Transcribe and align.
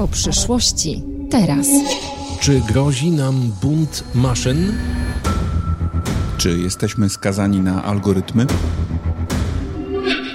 O 0.00 0.08
przyszłości 0.08 1.02
teraz. 1.30 1.66
Czy 2.40 2.60
grozi 2.60 3.10
nam 3.10 3.52
bunt 3.62 4.04
maszyn? 4.14 4.72
Czy 6.38 6.58
jesteśmy 6.58 7.08
skazani 7.08 7.60
na 7.60 7.84
algorytmy? 7.84 8.46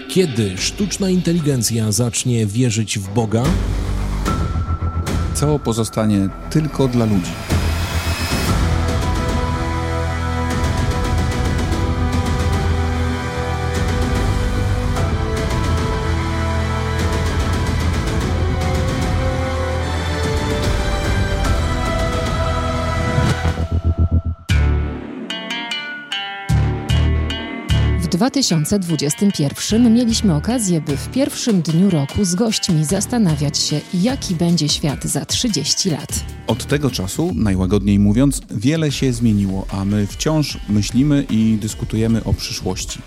Kiedy 0.10 0.58
sztuczna 0.58 1.10
inteligencja 1.10 1.92
zacznie 1.92 2.46
wierzyć 2.46 3.00
w 3.00 3.14
Boga? 3.14 3.44
Co 5.34 5.60
pozostanie 5.60 6.30
tylko 6.50 6.88
dla 6.88 7.06
ludzi? 7.06 7.32
2021 28.36 29.94
mieliśmy 29.94 30.36
okazję, 30.36 30.82
by 30.82 30.98
w 30.98 31.10
pierwszym 31.12 31.62
dniu 31.62 31.90
roku 31.90 32.26
z 32.26 32.36
gośćmi 32.36 32.86
zastanawiać 32.86 33.58
się, 33.58 33.82
jaki 33.94 34.36
będzie 34.36 34.70
świat 34.70 35.04
za 35.04 35.26
30 35.26 35.90
lat. 35.90 36.24
Od 36.48 36.66
tego 36.66 36.92
czasu, 36.92 37.32
najłagodniej 37.36 38.00
mówiąc, 38.00 38.42
wiele 38.52 38.92
się 38.92 39.14
zmieniło, 39.14 39.66
a 39.70 39.86
my 39.86 40.08
wciąż 40.08 40.58
myślimy 40.70 41.26
i 41.30 41.58
dyskutujemy 41.62 42.24
o 42.24 42.34
przyszłości. 42.34 43.00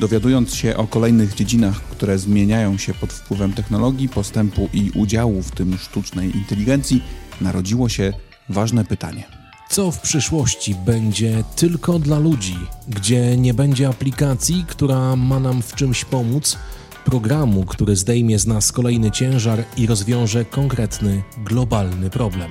Dowiadując 0.00 0.54
się 0.54 0.76
o 0.76 0.86
kolejnych 0.86 1.34
dziedzinach, 1.34 1.80
które 1.80 2.18
zmieniają 2.18 2.78
się 2.78 2.94
pod 2.94 3.12
wpływem 3.12 3.52
technologii, 3.52 4.08
postępu 4.08 4.68
i 4.72 4.90
udziału 4.94 5.42
w 5.42 5.50
tym 5.50 5.78
sztucznej 5.78 6.36
inteligencji, 6.36 7.02
narodziło 7.40 7.88
się 7.88 8.12
ważne 8.48 8.84
pytanie. 8.84 9.37
Co 9.70 9.90
w 9.90 10.00
przyszłości 10.00 10.74
będzie 10.74 11.44
tylko 11.56 11.98
dla 11.98 12.18
ludzi, 12.18 12.56
gdzie 12.88 13.36
nie 13.36 13.54
będzie 13.54 13.88
aplikacji, 13.88 14.64
która 14.68 15.16
ma 15.16 15.40
nam 15.40 15.62
w 15.62 15.74
czymś 15.74 16.04
pomóc, 16.04 16.58
programu, 17.04 17.64
który 17.64 17.96
zdejmie 17.96 18.38
z 18.38 18.46
nas 18.46 18.72
kolejny 18.72 19.10
ciężar 19.10 19.64
i 19.76 19.86
rozwiąże 19.86 20.44
konkretny, 20.44 21.22
globalny 21.38 22.10
problem? 22.10 22.50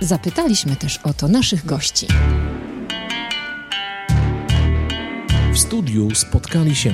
Zapytaliśmy 0.00 0.76
też 0.76 0.98
o 0.98 1.14
to 1.14 1.28
naszych 1.28 1.66
gości. 1.66 2.06
Studiu 5.74 6.14
spotkali 6.14 6.74
się 6.74 6.92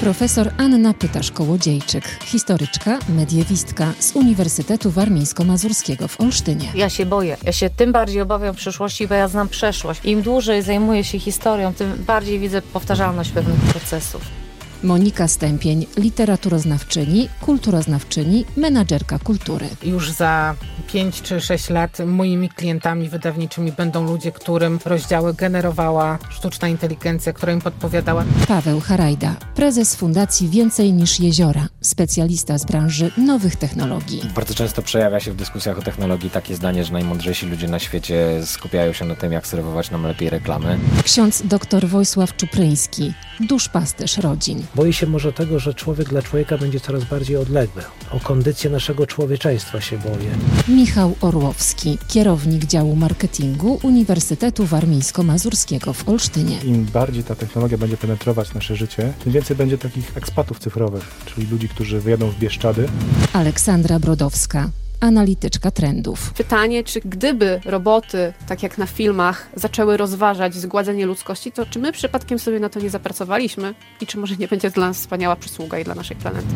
Profesor 0.00 0.50
Anna 0.58 0.92
Pytasz-Kołodziejczyk, 0.92 2.24
historyczka, 2.24 2.98
mediewistka 3.08 3.92
z 3.98 4.16
Uniwersytetu 4.16 4.90
Warmińsko-Mazurskiego 4.90 6.08
w 6.08 6.20
Olsztynie. 6.20 6.72
Ja 6.74 6.90
się 6.90 7.06
boję. 7.06 7.36
Ja 7.42 7.52
się 7.52 7.70
tym 7.70 7.92
bardziej 7.92 8.20
obawiam 8.20 8.54
przyszłości, 8.54 9.08
bo 9.08 9.14
ja 9.14 9.28
znam 9.28 9.48
przeszłość. 9.48 10.00
Im 10.04 10.22
dłużej 10.22 10.62
zajmuję 10.62 11.04
się 11.04 11.18
historią, 11.18 11.74
tym 11.74 12.04
bardziej 12.06 12.38
widzę 12.38 12.62
powtarzalność 12.62 13.30
pewnych 13.30 13.60
procesów. 13.60 14.45
Monika 14.82 15.28
Stępień, 15.28 15.86
literaturoznawczyni, 15.96 17.28
kulturoznawczyni, 17.40 18.44
menadżerka 18.56 19.18
kultury. 19.18 19.68
Już 19.82 20.10
za 20.10 20.54
5 20.92 21.22
czy 21.22 21.40
6 21.40 21.70
lat 21.70 21.98
moimi 22.06 22.48
klientami 22.48 23.08
wydawniczymi 23.08 23.72
będą 23.72 24.04
ludzie, 24.04 24.32
którym 24.32 24.78
rozdziały 24.84 25.34
generowała 25.34 26.18
sztuczna 26.30 26.68
inteligencja, 26.68 27.32
która 27.32 27.52
im 27.52 27.60
podpowiadała. 27.60 28.24
Paweł 28.48 28.80
Harajda, 28.80 29.36
prezes 29.54 29.96
Fundacji 29.96 30.48
Więcej 30.48 30.92
niż 30.92 31.20
Jeziora, 31.20 31.68
specjalista 31.80 32.58
z 32.58 32.64
branży 32.64 33.10
nowych 33.16 33.56
technologii. 33.56 34.22
Bardzo 34.34 34.54
często 34.54 34.82
przejawia 34.82 35.20
się 35.20 35.32
w 35.32 35.36
dyskusjach 35.36 35.78
o 35.78 35.82
technologii 35.82 36.30
takie 36.30 36.56
zdanie, 36.56 36.84
że 36.84 36.92
najmądrzejsi 36.92 37.46
ludzie 37.46 37.68
na 37.68 37.78
świecie 37.78 38.40
skupiają 38.44 38.92
się 38.92 39.04
na 39.04 39.14
tym, 39.14 39.32
jak 39.32 39.46
serwować 39.46 39.90
nam 39.90 40.02
lepiej 40.02 40.30
reklamy. 40.30 40.78
Ksiądz 41.04 41.42
dr 41.42 41.88
Wojsław 41.88 42.36
Czupryński, 42.36 43.14
duszpasterz 43.40 44.18
rodzin. 44.18 44.65
Boję 44.74 44.92
się 44.92 45.06
może 45.06 45.32
tego, 45.32 45.58
że 45.58 45.74
człowiek 45.74 46.08
dla 46.08 46.22
człowieka 46.22 46.58
będzie 46.58 46.80
coraz 46.80 47.04
bardziej 47.04 47.36
odległy. 47.36 47.82
O 48.10 48.20
kondycję 48.20 48.70
naszego 48.70 49.06
człowieczeństwa 49.06 49.80
się 49.80 49.98
boję. 49.98 50.30
Michał 50.68 51.16
Orłowski, 51.20 51.98
kierownik 52.08 52.64
działu 52.64 52.96
marketingu 52.96 53.78
Uniwersytetu 53.82 54.66
Warmińsko-Mazurskiego 54.66 55.92
w 55.92 56.08
Olsztynie. 56.08 56.58
Im 56.64 56.84
bardziej 56.84 57.24
ta 57.24 57.34
technologia 57.34 57.78
będzie 57.78 57.96
penetrować 57.96 58.54
nasze 58.54 58.76
życie, 58.76 59.12
tym 59.24 59.32
więcej 59.32 59.56
będzie 59.56 59.78
takich 59.78 60.16
ekspatów 60.16 60.58
cyfrowych, 60.58 61.04
czyli 61.26 61.46
ludzi, 61.46 61.68
którzy 61.68 62.00
wyjadą 62.00 62.30
w 62.30 62.38
Bieszczady. 62.38 62.88
Aleksandra 63.32 63.98
Brodowska, 63.98 64.70
analityczka 65.00 65.70
trendów. 65.70 66.32
Pytanie, 66.36 66.84
czy 66.84 67.00
gdyby 67.00 67.60
roboty, 67.64 68.32
tak 68.48 68.62
jak 68.62 68.78
na 68.78 68.86
filmach, 68.86 69.48
zaczęły 69.56 69.96
rozważać 69.96 70.54
zgładzenie 70.54 71.06
ludzkości, 71.06 71.52
to 71.52 71.66
czy 71.66 71.78
my 71.78 71.92
przypadkiem 71.92 72.38
sobie 72.38 72.60
na 72.60 72.68
to 72.68 72.80
nie 72.80 72.90
zapracowaliśmy 72.90 73.74
i 74.00 74.06
czy 74.06 74.18
może 74.18 74.36
nie 74.36 74.48
będzie 74.48 74.70
dla 74.70 74.86
nas 74.88 74.96
wspaniała 74.96 75.36
przysługa 75.36 75.78
i 75.78 75.84
dla 75.84 75.94
naszej 75.94 76.16
planety? 76.16 76.46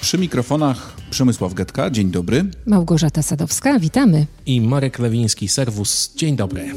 Przy 0.00 0.18
mikrofonach 0.18 0.92
Przemysław 1.10 1.54
Getka, 1.54 1.90
dzień 1.90 2.10
dobry. 2.10 2.44
Małgorzata 2.66 3.22
Sadowska, 3.22 3.78
witamy. 3.78 4.26
i 4.46 4.60
Marek 4.60 4.98
Lewiński, 4.98 5.48
Serwus. 5.48 6.14
Dzień 6.16 6.36
dobry. 6.36 6.72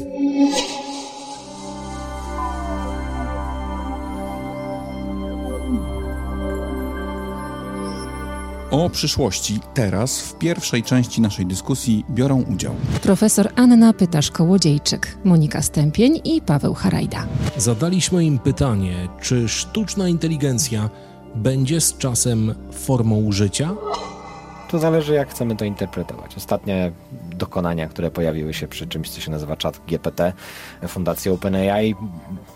O 8.78 8.90
przyszłości 8.90 9.60
teraz 9.74 10.22
w 10.22 10.38
pierwszej 10.38 10.84
części 10.84 11.22
naszej 11.22 11.46
dyskusji 11.46 12.06
biorą 12.10 12.44
udział 12.54 12.76
Profesor 13.02 13.50
Anna 13.56 13.94
Pytasz-Kołodziejczyk, 13.94 15.18
Monika 15.24 15.62
Stępień 15.62 16.22
i 16.24 16.42
Paweł 16.42 16.74
Harajda. 16.74 17.26
Zadaliśmy 17.58 18.26
im 18.26 18.40
pytanie, 18.40 19.08
czy 19.22 19.50
sztuczna 19.50 20.08
inteligencja 20.08 20.90
będzie 21.36 21.82
z 21.82 21.98
czasem 21.98 22.56
formą 22.72 23.32
życia? 23.32 23.76
To 24.72 24.80
zależy, 24.80 25.14
jak 25.14 25.30
chcemy 25.30 25.56
to 25.56 25.66
interpretować. 25.66 26.38
Ostatnie 26.38 26.92
dokonania, 27.38 27.88
które 27.88 28.12
pojawiły 28.12 28.54
się 28.54 28.68
przy 28.68 28.88
czymś, 28.88 29.10
co 29.10 29.22
się 29.22 29.32
nazywa 29.32 29.56
chat 29.64 29.82
GPT, 29.88 30.34
Fundacji 30.88 31.32
OpenAI, 31.32 31.96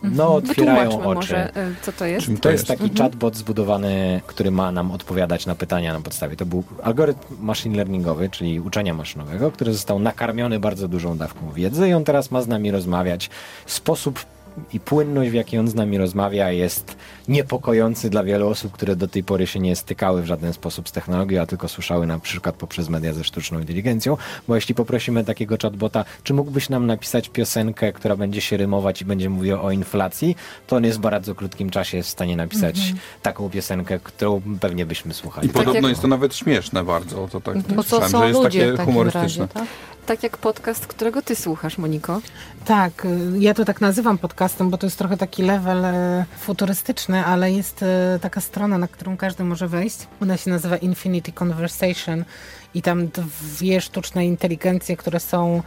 no 0.04 0.36
otwierają 0.36 0.84
Wytłumaczmy 0.90 1.08
oczy. 1.08 1.16
może, 1.16 1.50
y, 1.50 1.76
co 1.82 1.92
to 1.92 2.06
jest. 2.06 2.26
Czym 2.26 2.38
To 2.38 2.52
jest 2.52 2.68
taki 2.68 2.90
chatbot 2.98 3.36
zbudowany, 3.36 4.22
który 4.28 4.52
ma 4.52 4.72
nam 4.72 4.92
odpowiadać 4.92 5.46
na 5.46 5.56
pytania 5.56 5.94
na 5.94 6.02
podstawie. 6.02 6.36
To 6.36 6.46
był 6.46 6.64
algorytm 6.84 7.36
machine 7.40 7.76
learningowy, 7.78 8.30
czyli 8.30 8.60
uczenia 8.60 8.94
maszynowego, 8.94 9.52
który 9.52 9.74
został 9.74 10.00
nakarmiony 10.00 10.60
bardzo 10.60 10.88
dużą 10.88 11.18
dawką 11.18 11.52
wiedzy 11.52 11.90
i 11.90 11.94
on 11.94 12.04
teraz 12.04 12.32
ma 12.32 12.42
z 12.42 12.48
nami 12.48 12.72
rozmawiać. 12.72 13.30
Sposób 13.66 14.26
i 14.74 14.80
płynność, 14.80 15.32
w 15.32 15.34
jaki 15.34 15.58
on 15.58 15.68
z 15.68 15.76
nami 15.76 15.98
rozmawia, 15.98 16.52
jest 16.52 16.96
niepokojący 17.32 18.10
dla 18.10 18.24
wielu 18.24 18.48
osób, 18.50 18.72
które 18.72 18.96
do 18.96 19.08
tej 19.08 19.24
pory 19.24 19.48
się 19.48 19.60
nie 19.60 19.76
stykały 19.76 20.22
w 20.22 20.26
żaden 20.26 20.54
sposób 20.54 20.90
z 20.90 20.92
technologią, 20.92 21.42
a 21.42 21.46
tylko 21.46 21.68
słyszały 21.68 22.08
na 22.08 22.20
przykład 22.20 22.56
poprzez 22.56 22.90
media 22.90 23.14
ze 23.14 23.24
sztuczną 23.24 23.60
inteligencją. 23.60 24.18
Bo 24.48 24.56
jeśli 24.56 24.76
poprosimy 24.76 25.26
takiego 25.26 25.56
chatbota, 25.62 26.06
czy 26.24 26.34
mógłbyś 26.34 26.70
nam 26.70 26.88
napisać 26.88 27.30
piosenkę, 27.30 27.94
która 27.94 28.16
będzie 28.16 28.42
się 28.42 28.58
rymować 28.58 29.02
i 29.02 29.06
będzie 29.06 29.30
mówiła 29.30 29.62
o 29.62 29.72
inflacji, 29.72 30.36
to 30.68 30.76
on 30.76 30.84
jest 30.84 30.98
w 30.98 31.02
bardzo 31.02 31.36
krótkim 31.36 31.70
czasie 31.70 32.04
w 32.04 32.08
stanie 32.08 32.36
napisać 32.36 32.94
taką 33.22 33.50
piosenkę, 33.50 34.00
którą 34.00 34.42
pewnie 34.60 34.86
byśmy 34.86 35.14
słuchali. 35.14 35.48
I 35.48 35.52
podobno 35.52 35.74
jak- 35.74 35.90
jest 35.90 36.02
to 36.02 36.08
nawet 36.08 36.36
śmieszne 36.36 36.84
bardzo. 36.84 37.28
To 37.32 37.42
tak, 37.42 37.58
Bo 37.62 37.84
to 37.84 37.90
słyszałem, 37.90 38.12
są 38.12 38.20
że 38.20 38.28
jest 38.28 38.40
ludzie 38.44 38.72
takie 38.72 38.86
humorystyczne. 38.86 39.44
razie, 39.46 39.54
tak? 39.54 39.64
Tak 40.06 40.24
jak 40.24 40.38
podcast, 40.38 40.88
którego 40.88 41.22
ty 41.22 41.36
słuchasz, 41.36 41.78
Moniko. 41.78 42.22
Tak, 42.66 43.06
y, 43.06 43.40
ja 43.40 43.54
to 43.54 43.66
tak 43.66 43.82
nazywam 43.82 44.18
podcastem, 44.18 44.70
bo 44.70 44.78
to 44.78 44.88
jest 44.88 44.98
trochę 44.98 45.18
taki 45.18 45.44
level 45.44 45.86
e, 45.86 46.26
futurystyczny, 46.40 47.21
ale 47.26 47.52
jest 47.52 47.84
e, 47.84 48.20
taka 48.22 48.42
strona, 48.42 48.78
na 48.78 48.88
którą 48.88 49.18
każdy 49.18 49.44
może 49.44 49.68
wejść. 49.68 49.98
Ona 50.22 50.38
się 50.38 50.50
nazywa 50.50 50.78
Infinity 50.78 51.32
Conversation 51.32 52.26
i 52.74 52.82
tam 52.82 53.08
dwie 53.08 53.82
sztuczne 53.82 54.26
inteligencje, 54.26 54.98
które 54.98 55.20
są 55.20 55.64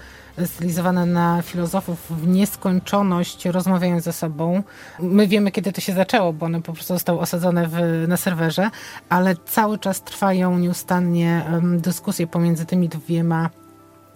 stylizowane 0.47 1.07
na 1.07 1.43
filozofów 1.43 2.07
w 2.11 2.27
nieskończoność 2.27 3.45
rozmawiają 3.47 4.01
ze 4.01 4.13
sobą. 4.13 4.63
My 5.01 5.27
wiemy, 5.27 5.51
kiedy 5.51 5.73
to 5.73 5.81
się 5.81 5.93
zaczęło, 5.93 6.33
bo 6.33 6.47
one 6.47 6.63
po 6.63 6.73
prostu 6.73 6.95
zostały 6.95 7.21
osadzone 7.21 7.69
w, 7.69 8.05
na 8.09 8.17
serwerze, 8.17 8.71
ale 9.09 9.37
cały 9.47 9.79
czas 9.79 10.03
trwają 10.03 10.59
nieustannie 10.59 11.45
dyskusje 11.63 12.27
pomiędzy 12.27 12.67
tymi 12.67 12.89
dwiema 12.89 13.51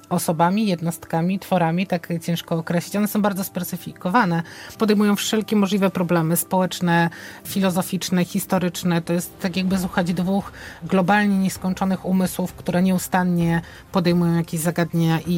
osobami, 0.08 0.66
jednostkami, 0.66 1.38
tworami, 1.38 1.86
tak 1.86 2.08
ciężko 2.22 2.56
określić. 2.56 2.96
One 2.96 3.08
są 3.08 3.22
bardzo 3.22 3.44
specyfikowane. 3.44 4.42
Podejmują 4.78 5.16
wszelkie 5.16 5.56
możliwe 5.56 5.90
problemy 5.90 6.36
społeczne, 6.36 7.10
filozoficzne, 7.46 8.24
historyczne. 8.24 9.02
To 9.02 9.12
jest 9.12 9.40
tak 9.40 9.56
jakby 9.56 9.78
słuchać 9.78 10.14
dwóch 10.14 10.52
globalnie 10.82 11.38
nieskończonych 11.38 12.04
umysłów, 12.04 12.54
które 12.54 12.82
nieustannie 12.82 13.62
podejmują 13.92 14.36
jakieś 14.36 14.60
zagadnienia 14.60 15.20
i, 15.20 15.34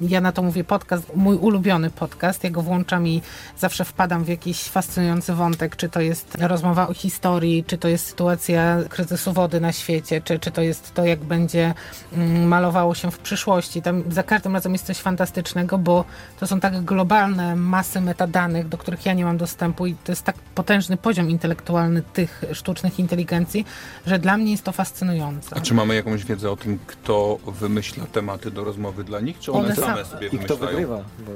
i 0.00 0.08
ja 0.08 0.20
na 0.20 0.32
to 0.32 0.42
mówię 0.42 0.64
podcast, 0.64 1.16
mój 1.16 1.36
ulubiony 1.36 1.90
podcast. 1.90 2.44
Ja 2.44 2.50
go 2.50 2.62
włączam 2.62 3.06
i 3.06 3.22
zawsze 3.58 3.84
wpadam 3.84 4.24
w 4.24 4.28
jakiś 4.28 4.62
fascynujący 4.62 5.34
wątek, 5.34 5.76
czy 5.76 5.88
to 5.88 6.00
jest 6.00 6.34
rozmowa 6.40 6.88
o 6.88 6.94
historii, 6.94 7.64
czy 7.64 7.78
to 7.78 7.88
jest 7.88 8.06
sytuacja 8.06 8.78
kryzysu 8.88 9.32
wody 9.32 9.60
na 9.60 9.72
świecie, 9.72 10.20
czy, 10.20 10.38
czy 10.38 10.50
to 10.50 10.62
jest 10.62 10.94
to, 10.94 11.04
jak 11.04 11.24
będzie 11.24 11.74
mm, 12.12 12.48
malowało 12.48 12.94
się 12.94 13.10
w 13.10 13.18
przyszłości. 13.18 13.82
Tam 13.82 14.02
za 14.10 14.22
każdym 14.22 14.54
razem 14.54 14.72
jest 14.72 14.86
coś 14.86 14.98
fantastycznego, 14.98 15.78
bo 15.78 16.04
to 16.40 16.46
są 16.46 16.60
tak 16.60 16.84
globalne 16.84 17.56
masy 17.56 18.00
metadanych, 18.00 18.68
do 18.68 18.78
których 18.78 19.06
ja 19.06 19.12
nie 19.14 19.24
mam 19.24 19.36
dostępu 19.38 19.86
i 19.86 19.94
to 20.04 20.12
jest 20.12 20.22
tak 20.24 20.36
potężny 20.54 20.96
poziom 20.96 21.30
intelektualny 21.30 22.02
tych 22.02 22.42
sztucznych 22.52 22.98
inteligencji, 22.98 23.64
że 24.06 24.18
dla 24.18 24.36
mnie 24.36 24.50
jest 24.52 24.64
to 24.64 24.72
fascynujące. 24.72 25.56
A 25.56 25.60
czy 25.60 25.74
mamy 25.74 25.94
jakąś 25.94 26.24
wiedzę 26.24 26.50
o 26.50 26.56
tym, 26.56 26.78
kto 26.86 27.38
wymyśla 27.46 28.06
tematy 28.06 28.50
do 28.50 28.64
rozmowy 28.64 29.04
dla 29.04 29.20
nich, 29.20 29.38
czy 29.38 29.52
one, 29.52 29.64
One 29.64 29.76
same 29.76 30.02
sa- 30.02 30.04
sobie 30.04 30.28
I 30.28 30.38
kto 30.38 30.56
wygrywa? 30.56 30.96
Bo, 30.96 31.32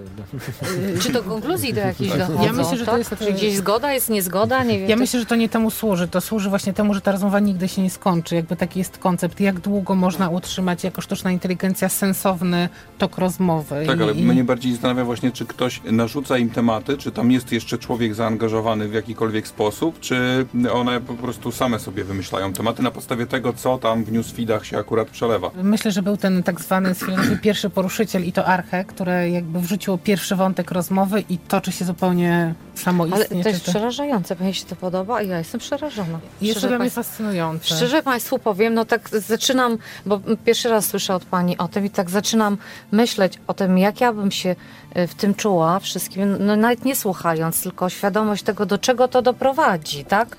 Czy 1.01 1.13
to 1.13 1.23
konkluzji 1.23 1.75
do 1.75 1.81
jakiejś 1.81 2.11
Tak. 2.11 2.19
dochodzą? 2.19 2.45
Ja 2.45 2.53
myślę, 2.53 2.77
że 2.77 2.85
to 2.85 2.91
tak? 2.91 2.99
jest- 2.99 3.15
Czy 3.19 3.33
gdzieś 3.33 3.57
zgoda 3.57 3.93
jest 3.93 4.11
niezgoda? 4.11 4.65
Nie 4.65 4.79
wiem. 4.79 4.89
Ja 4.89 4.97
myślę, 4.97 5.21
że 5.21 5.27
to 5.27 5.35
nie 5.37 5.49
temu 5.49 5.71
służy. 5.71 6.09
To 6.09 6.21
służy 6.21 6.49
właśnie 6.51 6.73
temu, 6.73 6.95
że 6.95 7.01
ta 7.01 7.13
rozmowa 7.13 7.41
nigdy 7.41 7.69
się 7.69 7.83
nie 7.83 7.91
skończy. 7.91 8.35
Jakby 8.35 8.57
taki 8.57 8.79
jest 8.79 8.99
koncept. 8.99 9.41
Jak 9.41 9.61
długo 9.61 9.95
można 9.95 10.29
utrzymać 10.29 10.85
jako 10.85 11.01
sztuczna 11.01 11.31
inteligencja 11.31 11.89
sensowny 11.89 12.62
tok 12.99 13.19
rozmowy. 13.19 13.85
Tak, 13.87 13.99
I- 13.99 14.03
ale 14.03 14.13
i- 14.13 14.23
mnie 14.25 14.45
bardziej 14.45 14.73
zastanawia 14.73 15.05
właśnie, 15.05 15.31
czy 15.33 15.47
ktoś 15.47 15.81
narzuca 15.85 16.39
im 16.39 16.51
tematy, 16.51 16.97
czy 16.97 17.11
tam 17.13 17.31
jest 17.31 17.53
jeszcze 17.53 17.79
człowiek 17.79 18.15
zaangażowany 18.15 18.89
w 18.89 18.93
jakikolwiek 18.95 19.49
sposób, 19.49 20.01
czy 20.01 20.47
one 20.73 21.01
po 21.01 21.15
prostu 21.15 21.53
same 21.53 21.79
sobie 21.79 22.05
wymyślają 22.05 22.53
tematy 22.53 22.83
na 22.83 22.91
podstawie 22.91 23.27
tego, 23.27 23.53
co 23.53 23.79
tam 23.79 24.05
w 24.05 24.13
newsfeedach 24.13 24.67
się 24.67 24.79
akurat 24.79 25.09
przelewa. 25.11 25.51
Myślę, 25.63 25.91
że 25.93 26.03
był 26.03 26.17
ten 26.17 26.43
tak 26.43 26.61
zwany 26.61 26.95
z 26.95 26.99
filozofii 26.99 27.39
pierwszy 27.49 27.71
poruszyciel 27.71 28.25
i 28.25 28.33
to 28.33 28.47
Arche, 28.47 28.85
które 28.85 29.31
jakby 29.31 29.61
wrzuciło 29.61 29.99
pierwszy 29.99 30.37
wątek 30.37 30.71
rozmowy 30.71 31.25
i 31.29 31.39
toczy 31.39 31.73
się 31.73 31.85
zupełnie 31.85 32.55
Ale 32.75 32.83
samoistnie. 32.85 33.43
to 33.43 33.49
jest 33.49 33.65
czy 33.65 33.71
przerażające. 33.71 34.37
Mnie 34.41 34.55
się 34.55 34.65
to 34.65 34.77
podoba, 34.77 35.17
a 35.17 35.23
ja 35.23 35.39
jestem 35.39 35.61
przerażona. 35.61 36.19
Jest 36.43 36.61
to 36.61 36.69
dla 36.69 36.79
mnie 36.79 36.91
fascynujące. 36.91 37.77
Szczerze 37.77 38.03
Państwu 38.03 38.39
powiem, 38.39 38.75
no 38.75 38.85
tak 38.85 39.09
zaczynam, 39.09 39.79
bo 40.07 40.21
pierwszy 40.45 40.69
raz 40.69 40.87
słyszę 40.87 41.15
od 41.15 41.25
Pani 41.25 41.59
o 41.59 41.69
tym 41.69 41.85
i 41.87 41.91
tak 41.91 42.11
zaczynam 42.11 42.52
myśleć 42.93 43.39
o 43.47 43.55
tym, 43.55 43.79
jak 43.79 44.01
ja 44.01 44.13
bym 44.13 44.31
się 44.31 44.57
y, 44.97 45.07
w 45.07 45.15
tym 45.15 45.35
czuła 45.35 45.81
wszystkim, 45.81 46.37
no 46.41 46.57
nawet 46.57 46.85
nie 46.85 46.97
słuchając, 46.97 47.63
tylko 47.63 47.89
świadomość 47.89 48.43
tego, 48.43 48.67
do 48.67 48.79
czego 48.79 49.09
to 49.09 49.23
doprowadzi, 49.23 50.05
tak? 50.05 50.37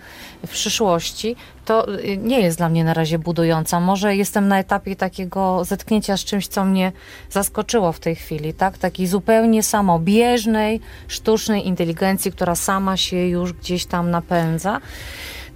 W 0.47 0.49
przyszłości, 0.49 1.35
to 1.65 1.99
y, 1.99 2.17
nie 2.17 2.41
jest 2.41 2.57
dla 2.57 2.69
mnie 2.69 2.83
na 2.83 2.93
razie 2.93 3.19
budująca. 3.19 3.79
Może 3.79 4.15
jestem 4.15 4.47
na 4.47 4.59
etapie 4.59 4.95
takiego 4.95 5.65
zetknięcia 5.65 6.17
z 6.17 6.23
czymś, 6.23 6.47
co 6.47 6.65
mnie 6.65 6.91
zaskoczyło 7.29 7.91
w 7.91 7.99
tej 7.99 8.15
chwili, 8.15 8.53
tak? 8.53 8.77
Takiej 8.77 9.07
zupełnie 9.07 9.63
samobieżnej, 9.63 10.81
sztucznej 11.07 11.67
inteligencji, 11.67 12.31
która 12.31 12.55
sama 12.55 12.97
się 12.97 13.17
już 13.17 13.53
gdzieś 13.53 13.85
tam 13.85 14.11
napędza. 14.11 14.81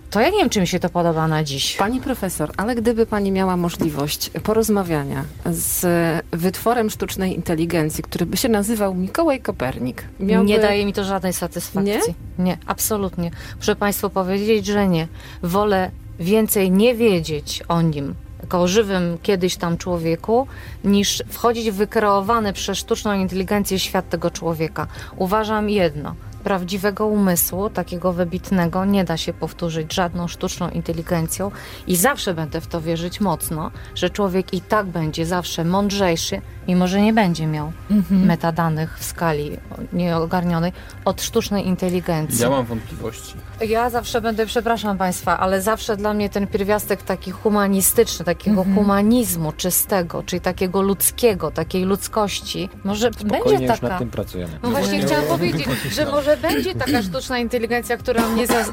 To 0.10 0.20
ja 0.22 0.30
nie 0.30 0.38
wiem, 0.38 0.50
czy 0.50 0.62
mi 0.62 0.68
się 0.68 0.80
to 0.80 0.90
podoba 0.90 1.28
na 1.28 1.44
dziś. 1.44 1.76
Pani 1.76 2.02
profesor, 2.02 2.52
ale 2.58 2.76
gdyby 2.76 3.06
pani 3.06 3.32
miała 3.32 3.58
możliwość 3.58 4.30
porozmawiania 4.44 5.24
z 5.46 5.86
wytworem 6.32 6.90
sztucznej 6.90 7.36
inteligencji, 7.36 8.04
który 8.04 8.26
by 8.26 8.38
się 8.38 8.50
nazywał 8.50 8.94
Mikołaj 8.96 9.42
Kopernik. 9.42 10.04
miałby- 10.20 10.50
Nie 10.50 10.60
daje 10.60 10.86
mi 10.86 10.94
to 10.94 11.04
żadnej 11.04 11.34
satysfakcji. 11.34 12.14
Nie? 12.40 12.58
absolutnie. 12.66 13.32
Muszę 13.58 13.76
Państwu 13.76 14.10
powiedzieć, 14.10 14.66
że 14.66 14.88
nie. 14.88 15.08
Wolę 15.44 15.92
więcej 16.20 16.72
nie 16.72 16.96
wiedzieć 16.96 17.64
o 17.68 17.82
nim, 17.82 18.16
jako 18.42 18.62
o 18.62 18.68
żywym 18.68 19.18
kiedyś 19.24 19.56
tam 19.56 19.78
człowieku, 19.78 20.48
niż 20.84 21.24
wchodzić 21.30 21.72
w 21.72 21.76
wykreowany 21.76 22.54
przez 22.54 22.78
sztuczną 22.78 23.14
inteligencję 23.14 23.80
świat 23.80 24.10
tego 24.10 24.32
człowieka. 24.32 24.88
Uważam 25.18 25.70
jedno. 25.70 26.16
Prawdziwego 26.44 27.08
umysłu, 27.08 27.70
takiego 27.70 28.14
wybitnego, 28.14 28.86
nie 28.86 29.04
da 29.04 29.18
się 29.18 29.34
powtórzyć 29.34 29.94
żadną 29.94 30.28
sztuczną 30.28 30.70
inteligencją 30.70 31.52
i 31.88 31.96
zawsze 31.96 32.34
będę 32.34 32.62
w 32.62 32.68
to 32.68 32.82
wierzyć 32.82 33.22
mocno, 33.22 33.72
że 33.96 34.10
człowiek 34.10 34.54
i 34.54 34.62
tak 34.62 34.86
będzie 34.86 35.26
zawsze 35.26 35.64
mądrzejszy, 35.64 36.42
mimo 36.68 36.88
że 36.88 37.02
nie 37.02 37.14
będzie 37.14 37.48
miał 37.48 37.72
Mhm. 37.92 38.26
metadanych 38.26 38.98
w 39.00 39.04
skali 39.04 39.58
nieogarnionej 39.94 40.72
od 41.06 41.22
sztucznej 41.22 41.68
inteligencji. 41.68 42.42
Ja 42.42 42.50
mam 42.50 42.66
wątpliwości. 42.66 43.34
Ja 43.68 43.90
zawsze 43.90 44.22
będę, 44.22 44.46
przepraszam 44.46 44.98
Państwa, 44.98 45.40
ale 45.40 45.62
zawsze 45.62 45.98
dla 45.98 46.14
mnie 46.14 46.30
ten 46.30 46.48
pierwiastek 46.48 47.02
taki 47.04 47.32
humanistyczny, 47.32 48.26
takiego 48.26 48.58
Mhm. 48.62 48.76
humanizmu 48.78 49.52
czystego, 49.52 50.24
czyli 50.24 50.42
takiego 50.42 50.82
ludzkiego, 50.82 51.52
takiej 51.52 51.84
ludzkości, 51.84 52.70
może 52.84 53.12
będzie 53.12 53.28
spokojnie 53.38 53.66
już 53.68 53.76
taka. 53.80 53.90
nad 53.90 54.00
tym 54.00 54.10
pracujemy. 54.10 54.60
No 54.64 54.70
właśnie 54.70 55.00
chciałam 55.02 55.26
powiedzieć, 55.26 55.68
że 55.92 56.06
może 56.06 56.38
będzie 56.38 56.76
taka 56.76 57.02
sztuczna 57.02 57.40
inteligencja, 57.40 57.98
która 57.98 58.28
mnie 58.30 58.48
za, 58.48 58.64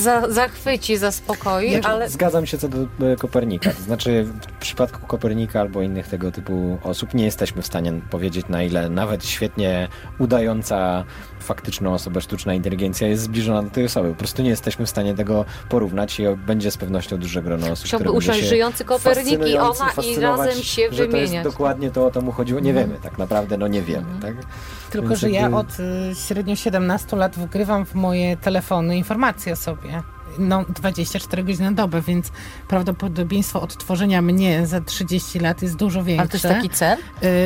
za, 0.00 0.32
zachwyci, 0.32 0.96
zaspokoi, 0.96 1.70
Znaczy, 1.70 1.88
ale 1.88 2.08
Zgadzam 2.10 2.46
się 2.46 2.58
co 2.58 2.68
do 2.68 2.76
Kopernika. 3.18 3.70
To 3.70 3.82
znaczy, 3.82 4.24
w 4.24 4.58
przypadku 4.60 5.06
Kopernika 5.06 5.60
albo 5.60 5.82
innych 5.82 6.08
tego 6.08 6.32
typu 6.32 6.78
osób 6.82 7.14
nie 7.14 7.24
jesteśmy 7.44 7.62
w 7.62 7.66
stanie 7.66 7.92
powiedzieć, 8.10 8.48
na 8.48 8.62
ile 8.62 8.88
nawet 8.88 9.26
świetnie 9.26 9.88
udająca 10.18 11.04
faktyczną 11.40 11.94
osobę 11.94 12.20
sztuczna 12.20 12.54
inteligencja 12.54 13.08
jest 13.08 13.22
zbliżona 13.22 13.62
do 13.62 13.70
tej 13.70 13.84
osoby. 13.84 14.08
Po 14.08 14.14
prostu 14.14 14.42
nie 14.42 14.48
jesteśmy 14.48 14.86
w 14.86 14.90
stanie 14.90 15.14
tego 15.14 15.44
porównać 15.68 16.20
i 16.20 16.22
będzie 16.46 16.70
z 16.70 16.76
pewnością 16.76 17.16
duże 17.18 17.42
grono 17.42 17.70
osób, 17.70 17.86
Chciałby 17.86 18.04
które 18.04 18.18
usiąść 18.18 18.40
się 18.40 18.46
żyjący 18.46 18.84
Kopernik 18.84 19.26
i 19.26 19.30
fascynujący, 19.30 19.82
ona 19.82 20.02
i 20.02 20.20
razem 20.20 20.62
się 20.62 20.82
że 20.82 20.88
to 20.90 21.02
jest 21.02 21.10
wymieniać. 21.10 21.44
dokładnie 21.44 21.90
to, 21.90 22.06
o 22.06 22.10
to 22.10 22.20
mu 22.20 22.32
chodziło. 22.32 22.60
Nie 22.60 22.72
wiemy, 22.74 22.94
tak 23.02 23.18
naprawdę, 23.18 23.56
no 23.58 23.68
nie 23.68 23.82
wiemy, 23.82 24.06
tak? 24.22 24.34
Tylko, 24.90 25.08
Więc 25.08 25.20
że 25.20 25.30
ja 25.30 25.40
jakby- 25.40 25.56
od 25.56 25.80
y, 25.80 26.14
średnio 26.26 26.56
17 26.56 27.16
lat 27.16 27.36
wgrywam 27.38 27.86
w 27.86 27.94
moje 27.94 28.36
telefony 28.36 28.96
informacje 28.96 29.52
o 29.52 29.56
sobie. 29.56 30.02
No, 30.38 30.64
24 30.68 31.44
godziny 31.44 31.64
na 31.70 31.72
dobę, 31.76 32.02
więc 32.02 32.30
prawdopodobieństwo 32.68 33.60
odtworzenia 33.62 34.22
mnie 34.22 34.66
za 34.66 34.80
30 34.80 35.38
lat 35.38 35.62
jest 35.62 35.76
dużo 35.76 36.04
większe. 36.04 36.20
ale 36.20 36.28
to 36.28 36.36
jest 36.36 36.48
taki 36.48 36.70
cel? 36.70 36.98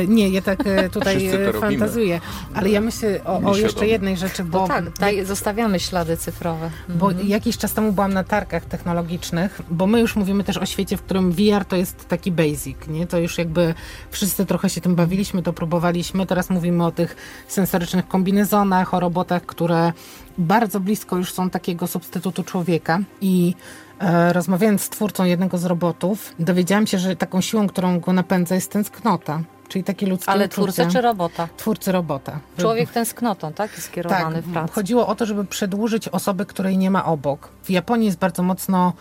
Y, 0.03 0.07
nie, 0.07 0.29
ja 0.29 0.41
tak 0.41 0.67
y, 0.67 0.89
tutaj 0.89 1.29
fantazuję. 1.61 2.21
Ale 2.53 2.69
ja 2.69 2.81
myślę 2.81 3.19
o, 3.25 3.37
o 3.51 3.57
jeszcze 3.57 3.87
jednej 3.87 4.17
rzeczy, 4.17 4.43
bo 4.43 4.59
Bo 4.59 4.67
tak, 4.67 4.89
daj, 4.99 5.25
zostawiamy 5.25 5.79
ślady 5.79 6.17
cyfrowe. 6.17 6.69
bo 6.89 7.09
Mhm. 7.09 7.27
jakiś 7.27 7.57
czas 7.57 7.73
temu 7.73 7.91
byłam 7.91 8.13
na 8.13 8.23
targach 8.23 8.65
technologicznych, 8.65 9.61
bo 9.69 9.87
my 9.87 9.99
już 9.99 10.15
mówimy 10.15 10.43
też 10.43 10.57
o 10.57 10.65
świecie, 10.65 10.97
w 10.97 11.01
którym 11.01 11.31
VR 11.31 11.65
to 11.67 11.75
jest 11.75 12.07
taki 12.07 12.31
basic, 12.31 12.77
nie? 12.87 13.07
To 13.07 13.17
już 13.19 13.37
jakby 13.37 13.73
wszyscy 14.11 14.45
trochę 14.45 14.69
się 14.69 14.81
tym 14.81 14.95
bawiliśmy, 14.95 15.43
to 15.43 15.53
próbowaliśmy. 15.53 16.25
Teraz 16.25 16.49
mówimy 16.49 16.85
o 16.85 16.91
tych 16.91 17.15
sensorycznych 17.47 18.07
kombinezonach, 18.07 18.93
o 18.93 18.99
robotach, 18.99 19.45
które 19.45 19.93
bardzo 20.39 20.79
blisko 20.79 21.17
już 21.17 21.33
są 21.33 21.49
takiego 21.49 21.87
substytutu 21.87 22.43
człowieka 22.43 22.99
i 23.21 23.55
e, 23.99 24.33
rozmawiając 24.33 24.81
z 24.81 24.89
twórcą 24.89 25.23
jednego 25.25 25.57
z 25.57 25.65
robotów, 25.65 26.33
dowiedziałam 26.39 26.87
się, 26.87 26.97
że 26.99 27.15
taką 27.15 27.41
siłą, 27.41 27.67
którą 27.67 27.99
go 27.99 28.13
napędza 28.13 28.55
jest 28.55 28.71
tęsknota, 28.71 29.41
czyli 29.67 29.83
takie 29.83 30.07
ludzkie 30.07 30.31
Ale 30.31 30.45
uczucia. 30.45 30.53
twórcy 30.61 30.87
czy 30.91 31.01
robota? 31.01 31.47
Twórcy 31.57 31.91
robota. 31.91 32.39
Człowiek 32.57 32.91
tęsknotą, 32.91 33.53
tak? 33.53 33.71
Jest 33.71 33.83
skierowany 33.87 34.35
Tak, 34.35 34.45
w 34.45 34.51
pracę. 34.53 34.73
chodziło 34.73 35.07
o 35.07 35.15
to, 35.15 35.25
żeby 35.25 35.45
przedłużyć 35.45 36.07
osobę, 36.07 36.45
której 36.45 36.77
nie 36.77 36.91
ma 36.91 37.05
obok. 37.05 37.49
W 37.63 37.69
Japonii 37.69 38.05
jest 38.05 38.19
bardzo 38.19 38.43
mocno, 38.43 38.77
no 38.77 38.93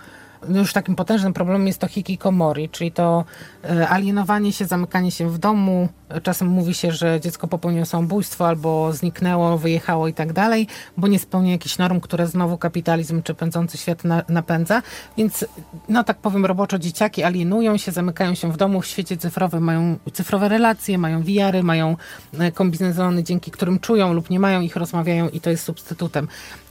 już 0.49 0.73
takim 0.73 0.97
potężnym 0.97 1.33
problemem 1.33 1.67
jest 1.67 1.79
to 1.79 1.89
hikikomori, 1.89 2.69
czyli 2.69 2.93
to 2.93 3.25
e, 3.65 3.89
alienowanie 3.89 4.53
się, 4.53 4.65
zamykanie 4.65 5.11
się 5.11 5.31
w 5.31 5.39
domu. 5.39 5.89
Czasem 6.23 6.49
mówi 6.49 6.75
się, 6.75 6.93
że 6.93 7.21
dziecko 7.21 7.49
popełniło 7.49 7.87
samobójstwo 7.87 8.49
albo 8.49 8.93
zniknęło, 8.93 9.59
wyjechało 9.59 10.09
i 10.09 10.15
tak 10.15 10.33
dalej, 10.33 10.67
bo 10.97 11.09
nie 11.09 11.19
spełnia 11.19 11.53
jakichś 11.53 11.79
norm, 11.79 12.01
które 12.01 12.27
znowu 12.27 12.59
kapitalizm 12.59 13.23
czy 13.23 13.35
pędzący 13.35 13.79
świat 13.79 14.05
na, 14.05 14.23
napędza. 14.29 14.83
Więc, 15.17 15.45
no 15.89 16.05
tak 16.05 16.19
powiem 16.19 16.47
roboczo, 16.47 16.79
dzieciaki 16.79 17.23
alienują 17.23 17.77
się, 17.77 17.93
zamykają 17.93 18.35
się 18.35 18.53
w 18.53 18.57
domu 18.57 18.81
w 18.81 18.87
świecie 18.87 19.17
cyfrowym, 19.17 19.65
mają 19.65 19.97
cyfrowe 20.13 20.49
relacje, 20.49 20.99
mają 20.99 21.23
wiary, 21.23 21.63
mają 21.63 21.97
e, 22.39 22.53
kombinezony, 22.53 23.23
dzięki 23.23 23.51
którym 23.51 23.79
czują 23.79 24.13
lub 24.13 24.31
nie 24.31 24.41
mają 24.41 24.61
ich, 24.61 24.77
rozmawiają 24.77 25.29
i 25.29 25.41
to 25.41 25.51
jest 25.51 25.65
substytutem. 25.65 26.29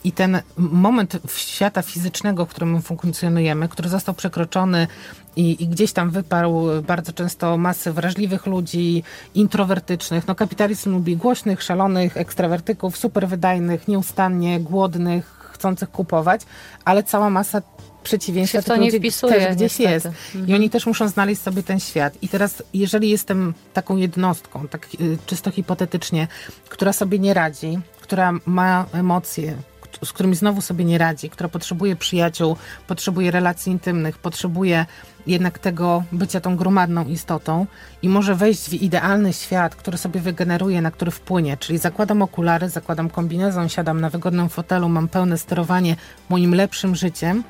I 0.08 0.12
ten 0.12 0.42
moment 0.58 1.18
świata 1.36 1.82
fizycznego, 1.82 2.46
w 2.46 2.50
którym 2.50 2.74
my 2.74 2.82
funkcjonujemy, 2.82 3.70
który 3.70 3.90
został 3.90 4.16
przekroczony 4.16 4.88
i, 5.36 5.64
i 5.64 5.68
gdzieś 5.68 5.94
tam 5.94 6.10
wyparł 6.10 6.68
bardzo 6.88 7.14
często 7.14 7.58
masy 7.58 7.94
wrażliwych 7.94 8.46
ludzi, 8.46 9.04
introwertycznych. 9.36 10.28
No 10.28 10.36
kapitalizm 10.36 10.92
lubi 10.92 11.18
głośnych, 11.18 11.64
szalonych, 11.64 12.18
ekstrawertyków, 12.18 12.98
super 12.98 13.28
wydajnych, 13.28 13.88
nieustannie 13.88 14.60
głodnych, 14.60 15.50
chcących 15.54 15.92
kupować, 15.92 16.42
ale 16.86 17.04
cała 17.04 17.30
masa 17.30 17.62
przeciwieństwa, 18.04 18.76
nie 18.76 18.86
ludzie 18.86 19.00
wpisuje, 19.00 19.34
też 19.34 19.56
gdzieś 19.56 19.80
niestety. 19.80 19.90
jest. 19.90 20.06
Mhm. 20.06 20.48
I 20.48 20.54
oni 20.54 20.70
też 20.70 20.86
muszą 20.86 21.08
znaleźć 21.08 21.42
sobie 21.42 21.64
ten 21.64 21.80
świat. 21.80 22.14
I 22.22 22.28
teraz, 22.28 22.64
jeżeli 22.74 23.10
jestem 23.10 23.54
taką 23.74 23.98
jednostką, 23.98 24.68
tak 24.68 24.88
y, 25.02 25.18
czysto 25.26 25.52
hipotetycznie, 25.52 26.28
która 26.70 26.94
sobie 26.94 27.20
nie 27.20 27.34
radzi, 27.34 27.80
która 28.02 28.34
ma 28.46 28.86
emocje, 28.94 29.58
z 30.06 30.14
którymi 30.14 30.36
znowu 30.36 30.62
sobie 30.62 30.86
nie 30.86 30.98
radzi, 30.98 31.30
która 31.30 31.50
potrzebuje 31.50 31.96
przyjaciół, 31.96 32.56
potrzebuje 32.88 33.32
relacji 33.32 33.72
intymnych, 33.72 34.18
potrzebuje 34.18 34.86
jednak 35.28 35.60
tego 35.60 36.04
bycia 36.12 36.42
tą 36.42 36.56
gromadną 36.56 37.06
istotą 37.06 37.66
i 38.02 38.10
może 38.10 38.36
wejść 38.36 38.70
w 38.70 38.74
idealny 38.74 39.34
świat, 39.34 39.76
który 39.76 39.98
sobie 39.98 40.22
wygeneruje, 40.22 40.82
na 40.82 40.92
który 40.92 41.12
wpłynie. 41.12 41.58
Czyli 41.58 41.80
zakładam 41.80 42.22
okulary, 42.22 42.70
zakładam 42.70 43.10
kombinezon, 43.10 43.70
siadam 43.70 44.02
na 44.02 44.10
wygodnym 44.10 44.50
fotelu, 44.50 44.90
mam 44.90 45.08
pełne 45.08 45.38
sterowanie 45.38 45.96
moim 46.30 46.56
lepszym 46.56 46.96
życiem, 46.96 47.44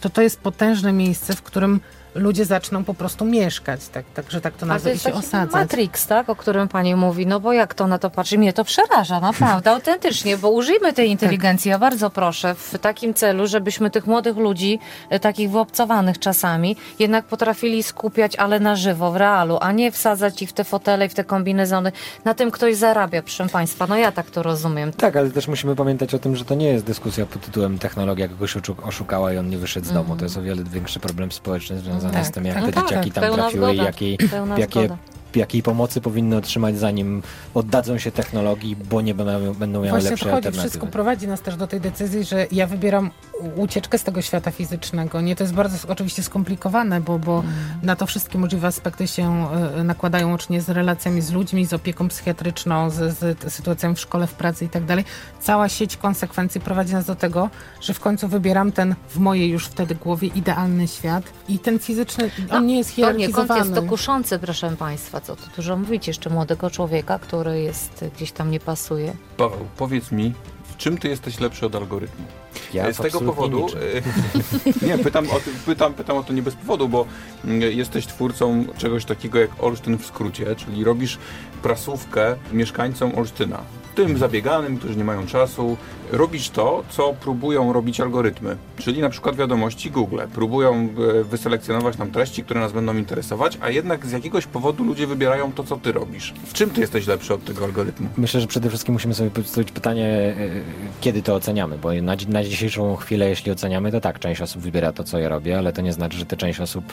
to 0.00 0.10
to 0.10 0.22
jest 0.22 0.40
potężne 0.40 0.92
miejsce, 0.92 1.34
w 1.34 1.42
którym 1.42 1.80
ludzie 2.14 2.44
zaczną 2.44 2.84
po 2.84 2.94
prostu 2.94 3.24
mieszkać, 3.24 3.88
tak, 3.88 4.04
tak 4.14 4.30
że 4.30 4.40
tak 4.40 4.54
to 4.54 4.88
jest 4.88 5.04
się 5.04 5.14
osadzać. 5.14 5.52
Matrix, 5.52 6.06
tak, 6.06 6.28
o 6.28 6.36
którym 6.36 6.68
pani 6.68 6.94
mówi, 6.94 7.26
no 7.26 7.40
bo 7.40 7.52
jak 7.52 7.74
to 7.74 7.86
na 7.86 7.98
to 7.98 8.10
patrzy, 8.10 8.38
mnie 8.38 8.52
to 8.52 8.64
przeraża, 8.64 9.20
naprawdę, 9.20 9.70
autentycznie, 9.74 10.36
bo 10.36 10.50
użyjmy 10.50 10.92
tej 10.92 11.10
inteligencji, 11.10 11.68
ja 11.68 11.78
bardzo 11.78 12.10
proszę, 12.10 12.54
w 12.54 12.78
takim 12.78 13.14
celu, 13.14 13.46
żebyśmy 13.46 13.90
tych 13.90 14.06
młodych 14.06 14.36
ludzi, 14.36 14.78
e, 15.10 15.20
takich 15.20 15.50
wyobcowanych 15.50 16.18
czasami, 16.18 16.76
jednak 16.98 17.24
potrafili 17.24 17.82
skupiać, 17.82 18.36
ale 18.36 18.60
na 18.60 18.76
żywo, 18.76 19.12
w 19.12 19.16
realu, 19.16 19.58
a 19.60 19.72
nie 19.72 19.92
wsadzać 19.92 20.42
ich 20.42 20.50
w 20.50 20.52
te 20.52 20.64
fotele 20.64 21.06
i 21.06 21.08
w 21.08 21.14
te 21.14 21.24
kombinezony. 21.24 21.92
Na 22.24 22.34
tym 22.34 22.50
ktoś 22.50 22.76
zarabia, 22.76 23.22
proszę 23.22 23.48
państwa, 23.48 23.86
no 23.86 23.96
ja 23.96 24.12
tak 24.12 24.30
to 24.30 24.42
rozumiem. 24.42 24.92
Tak, 24.92 25.16
ale 25.16 25.30
też 25.30 25.48
musimy 25.48 25.76
pamiętać 25.76 26.14
o 26.14 26.18
tym, 26.18 26.36
że 26.36 26.44
to 26.44 26.54
nie 26.54 26.68
jest 26.68 26.84
dyskusja 26.84 27.26
pod 27.26 27.42
tytułem 27.42 27.78
technologia 27.78 28.28
kogoś 28.28 28.56
oszu- 28.56 28.86
oszukała 28.88 29.32
i 29.32 29.38
on 29.38 29.48
nie 29.48 29.58
wyszedł 29.58 29.86
z 29.86 29.92
domu. 29.92 30.16
To 30.16 30.24
jest 30.24 30.36
o 30.36 30.42
wiele 30.42 30.64
większy 30.64 31.00
problem 31.00 31.32
społeczny 31.32 31.78
związany 31.78 32.01
Tak, 32.10 32.26
z 32.26 32.30
tym, 32.30 32.44
jak 32.44 32.54
tak, 32.54 32.64
te 32.64 32.72
tak, 32.72 32.84
dzieciaki 32.84 33.12
tam 33.12 33.34
trafiły 33.34 33.74
i 33.74 33.76
jakie, 33.76 34.16
zgoda. 34.66 34.96
Jakiej 35.36 35.62
pomocy 35.62 36.00
powinny 36.00 36.36
otrzymać, 36.36 36.78
zanim 36.78 37.22
oddadzą 37.54 37.98
się 37.98 38.12
technologii, 38.12 38.76
bo 38.76 39.00
nie 39.00 39.14
będą, 39.14 39.54
będą 39.54 39.78
miały 39.78 39.90
Właśnie 39.90 40.10
lepsze 40.10 40.24
to 40.24 40.30
chodzi, 40.30 40.36
alternatywy. 40.36 40.68
wszystko 40.70 40.86
prowadzi 40.86 41.28
nas 41.28 41.40
też 41.40 41.56
do 41.56 41.66
tej 41.66 41.80
decyzji, 41.80 42.24
że 42.24 42.46
ja 42.52 42.66
wybieram 42.66 43.10
ucieczkę 43.56 43.98
z 43.98 44.02
tego 44.04 44.22
świata 44.22 44.50
fizycznego. 44.50 45.20
Nie, 45.20 45.36
to 45.36 45.44
jest 45.44 45.54
bardzo 45.54 45.88
oczywiście 45.88 46.22
skomplikowane, 46.22 47.00
bo, 47.00 47.18
bo 47.18 47.32
Mm. 47.40 47.52
na 47.82 47.96
to 47.96 48.06
wszystkie 48.06 48.38
możliwe 48.38 48.66
aspekty 48.66 49.06
się 49.08 49.46
y, 49.80 49.84
nakładają 49.84 50.28
łącznie 50.30 50.60
z 50.62 50.68
relacjami 50.68 51.20
z 51.22 51.32
ludźmi, 51.32 51.66
z 51.66 51.72
opieką 51.72 52.08
psychiatryczną, 52.08 52.90
z, 52.90 53.18
z 53.18 53.52
sytuacją 53.52 53.94
w 53.94 54.00
szkole, 54.00 54.26
w 54.26 54.32
pracy 54.34 54.64
i 54.64 54.68
tak 54.68 54.84
dalej. 54.84 55.04
Cała 55.40 55.68
sieć 55.68 55.96
konsekwencji 55.96 56.60
prowadzi 56.60 56.92
nas 56.92 57.06
do 57.06 57.14
tego, 57.14 57.50
że 57.80 57.94
w 57.94 58.00
końcu 58.00 58.28
wybieram 58.28 58.72
ten 58.72 58.94
w 59.08 59.18
mojej 59.18 59.50
już 59.50 59.66
wtedy 59.66 59.94
głowie 59.94 60.28
idealny 60.28 60.88
świat 60.88 61.24
i 61.48 61.58
ten 61.58 61.78
fizyczny, 61.78 62.30
on 62.50 62.66
nie 62.66 62.78
jest 62.78 62.96
To 62.96 63.00
nie, 63.00 63.06
kąt 63.06 63.16
hierarchizowany. 63.16 63.60
jest 63.60 63.74
to 63.74 63.82
kuszący, 63.82 64.38
proszę 64.38 64.76
państwa, 64.78 65.20
co 65.22 65.36
tu 65.36 65.42
dużo 65.56 65.76
mówić, 65.76 66.08
jeszcze 66.08 66.30
młodego 66.30 66.70
człowieka, 66.70 67.18
który 67.18 67.62
jest, 67.62 68.04
gdzieś 68.16 68.32
tam 68.32 68.50
nie 68.50 68.60
pasuje. 68.60 69.14
Paweł, 69.36 69.66
powiedz 69.76 70.12
mi, 70.12 70.32
w 70.64 70.76
czym 70.76 70.98
ty 70.98 71.08
jesteś 71.08 71.40
lepszy 71.40 71.66
od 71.66 71.74
algorytmu? 71.74 72.24
Ja 72.74 72.92
z 72.92 72.96
tego 72.96 73.20
powodu. 73.20 73.60
niczym. 73.60 73.80
e, 74.82 74.86
nie, 74.86 74.98
pytam 74.98 75.30
o, 75.30 75.40
pytam, 75.66 75.94
pytam 75.94 76.16
o 76.16 76.22
to 76.22 76.32
nie 76.32 76.42
bez 76.42 76.54
powodu, 76.54 76.88
bo 76.88 77.06
mm, 77.44 77.60
jesteś 77.60 78.06
twórcą 78.06 78.64
czegoś 78.78 79.04
takiego 79.04 79.38
jak 79.38 79.50
Olsztyn 79.64 79.98
w 79.98 80.06
skrócie, 80.06 80.56
czyli 80.56 80.84
robisz 80.84 81.18
prasówkę 81.62 82.36
mieszkańcom 82.52 83.14
Olsztyna. 83.14 83.62
Tym 83.94 84.18
zabieganym, 84.18 84.78
którzy 84.78 84.96
nie 84.96 85.04
mają 85.04 85.26
czasu, 85.26 85.76
robisz 86.12 86.50
to, 86.50 86.82
co 86.90 87.14
próbują 87.20 87.72
robić 87.72 88.00
algorytmy, 88.00 88.56
czyli 88.78 89.00
na 89.00 89.08
przykład 89.08 89.36
wiadomości 89.36 89.90
Google. 89.90 90.18
Próbują 90.34 90.88
e, 91.20 91.24
wyselekcjonować 91.24 91.98
nam 91.98 92.10
treści, 92.10 92.44
które 92.44 92.60
nas 92.60 92.72
będą 92.72 92.96
interesować, 92.96 93.58
a 93.60 93.70
jednak 93.70 94.06
z 94.06 94.12
jakiegoś 94.12 94.46
powodu 94.46 94.84
ludzie 94.84 95.06
wybierają 95.06 95.52
to, 95.52 95.64
co 95.64 95.76
ty 95.76 95.92
robisz. 95.92 96.34
W 96.46 96.52
czym 96.52 96.70
ty 96.70 96.80
jesteś 96.80 97.06
lepszy 97.06 97.34
od 97.34 97.44
tego 97.44 97.64
algorytmu? 97.64 98.08
Myślę, 98.16 98.40
że 98.40 98.46
przede 98.46 98.68
wszystkim 98.68 98.92
musimy 98.92 99.14
sobie 99.14 99.30
postawić 99.30 99.72
pytanie, 99.72 100.06
e, 100.06 100.34
kiedy 101.00 101.22
to 101.22 101.34
oceniamy, 101.34 101.78
bo 101.78 101.92
na, 101.92 102.16
na 102.28 102.44
dzisiejszą 102.44 102.96
chwilę, 102.96 103.28
jeśli 103.28 103.52
oceniamy, 103.52 103.92
to 103.92 104.00
tak, 104.00 104.18
część 104.18 104.40
osób 104.40 104.62
wybiera 104.62 104.92
to, 104.92 105.04
co 105.04 105.18
ja 105.18 105.28
robię, 105.28 105.58
ale 105.58 105.72
to 105.72 105.82
nie 105.82 105.92
znaczy, 105.92 106.18
że 106.18 106.26
ta 106.26 106.36
część 106.36 106.60
osób 106.60 106.84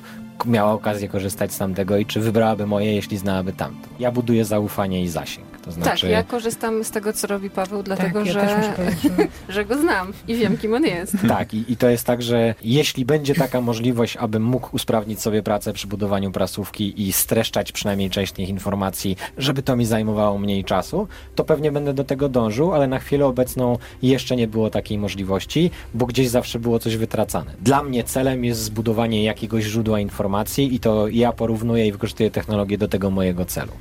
miała 0.45 0.71
okazję 0.71 1.07
korzystać 1.09 1.53
z 1.53 1.57
tamtego 1.57 1.97
i 1.97 2.05
czy 2.05 2.19
wybrałaby 2.19 2.67
moje, 2.67 2.95
jeśli 2.95 3.17
znałaby 3.17 3.53
tamto. 3.53 3.89
Ja 3.99 4.11
buduję 4.11 4.45
zaufanie 4.45 5.03
i 5.03 5.07
zasięg. 5.07 5.47
To 5.61 5.71
znaczy, 5.71 6.01
Tak, 6.01 6.09
ja 6.09 6.23
korzystam 6.23 6.83
z 6.83 6.88
tego, 6.91 7.13
co 7.13 7.27
robi 7.27 7.49
Paweł, 7.49 7.83
dlatego 7.83 8.19
ja 8.25 8.31
że, 8.33 8.73
powiedzieć, 8.75 9.01
że- 9.03 9.27
że 9.53 9.65
go 9.65 9.77
znam 9.77 10.13
i 10.27 10.35
wiem, 10.35 10.57
kim 10.57 10.73
on 10.73 10.83
jest. 10.85 11.13
Tak, 11.27 11.53
i, 11.53 11.63
i 11.71 11.77
to 11.77 11.89
jest 11.89 12.05
tak, 12.05 12.21
że 12.21 12.55
jeśli 12.63 13.05
będzie 13.05 13.35
taka 13.35 13.61
możliwość, 13.61 14.17
abym 14.17 14.43
mógł 14.43 14.75
usprawnić 14.75 15.21
sobie 15.21 15.43
pracę 15.43 15.73
przy 15.73 15.87
budowaniu 15.87 16.31
prasówki 16.31 17.07
i 17.07 17.11
streszczać 17.13 17.71
przynajmniej 17.71 18.09
część 18.09 18.31
tych 18.33 18.49
informacji, 18.49 19.17
żeby 19.37 19.63
to 19.63 19.75
mi 19.75 19.85
zajmowało 19.85 20.37
mniej 20.37 20.63
czasu, 20.63 21.07
to 21.35 21.43
pewnie 21.43 21.71
będę 21.71 21.93
do 21.93 22.03
tego 22.03 22.29
dążył, 22.29 22.73
ale 22.73 22.87
na 22.87 22.99
chwilę 22.99 23.25
obecną 23.25 23.77
jeszcze 24.01 24.35
nie 24.35 24.47
było 24.47 24.69
takiej 24.69 24.97
możliwości, 24.97 25.71
bo 25.93 26.05
gdzieś 26.05 26.29
zawsze 26.29 26.59
było 26.59 26.79
coś 26.79 26.97
wytracane. 26.97 27.51
Dla 27.61 27.83
mnie 27.83 28.03
celem 28.03 28.45
jest 28.45 28.61
zbudowanie 28.61 29.23
jakiegoś 29.23 29.63
źródła 29.63 29.99
informacji 29.99 30.75
i 30.75 30.79
to 30.79 31.07
ja 31.07 31.31
porównuję 31.33 31.87
i 31.87 31.91
wykorzystuję 31.91 32.31
technologię 32.31 32.77
do 32.77 32.87
tego 32.87 33.11
mojego 33.11 33.45
celu. 33.45 33.71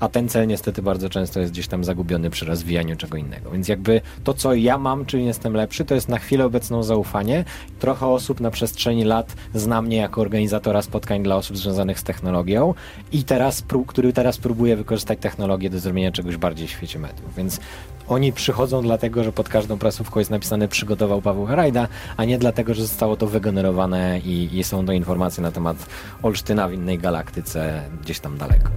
A 0.00 0.08
ten 0.08 0.28
cel 0.28 0.46
niestety 0.46 0.82
bardzo 0.82 1.08
często 1.08 1.40
jest 1.40 1.52
gdzieś 1.52 1.68
tam 1.68 1.84
zagubiony 1.84 2.30
przy 2.30 2.44
rozwijaniu 2.44 2.96
czego 2.96 3.16
innego. 3.16 3.50
Więc 3.50 3.68
jakby 3.68 4.00
to, 4.24 4.34
co 4.34 4.54
ja 4.54 4.78
mam, 4.78 5.06
czyli 5.06 5.24
jestem 5.24 5.54
lepszy, 5.54 5.84
to 5.84 5.94
jest 5.94 6.08
na 6.08 6.18
chwilę 6.18 6.44
obecną 6.44 6.82
zaufanie. 6.82 7.44
Trochę 7.78 8.06
osób 8.06 8.40
na 8.40 8.50
przestrzeni 8.50 9.04
lat 9.04 9.34
zna 9.54 9.82
mnie 9.82 9.96
jako 9.96 10.20
organizatora 10.20 10.82
spotkań 10.82 11.22
dla 11.22 11.36
osób 11.36 11.56
związanych 11.56 11.98
z 11.98 12.02
technologią 12.02 12.74
i 13.12 13.24
teraz, 13.24 13.64
który 13.86 14.12
teraz 14.12 14.38
próbuje 14.38 14.76
wykorzystać 14.76 15.18
technologię 15.18 15.70
do 15.70 15.78
zrobienia 15.78 16.12
czegoś 16.12 16.36
bardziej 16.36 16.66
w 16.66 16.70
świecie 16.70 16.98
mediów. 16.98 17.34
Więc 17.36 17.60
oni 18.08 18.32
przychodzą 18.32 18.82
dlatego, 18.82 19.24
że 19.24 19.32
pod 19.32 19.48
każdą 19.48 19.78
prasówką 19.78 20.20
jest 20.20 20.30
napisane 20.30 20.68
przygotował 20.68 21.22
Paweł 21.22 21.46
Herajda, 21.46 21.88
a 22.16 22.24
nie 22.24 22.38
dlatego, 22.38 22.74
że 22.74 22.82
zostało 22.82 23.16
to 23.16 23.26
wygenerowane 23.26 24.20
i, 24.24 24.58
i 24.58 24.64
są 24.64 24.86
to 24.86 24.92
informacje 24.92 25.42
na 25.42 25.52
temat 25.52 25.76
Olsztyna 26.22 26.68
w 26.68 26.72
innej 26.72 26.98
galaktyce 26.98 27.82
gdzieś 28.02 28.20
tam 28.20 28.38
daleko. 28.38 28.70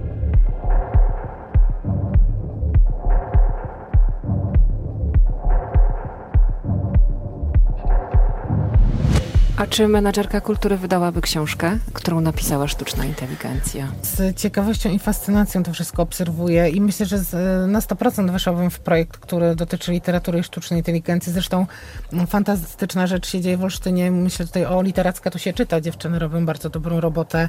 A 9.58 9.66
czy 9.66 9.88
menadżerka 9.88 10.40
kultury 10.40 10.76
wydałaby 10.76 11.20
książkę, 11.20 11.78
którą 11.92 12.20
napisała 12.20 12.68
sztuczna 12.68 13.04
inteligencja? 13.04 13.88
Z 14.02 14.36
ciekawością 14.36 14.90
i 14.90 14.98
fascynacją 14.98 15.62
to 15.62 15.72
wszystko 15.72 16.02
obserwuję 16.02 16.68
i 16.68 16.80
myślę, 16.80 17.06
że 17.06 17.18
z, 17.18 17.32
na 17.70 17.80
100% 17.80 18.30
weszłabym 18.30 18.70
w 18.70 18.80
projekt, 18.80 19.16
który 19.16 19.54
dotyczy 19.54 19.92
literatury 19.92 20.38
i 20.38 20.42
sztucznej 20.42 20.80
inteligencji. 20.80 21.32
Zresztą 21.32 21.66
fantastyczna 22.26 23.06
rzecz 23.06 23.28
się 23.28 23.40
dzieje 23.40 23.56
w 23.56 23.62
Olsztynie. 23.62 24.10
Myślę 24.10 24.46
tutaj 24.46 24.66
o 24.66 24.82
literacka 24.82 25.30
tu 25.30 25.38
się 25.38 25.52
czyta. 25.52 25.80
Dziewczyny 25.80 26.18
robią 26.18 26.46
bardzo 26.46 26.70
dobrą 26.70 27.00
robotę 27.00 27.48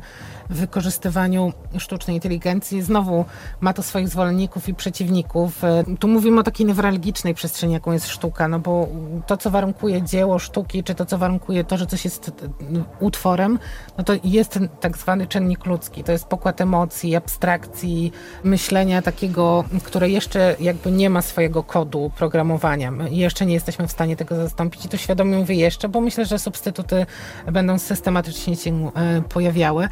w 0.49 0.55
wykorzystywaniu 0.55 1.53
sztucznej 1.77 2.15
inteligencji. 2.15 2.81
Znowu 2.81 3.25
ma 3.61 3.73
to 3.73 3.83
swoich 3.83 4.09
zwolenników 4.09 4.69
i 4.69 4.73
przeciwników. 4.73 5.61
Tu 5.99 6.07
mówimy 6.07 6.39
o 6.39 6.43
takiej 6.43 6.65
newralgicznej 6.65 7.33
przestrzeni, 7.33 7.73
jaką 7.73 7.91
jest 7.91 8.07
sztuka, 8.07 8.47
no 8.47 8.59
bo 8.59 8.87
to, 9.27 9.37
co 9.37 9.49
warunkuje 9.49 10.01
dzieło 10.01 10.39
sztuki, 10.39 10.83
czy 10.83 10.95
to, 10.95 11.05
co 11.05 11.17
warunkuje 11.17 11.63
to, 11.63 11.77
że 11.77 11.85
coś 11.85 11.98
jest 12.05 12.31
mm, 12.61 12.83
utworem, 12.99 13.59
no 13.97 14.03
to 14.03 14.13
jest 14.23 14.51
ten 14.51 14.69
tak 14.69 14.97
zwany 14.97 15.27
czynnik 15.27 15.65
ludzki. 15.65 16.03
To 16.03 16.11
jest 16.11 16.25
pokład 16.25 16.61
emocji, 16.61 17.15
abstrakcji, 17.15 18.11
myślenia 18.43 19.01
takiego, 19.01 19.63
które 19.83 20.09
jeszcze 20.09 20.55
jakby 20.59 20.91
nie 20.91 21.09
ma 21.09 21.21
swojego 21.21 21.63
kodu 21.63 22.11
programowania. 22.17 22.91
My 22.91 23.09
jeszcze 23.09 23.45
nie 23.45 23.53
jesteśmy 23.53 23.87
w 23.87 23.91
stanie 23.91 24.15
tego 24.15 24.35
zastąpić 24.35 24.85
i 24.85 24.89
to 24.89 24.97
świadomie 24.97 25.37
mówię 25.37 25.55
jeszcze, 25.55 25.89
bo 25.89 26.01
myślę, 26.01 26.25
że 26.25 26.39
substytuty 26.39 27.05
będą 27.51 27.79
systematycznie 27.79 28.55
się 28.55 28.91
e, 28.95 29.21
pojawiały. 29.21 29.87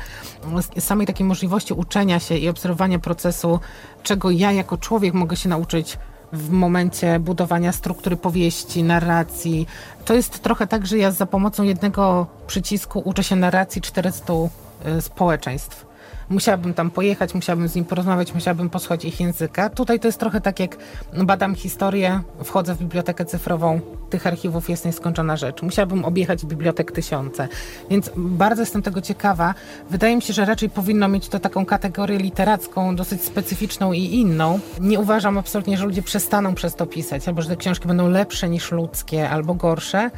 Z 0.77 0.83
samej 0.83 1.07
takiej 1.07 1.25
możliwości 1.25 1.73
uczenia 1.73 2.19
się 2.19 2.37
i 2.37 2.49
obserwowania 2.49 2.99
procesu, 2.99 3.59
czego 4.03 4.31
ja 4.31 4.51
jako 4.51 4.77
człowiek 4.77 5.13
mogę 5.13 5.35
się 5.35 5.49
nauczyć 5.49 5.97
w 6.33 6.49
momencie 6.49 7.19
budowania 7.19 7.71
struktury 7.71 8.17
powieści, 8.17 8.83
narracji. 8.83 9.67
To 10.05 10.13
jest 10.13 10.39
trochę 10.43 10.67
tak, 10.67 10.87
że 10.87 10.97
ja 10.97 11.11
za 11.11 11.25
pomocą 11.25 11.63
jednego 11.63 12.27
przycisku 12.47 13.01
uczę 13.05 13.23
się 13.23 13.35
narracji 13.35 13.81
400 13.81 14.33
y, 14.97 15.01
społeczeństw. 15.01 15.86
Musiałabym 16.29 16.73
tam 16.73 16.91
pojechać, 16.91 17.33
musiałabym 17.33 17.67
z 17.67 17.75
nim 17.75 17.85
porozmawiać, 17.85 18.33
musiałabym 18.33 18.69
posłuchać 18.69 19.05
ich 19.05 19.19
języka. 19.19 19.69
Tutaj 19.69 19.99
to 19.99 20.07
jest 20.07 20.19
trochę 20.19 20.41
tak 20.41 20.59
jak 20.59 20.77
badam 21.13 21.55
historię, 21.55 22.21
wchodzę 22.43 22.75
w 22.75 22.77
bibliotekę 22.77 23.25
cyfrową, 23.25 23.79
tych 24.09 24.27
archiwów 24.27 24.69
jest 24.69 24.85
nieskończona 24.85 25.37
rzecz. 25.37 25.61
Musiałabym 25.61 26.05
objechać 26.05 26.45
bibliotek 26.45 26.91
tysiące. 26.91 27.47
Więc 27.89 28.11
bardzo 28.15 28.61
jestem 28.61 28.81
tego 28.81 29.01
ciekawa. 29.01 29.53
Wydaje 29.89 30.15
mi 30.15 30.21
się, 30.21 30.33
że 30.33 30.45
raczej 30.45 30.69
powinno 30.69 31.07
mieć 31.07 31.29
to 31.29 31.39
taką 31.39 31.65
kategorię 31.65 32.17
literacką, 32.17 32.95
dosyć 32.95 33.23
specyficzną 33.23 33.93
i 33.93 34.03
inną. 34.03 34.59
Nie 34.79 34.99
uważam 34.99 35.37
absolutnie, 35.37 35.77
że 35.77 35.85
ludzie 35.85 36.01
przestaną 36.01 36.55
przez 36.55 36.75
to 36.75 36.85
pisać, 36.85 37.27
albo 37.27 37.41
że 37.41 37.49
te 37.49 37.55
książki 37.55 37.87
będą 37.87 38.09
lepsze 38.09 38.49
niż 38.49 38.71
ludzkie, 38.71 39.29
albo 39.29 39.53
gorsze, 39.53 40.11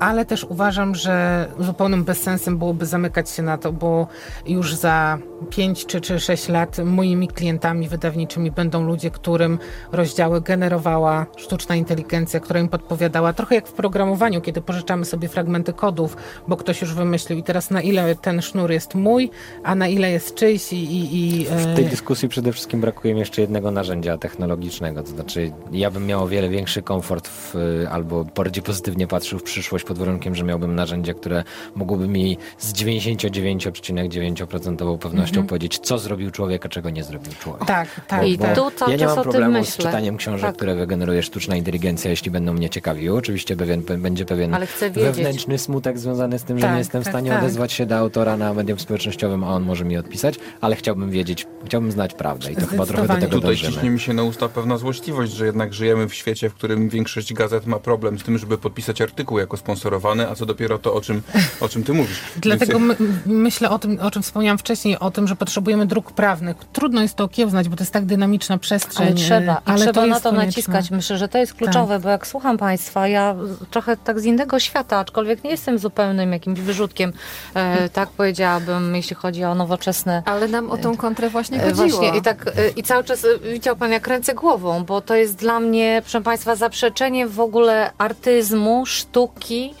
ale 0.00 0.24
też 0.24 0.44
uważam, 0.44 0.94
że 0.94 1.46
zupełnym 1.58 2.04
bezsensem 2.04 2.58
byłoby 2.58 2.86
zamykać 2.86 3.30
się 3.30 3.42
na 3.42 3.58
to, 3.58 3.72
bo 3.72 4.06
już 4.46 4.74
za 4.74 5.18
5 5.56 5.86
czy, 5.86 6.00
czy 6.00 6.20
6 6.20 6.48
lat 6.48 6.78
moimi 6.84 7.28
klientami 7.28 7.88
wydawniczymi 7.88 8.50
będą 8.50 8.82
ludzie, 8.82 9.10
którym 9.10 9.58
rozdziały 9.92 10.40
generowała 10.40 11.26
sztuczna 11.36 11.76
inteligencja, 11.76 12.40
która 12.40 12.60
im 12.60 12.68
podpowiadała, 12.68 13.32
trochę 13.32 13.54
jak 13.54 13.68
w 13.68 13.72
programowaniu, 13.72 14.40
kiedy 14.40 14.60
pożyczamy 14.60 15.04
sobie 15.04 15.28
fragmenty 15.28 15.72
kodów, 15.72 16.16
bo 16.48 16.56
ktoś 16.56 16.80
już 16.80 16.94
wymyślił. 16.94 17.38
I 17.38 17.42
teraz 17.42 17.70
na 17.70 17.82
ile 17.82 18.14
ten 18.14 18.42
sznur 18.42 18.70
jest 18.70 18.94
mój, 18.94 19.30
a 19.62 19.74
na 19.74 19.88
ile 19.88 20.10
jest 20.10 20.34
czyjś 20.34 20.72
i... 20.72 20.76
i, 20.76 21.40
i 21.40 21.44
w 21.44 21.76
tej 21.76 21.84
dyskusji 21.84 22.28
przede 22.28 22.52
wszystkim 22.52 22.80
brakuje 22.80 23.14
mi 23.14 23.20
jeszcze 23.20 23.40
jednego 23.40 23.70
narzędzia 23.70 24.18
technologicznego, 24.18 25.02
to 25.02 25.08
znaczy 25.08 25.52
ja 25.72 25.90
bym 25.90 26.06
miał 26.06 26.22
o 26.22 26.28
wiele 26.28 26.48
większy 26.48 26.82
komfort 26.82 27.28
w, 27.28 27.54
albo 27.90 28.24
bardziej 28.24 28.62
pozytywnie 28.62 29.06
patrzył 29.06 29.38
w 29.38 29.42
przyszłość 29.42 29.84
pod 29.84 29.98
warunkiem, 29.98 30.34
że 30.34 30.44
miałbym 30.44 30.74
narzędzia, 30.74 31.14
które 31.14 31.44
mogłyby 31.74 32.08
mi 32.08 32.38
z 32.58 32.72
99,9% 32.72 34.98
pewnością 34.98 35.41
mhm. 35.42 35.48
powiedzieć, 35.48 35.78
co 35.78 35.98
zrobił 35.98 36.30
człowiek, 36.30 36.66
a 36.66 36.68
czego 36.68 36.90
nie 36.90 37.04
zrobił 37.04 37.32
człowiek. 37.40 37.64
Tak, 37.66 37.88
tak. 38.08 38.26
I 38.28 38.38
tak. 38.38 38.56
tu 38.56 38.70
cały 38.70 38.90
ja 38.90 38.96
nie 38.96 39.06
mam 39.06 39.22
problemu 39.22 39.64
z 39.64 39.76
czytaniem 39.76 40.16
książek, 40.16 40.46
tak. 40.46 40.56
które 40.56 40.74
wygeneruje 40.74 41.22
sztuczna 41.22 41.56
inteligencja, 41.56 42.10
jeśli 42.10 42.30
będą 42.30 42.52
mnie 42.52 42.70
ciekawiły. 42.70 43.18
Oczywiście 43.18 43.56
pewien, 43.56 43.82
będzie 43.98 44.24
pewien 44.24 44.56
wewnętrzny 44.92 45.58
smutek 45.58 45.98
związany 45.98 46.38
z 46.38 46.44
tym, 46.44 46.58
że 46.58 46.62
tak, 46.62 46.72
nie 46.72 46.78
jestem 46.78 47.02
w 47.02 47.04
tak, 47.04 47.12
stanie 47.12 47.30
tak. 47.30 47.42
odezwać 47.42 47.72
się 47.72 47.86
do 47.86 47.96
autora 47.96 48.36
na 48.36 48.54
medium 48.54 48.78
społecznościowym, 48.78 49.44
a 49.44 49.48
on 49.48 49.62
może 49.62 49.84
mi 49.84 49.96
odpisać, 49.96 50.34
ale 50.60 50.76
chciałbym 50.76 51.10
wiedzieć, 51.10 51.46
chciałbym 51.64 51.92
znać 51.92 52.14
prawdę 52.14 52.52
i 52.52 52.56
to 52.56 52.66
chyba 52.66 52.86
trochę 52.86 53.08
do 53.08 53.14
tego 53.14 53.32
Tutaj 53.32 53.56
ciśnie 53.56 53.90
mi 53.90 54.00
się 54.00 54.12
na 54.12 54.22
usta 54.22 54.48
pewna 54.48 54.78
złośliwość, 54.78 55.32
że 55.32 55.46
jednak 55.46 55.74
żyjemy 55.74 56.08
w 56.08 56.14
świecie, 56.14 56.50
w 56.50 56.54
którym 56.54 56.88
większość 56.88 57.34
gazet 57.34 57.66
ma 57.66 57.78
problem 57.78 58.18
z 58.18 58.22
tym, 58.22 58.38
żeby 58.38 58.58
podpisać 58.58 59.00
artykuł 59.00 59.38
jako 59.38 59.56
sponsorowany, 59.56 60.28
a 60.28 60.34
co 60.34 60.46
dopiero 60.46 60.78
to, 60.78 60.94
o 60.94 61.00
czym, 61.00 61.22
o 61.60 61.68
czym 61.68 61.84
ty 61.84 61.92
mówisz. 61.92 62.20
Dlatego 62.36 62.78
my, 62.78 62.96
myślę 63.26 63.70
o 63.70 63.78
tym, 63.78 63.98
o 64.00 64.10
czym 64.10 64.22
wspomniałam 64.22 64.58
wcześniej, 64.58 64.98
o 64.98 65.10
tym, 65.10 65.28
że 65.28 65.31
potrzebujemy 65.36 65.86
dróg 65.86 66.12
prawnych. 66.12 66.56
Trudno 66.72 67.02
jest 67.02 67.14
to 67.14 67.24
okiełznać, 67.24 67.68
bo 67.68 67.76
to 67.76 67.82
jest 67.82 67.92
tak 67.92 68.04
dynamiczna 68.04 68.58
przestrzeń. 68.58 69.06
Ale 69.06 69.16
trzeba, 69.16 69.62
ale 69.64 69.78
trzeba 69.78 69.92
to 69.92 70.06
na 70.06 70.20
to 70.20 70.30
konieczne. 70.30 70.46
naciskać. 70.46 70.90
Myślę, 70.90 71.18
że 71.18 71.28
to 71.28 71.38
jest 71.38 71.54
kluczowe, 71.54 71.94
tak. 71.94 72.02
bo 72.02 72.08
jak 72.08 72.26
słucham 72.26 72.58
Państwa, 72.58 73.08
ja 73.08 73.36
trochę 73.70 73.96
tak 73.96 74.20
z 74.20 74.24
innego 74.24 74.60
świata, 74.60 74.98
aczkolwiek 74.98 75.44
nie 75.44 75.50
jestem 75.50 75.78
zupełnym 75.78 76.32
jakimś 76.32 76.60
wyrzutkiem, 76.60 77.12
e, 77.54 77.88
tak 77.88 78.08
powiedziałabym, 78.08 78.96
jeśli 78.96 79.16
chodzi 79.16 79.44
o 79.44 79.54
nowoczesne... 79.54 80.22
Ale 80.26 80.48
nam 80.48 80.70
o 80.70 80.76
tą 80.76 80.96
kontrę 80.96 81.30
właśnie 81.30 81.62
e, 81.62 81.72
chodziło. 81.72 81.98
Właśnie 82.00 82.18
i 82.18 82.22
tak 82.22 82.46
e, 82.46 82.68
i 82.76 82.82
cały 82.82 83.04
czas 83.04 83.24
e, 83.24 83.38
widział 83.52 83.76
Pan, 83.76 83.92
jak 83.92 84.06
ręce 84.06 84.34
głową, 84.34 84.84
bo 84.84 85.00
to 85.00 85.14
jest 85.14 85.36
dla 85.36 85.60
mnie, 85.60 85.98
proszę 86.02 86.20
Państwa, 86.20 86.56
zaprzeczenie 86.56 87.26
w 87.26 87.40
ogóle 87.40 87.90
artyzmu, 87.98 88.86
sztuki, 88.86 89.74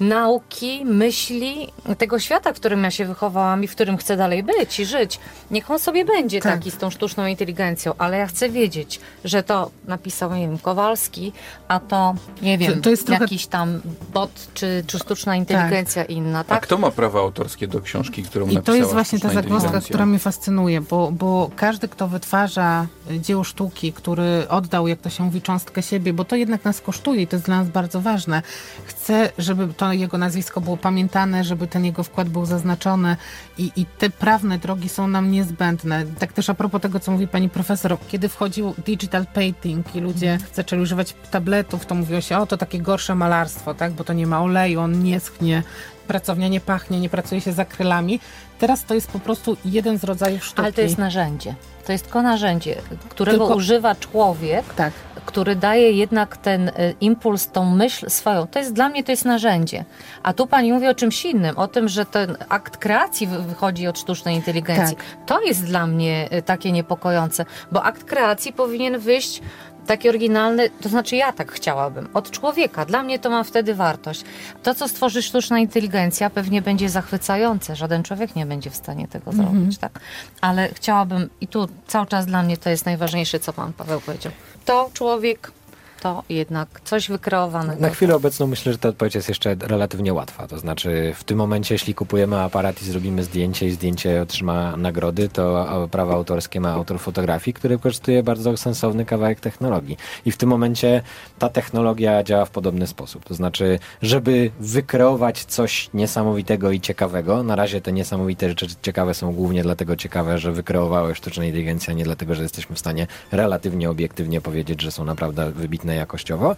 nauki, 0.00 0.84
myśli, 0.84 1.72
tego 1.98 2.18
świata, 2.18 2.52
w 2.52 2.56
którym 2.56 2.84
ja 2.84 2.90
się 2.90 3.04
wychowałam 3.04 3.64
i 3.64 3.68
w 3.68 3.74
którym 3.74 3.96
chcę 3.96 4.16
dalej 4.16 4.42
być 4.42 4.80
i 4.80 4.86
żyć. 4.86 5.20
Niech 5.50 5.70
on 5.70 5.78
sobie 5.78 6.04
będzie 6.04 6.40
tak. 6.40 6.54
taki 6.54 6.70
z 6.70 6.76
tą 6.76 6.90
sztuczną 6.90 7.26
inteligencją, 7.26 7.92
ale 7.98 8.18
ja 8.18 8.26
chcę 8.26 8.48
wiedzieć, 8.48 9.00
że 9.24 9.42
to 9.42 9.70
napisał, 9.86 10.34
nie 10.34 10.48
wiem, 10.48 10.58
Kowalski, 10.58 11.32
a 11.68 11.80
to, 11.80 12.14
nie 12.42 12.58
wiem, 12.58 12.74
to, 12.74 12.80
to 12.80 12.90
jest 12.90 13.06
trochę... 13.06 13.24
jakiś 13.24 13.46
tam 13.46 13.80
bot 14.12 14.30
czy, 14.54 14.84
czy 14.86 14.98
sztuczna 14.98 15.36
inteligencja 15.36 16.02
tak. 16.02 16.10
inna, 16.10 16.44
tak? 16.44 16.58
A 16.58 16.60
kto 16.60 16.78
ma 16.78 16.90
prawa 16.90 17.20
autorskie 17.20 17.68
do 17.68 17.80
książki, 17.80 18.22
którą 18.22 18.46
I 18.46 18.54
napisała 18.54 18.76
I 18.76 18.80
to 18.80 18.84
jest 18.84 18.92
właśnie 18.92 19.18
ta 19.18 19.28
zagwozdka, 19.28 19.80
która 19.80 20.06
mnie 20.06 20.18
fascynuje, 20.18 20.80
bo, 20.80 21.12
bo 21.12 21.50
każdy, 21.56 21.88
kto 21.88 22.08
wytwarza 22.08 22.86
dzieło 23.10 23.44
sztuki, 23.44 23.92
który 23.92 24.48
oddał, 24.48 24.88
jak 24.88 25.00
to 25.00 25.10
się 25.10 25.24
mówi, 25.24 25.42
cząstkę 25.42 25.82
siebie, 25.82 26.12
bo 26.12 26.24
to 26.24 26.36
jednak 26.36 26.64
nas 26.64 26.80
kosztuje 26.80 27.22
i 27.22 27.26
to 27.26 27.36
jest 27.36 27.46
dla 27.46 27.56
nas 27.56 27.68
bardzo 27.68 28.00
ważne, 28.00 28.42
chce, 28.86 29.32
żeby 29.38 29.74
to 29.74 29.87
jego 29.92 30.18
nazwisko 30.18 30.60
było 30.60 30.76
pamiętane, 30.76 31.44
żeby 31.44 31.66
ten 31.66 31.84
jego 31.84 32.02
wkład 32.02 32.28
był 32.28 32.46
zaznaczony 32.46 33.16
i, 33.58 33.72
i 33.76 33.86
te 33.86 34.10
prawne 34.10 34.58
drogi 34.58 34.88
są 34.88 35.08
nam 35.08 35.30
niezbędne. 35.30 36.04
Tak 36.18 36.32
też 36.32 36.50
a 36.50 36.54
propos 36.54 36.82
tego, 36.82 37.00
co 37.00 37.12
mówi 37.12 37.28
pani 37.28 37.48
profesor, 37.48 37.96
kiedy 38.08 38.28
wchodził 38.28 38.74
digital 38.86 39.26
painting 39.26 39.94
i 39.96 40.00
ludzie 40.00 40.32
mhm. 40.32 40.50
zaczęli 40.54 40.82
używać 40.82 41.14
tabletów, 41.30 41.86
to 41.86 41.94
mówiło 41.94 42.20
się, 42.20 42.38
o 42.38 42.46
to 42.46 42.56
takie 42.56 42.80
gorsze 42.80 43.14
malarstwo, 43.14 43.74
tak, 43.74 43.92
bo 43.92 44.04
to 44.04 44.12
nie 44.12 44.26
ma 44.26 44.42
oleju, 44.42 44.80
on 44.80 45.02
nie 45.02 45.20
schnie, 45.20 45.62
pracownia 46.08 46.48
nie 46.48 46.60
pachnie, 46.60 47.00
nie 47.00 47.08
pracuje 47.08 47.40
się 47.40 47.52
z 47.52 47.58
akrylami. 47.58 48.20
Teraz 48.58 48.84
to 48.84 48.94
jest 48.94 49.10
po 49.10 49.18
prostu 49.18 49.56
jeden 49.64 49.98
z 49.98 50.04
rodzajów 50.04 50.44
sztuki. 50.44 50.62
Ale 50.62 50.72
to 50.72 50.80
jest 50.80 50.98
narzędzie. 50.98 51.54
To 51.86 51.92
jest 51.92 52.04
tylko 52.04 52.22
narzędzie, 52.22 52.76
którego 53.08 53.38
tylko... 53.38 53.54
używa 53.54 53.94
człowiek, 53.94 54.74
tak. 54.74 54.92
który 55.26 55.56
daje 55.56 55.92
jednak 55.92 56.36
ten 56.36 56.68
y, 56.68 56.72
impuls, 57.00 57.50
tą 57.50 57.76
myśl 57.76 58.10
swoją. 58.10 58.46
To 58.46 58.58
jest 58.58 58.72
dla 58.72 58.88
mnie 58.88 59.04
to 59.04 59.12
jest 59.12 59.24
narzędzie. 59.24 59.84
A 60.22 60.32
tu 60.32 60.46
pani 60.46 60.72
mówi 60.72 60.88
o 60.88 60.94
czymś 60.94 61.24
innym, 61.24 61.58
o 61.58 61.68
tym, 61.68 61.88
że 61.88 62.06
ten 62.06 62.36
akt 62.48 62.76
kreacji 62.76 63.26
wychodzi 63.26 63.86
od 63.86 63.98
sztucznej 63.98 64.36
inteligencji. 64.36 64.96
Tak. 64.96 65.06
To 65.26 65.40
jest 65.40 65.64
dla 65.64 65.86
mnie 65.86 66.28
y, 66.32 66.42
takie 66.42 66.72
niepokojące, 66.72 67.44
bo 67.72 67.82
akt 67.82 68.04
kreacji 68.04 68.52
powinien 68.52 68.98
wyjść 68.98 69.42
taki 69.88 70.08
oryginalny, 70.08 70.70
to 70.70 70.88
znaczy 70.88 71.16
ja 71.16 71.32
tak 71.32 71.52
chciałabym, 71.52 72.08
od 72.14 72.30
człowieka. 72.30 72.84
Dla 72.84 73.02
mnie 73.02 73.18
to 73.18 73.30
ma 73.30 73.44
wtedy 73.44 73.74
wartość. 73.74 74.24
To, 74.62 74.74
co 74.74 74.88
stworzy 74.88 75.22
sztuczna 75.22 75.58
inteligencja, 75.58 76.30
pewnie 76.30 76.62
będzie 76.62 76.88
zachwycające. 76.88 77.76
Żaden 77.76 78.02
człowiek 78.02 78.36
nie 78.36 78.46
będzie 78.46 78.70
w 78.70 78.76
stanie 78.76 79.08
tego 79.08 79.30
mm 79.30 79.46
-hmm. 79.46 79.50
zrobić, 79.50 79.78
tak? 79.78 80.00
Ale 80.40 80.68
chciałabym, 80.68 81.30
i 81.40 81.46
tu 81.46 81.68
cały 81.86 82.06
czas 82.06 82.26
dla 82.26 82.42
mnie 82.42 82.56
to 82.56 82.70
jest 82.70 82.86
najważniejsze, 82.86 83.40
co 83.40 83.52
pan 83.52 83.72
Paweł 83.72 84.00
powiedział. 84.00 84.32
To 84.64 84.90
człowiek 84.94 85.52
to 86.00 86.22
jednak 86.28 86.80
coś 86.84 87.08
wykreowanego. 87.08 87.80
Na 87.80 87.90
chwilę 87.90 88.16
obecną 88.16 88.46
myślę, 88.46 88.72
że 88.72 88.78
ta 88.78 88.88
odpowiedź 88.88 89.14
jest 89.14 89.28
jeszcze 89.28 89.56
relatywnie 89.60 90.14
łatwa. 90.14 90.48
To 90.48 90.58
znaczy, 90.58 91.12
w 91.16 91.24
tym 91.24 91.38
momencie, 91.38 91.74
jeśli 91.74 91.94
kupujemy 91.94 92.40
aparat 92.40 92.82
i 92.82 92.84
zrobimy 92.84 93.24
zdjęcie 93.24 93.66
i 93.66 93.70
zdjęcie 93.70 94.22
otrzyma 94.22 94.76
nagrody, 94.76 95.28
to 95.28 95.68
prawa 95.90 96.14
autorskie 96.14 96.60
ma 96.60 96.72
autor 96.72 97.00
fotografii, 97.00 97.54
który 97.54 97.78
kosztuje 97.78 98.22
bardzo 98.22 98.56
sensowny 98.56 99.04
kawałek 99.04 99.40
technologii. 99.40 99.96
I 100.24 100.32
w 100.32 100.36
tym 100.36 100.48
momencie 100.48 101.02
ta 101.38 101.48
technologia 101.48 102.22
działa 102.22 102.44
w 102.44 102.50
podobny 102.50 102.86
sposób. 102.86 103.24
To 103.24 103.34
znaczy, 103.34 103.78
żeby 104.02 104.50
wykreować 104.60 105.44
coś 105.44 105.90
niesamowitego 105.94 106.70
i 106.70 106.80
ciekawego, 106.80 107.42
na 107.42 107.56
razie 107.56 107.80
te 107.80 107.92
niesamowite 107.92 108.48
rzeczy 108.48 108.66
ciekawe 108.82 109.14
są 109.14 109.32
głównie 109.32 109.62
dlatego 109.62 109.96
ciekawe, 109.96 110.38
że 110.38 110.52
wykreowały 110.52 111.14
sztuczna 111.14 111.44
inteligencja, 111.44 111.94
nie 111.94 112.04
dlatego, 112.04 112.34
że 112.34 112.42
jesteśmy 112.42 112.76
w 112.76 112.78
stanie 112.78 113.06
relatywnie 113.32 113.90
obiektywnie 113.90 114.40
powiedzieć, 114.40 114.82
że 114.82 114.90
są 114.90 115.04
naprawdę 115.04 115.50
wybitne 115.50 115.87
jakościowo, 115.94 116.56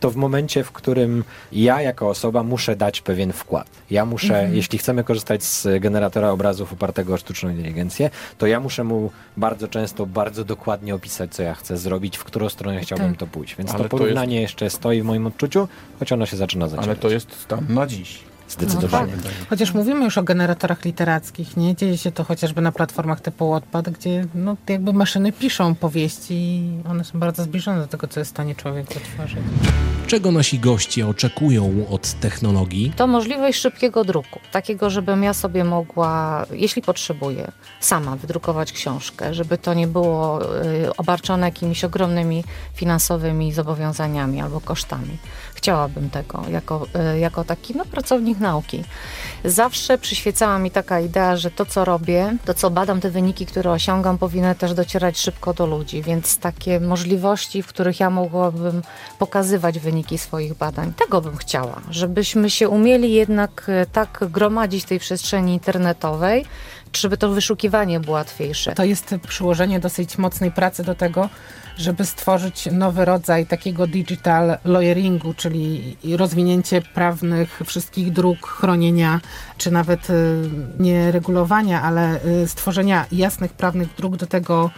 to 0.00 0.10
w 0.10 0.16
momencie, 0.16 0.64
w 0.64 0.72
którym 0.72 1.24
ja 1.52 1.82
jako 1.82 2.08
osoba 2.08 2.42
muszę 2.42 2.76
dać 2.76 3.00
pewien 3.00 3.32
wkład. 3.32 3.68
Ja 3.90 4.04
muszę, 4.04 4.34
mhm. 4.34 4.56
jeśli 4.56 4.78
chcemy 4.78 5.04
korzystać 5.04 5.44
z 5.44 5.82
generatora 5.82 6.30
obrazów 6.30 6.72
opartego 6.72 7.14
o 7.14 7.16
sztuczną 7.16 7.50
inteligencję, 7.50 8.10
to 8.38 8.46
ja 8.46 8.60
muszę 8.60 8.84
mu 8.84 9.10
bardzo 9.36 9.68
często, 9.68 10.06
bardzo 10.06 10.44
dokładnie 10.44 10.94
opisać, 10.94 11.34
co 11.34 11.42
ja 11.42 11.54
chcę 11.54 11.76
zrobić, 11.76 12.16
w 12.16 12.24
którą 12.24 12.48
stronę 12.48 12.80
chciałbym 12.80 13.10
tak. 13.10 13.18
to 13.18 13.26
pójść. 13.26 13.56
Więc 13.56 13.70
Ale 13.70 13.82
to 13.82 13.88
porównanie 13.88 14.36
to 14.36 14.40
jest... 14.40 14.52
jeszcze 14.52 14.70
stoi 14.70 15.02
w 15.02 15.04
moim 15.04 15.26
odczuciu, 15.26 15.68
choć 15.98 16.12
ono 16.12 16.26
się 16.26 16.36
zaczyna 16.36 16.68
zacierać. 16.68 16.86
Ale 16.86 16.96
to 16.96 17.10
jest 17.10 17.40
stan 17.40 17.66
na 17.68 17.86
dziś. 17.86 18.29
Zdecydowanie. 18.50 19.12
No 19.16 19.22
tak. 19.22 19.32
Chociaż 19.50 19.74
mówimy 19.74 20.04
już 20.04 20.18
o 20.18 20.22
generatorach 20.22 20.84
literackich, 20.84 21.56
nie? 21.56 21.76
Dzieje 21.76 21.98
się 21.98 22.12
to 22.12 22.24
chociażby 22.24 22.60
na 22.60 22.72
platformach 22.72 23.20
typu 23.20 23.50
Wattpad, 23.50 23.90
gdzie 23.90 24.26
no, 24.34 24.56
jakby 24.68 24.92
maszyny 24.92 25.32
piszą 25.32 25.74
powieści 25.74 26.34
i 26.34 26.88
one 26.88 27.04
są 27.04 27.18
bardzo 27.18 27.42
zbliżone 27.42 27.80
do 27.80 27.86
tego, 27.86 28.08
co 28.08 28.20
jest 28.20 28.30
w 28.30 28.34
stanie 28.34 28.54
człowiek 28.54 28.86
wytworzyć. 28.94 29.38
Czego 30.06 30.32
nasi 30.32 30.58
goście 30.58 31.08
oczekują 31.08 31.86
od 31.90 32.12
technologii? 32.12 32.92
To 32.96 33.06
możliwość 33.06 33.60
szybkiego 33.60 34.04
druku. 34.04 34.40
Takiego, 34.52 34.90
żebym 34.90 35.22
ja 35.22 35.34
sobie 35.34 35.64
mogła, 35.64 36.46
jeśli 36.52 36.82
potrzebuję, 36.82 37.52
sama 37.80 38.16
wydrukować 38.16 38.72
książkę, 38.72 39.34
żeby 39.34 39.58
to 39.58 39.74
nie 39.74 39.86
było 39.86 40.40
y, 40.64 40.96
obarczone 40.96 41.46
jakimiś 41.46 41.84
ogromnymi 41.84 42.44
finansowymi 42.74 43.52
zobowiązaniami 43.52 44.40
albo 44.40 44.60
kosztami. 44.60 45.18
Chciałabym 45.60 46.10
tego 46.10 46.42
jako, 46.50 46.86
y, 47.14 47.18
jako 47.18 47.44
taki 47.44 47.76
no, 47.76 47.84
pracownik 47.84 48.40
nauki. 48.40 48.84
Zawsze 49.44 49.98
przyświecała 49.98 50.58
mi 50.58 50.70
taka 50.70 51.00
idea, 51.00 51.36
że 51.36 51.50
to, 51.50 51.66
co 51.66 51.84
robię, 51.84 52.36
to, 52.44 52.54
co 52.54 52.70
badam, 52.70 53.00
te 53.00 53.10
wyniki, 53.10 53.46
które 53.46 53.70
osiągam, 53.70 54.18
powinny 54.18 54.54
też 54.54 54.74
docierać 54.74 55.18
szybko 55.18 55.54
do 55.54 55.66
ludzi, 55.66 56.02
więc 56.02 56.38
takie 56.38 56.80
możliwości, 56.80 57.62
w 57.62 57.66
których 57.66 58.00
ja 58.00 58.10
mogłabym 58.10 58.82
pokazywać 59.18 59.78
wyniki 59.78 60.18
swoich 60.18 60.54
badań, 60.54 60.92
tego 60.92 61.20
bym 61.20 61.36
chciała, 61.36 61.80
żebyśmy 61.90 62.50
się 62.50 62.68
umieli 62.68 63.12
jednak 63.12 63.66
e, 63.68 63.86
tak 63.86 64.24
gromadzić 64.30 64.84
w 64.84 64.88
tej 64.88 64.98
przestrzeni 64.98 65.52
internetowej, 65.52 66.44
żeby 66.96 67.16
to 67.16 67.28
wyszukiwanie 67.28 68.00
było 68.00 68.16
łatwiejsze. 68.16 68.74
To 68.74 68.84
jest 68.84 69.14
przyłożenie 69.28 69.80
dosyć 69.80 70.18
mocnej 70.18 70.52
pracy 70.52 70.84
do 70.84 70.94
tego, 70.94 71.28
żeby 71.76 72.04
stworzyć 72.04 72.68
nowy 72.72 73.04
rodzaj 73.04 73.46
takiego 73.46 73.86
digital 73.86 74.58
lawyeringu, 74.64 75.34
czyli 75.34 75.96
rozwinięcie 76.16 76.82
prawnych 76.82 77.60
wszystkich 77.66 78.12
dróg 78.12 78.46
chronienia, 78.46 79.20
czy 79.58 79.70
nawet 79.70 80.10
y, 80.10 80.42
nie 80.78 81.12
regulowania, 81.12 81.82
ale 81.82 82.24
y, 82.24 82.48
stworzenia 82.48 83.06
jasnych 83.12 83.52
prawnych 83.52 83.94
dróg 83.96 84.16
do 84.16 84.26
tego, 84.26 84.70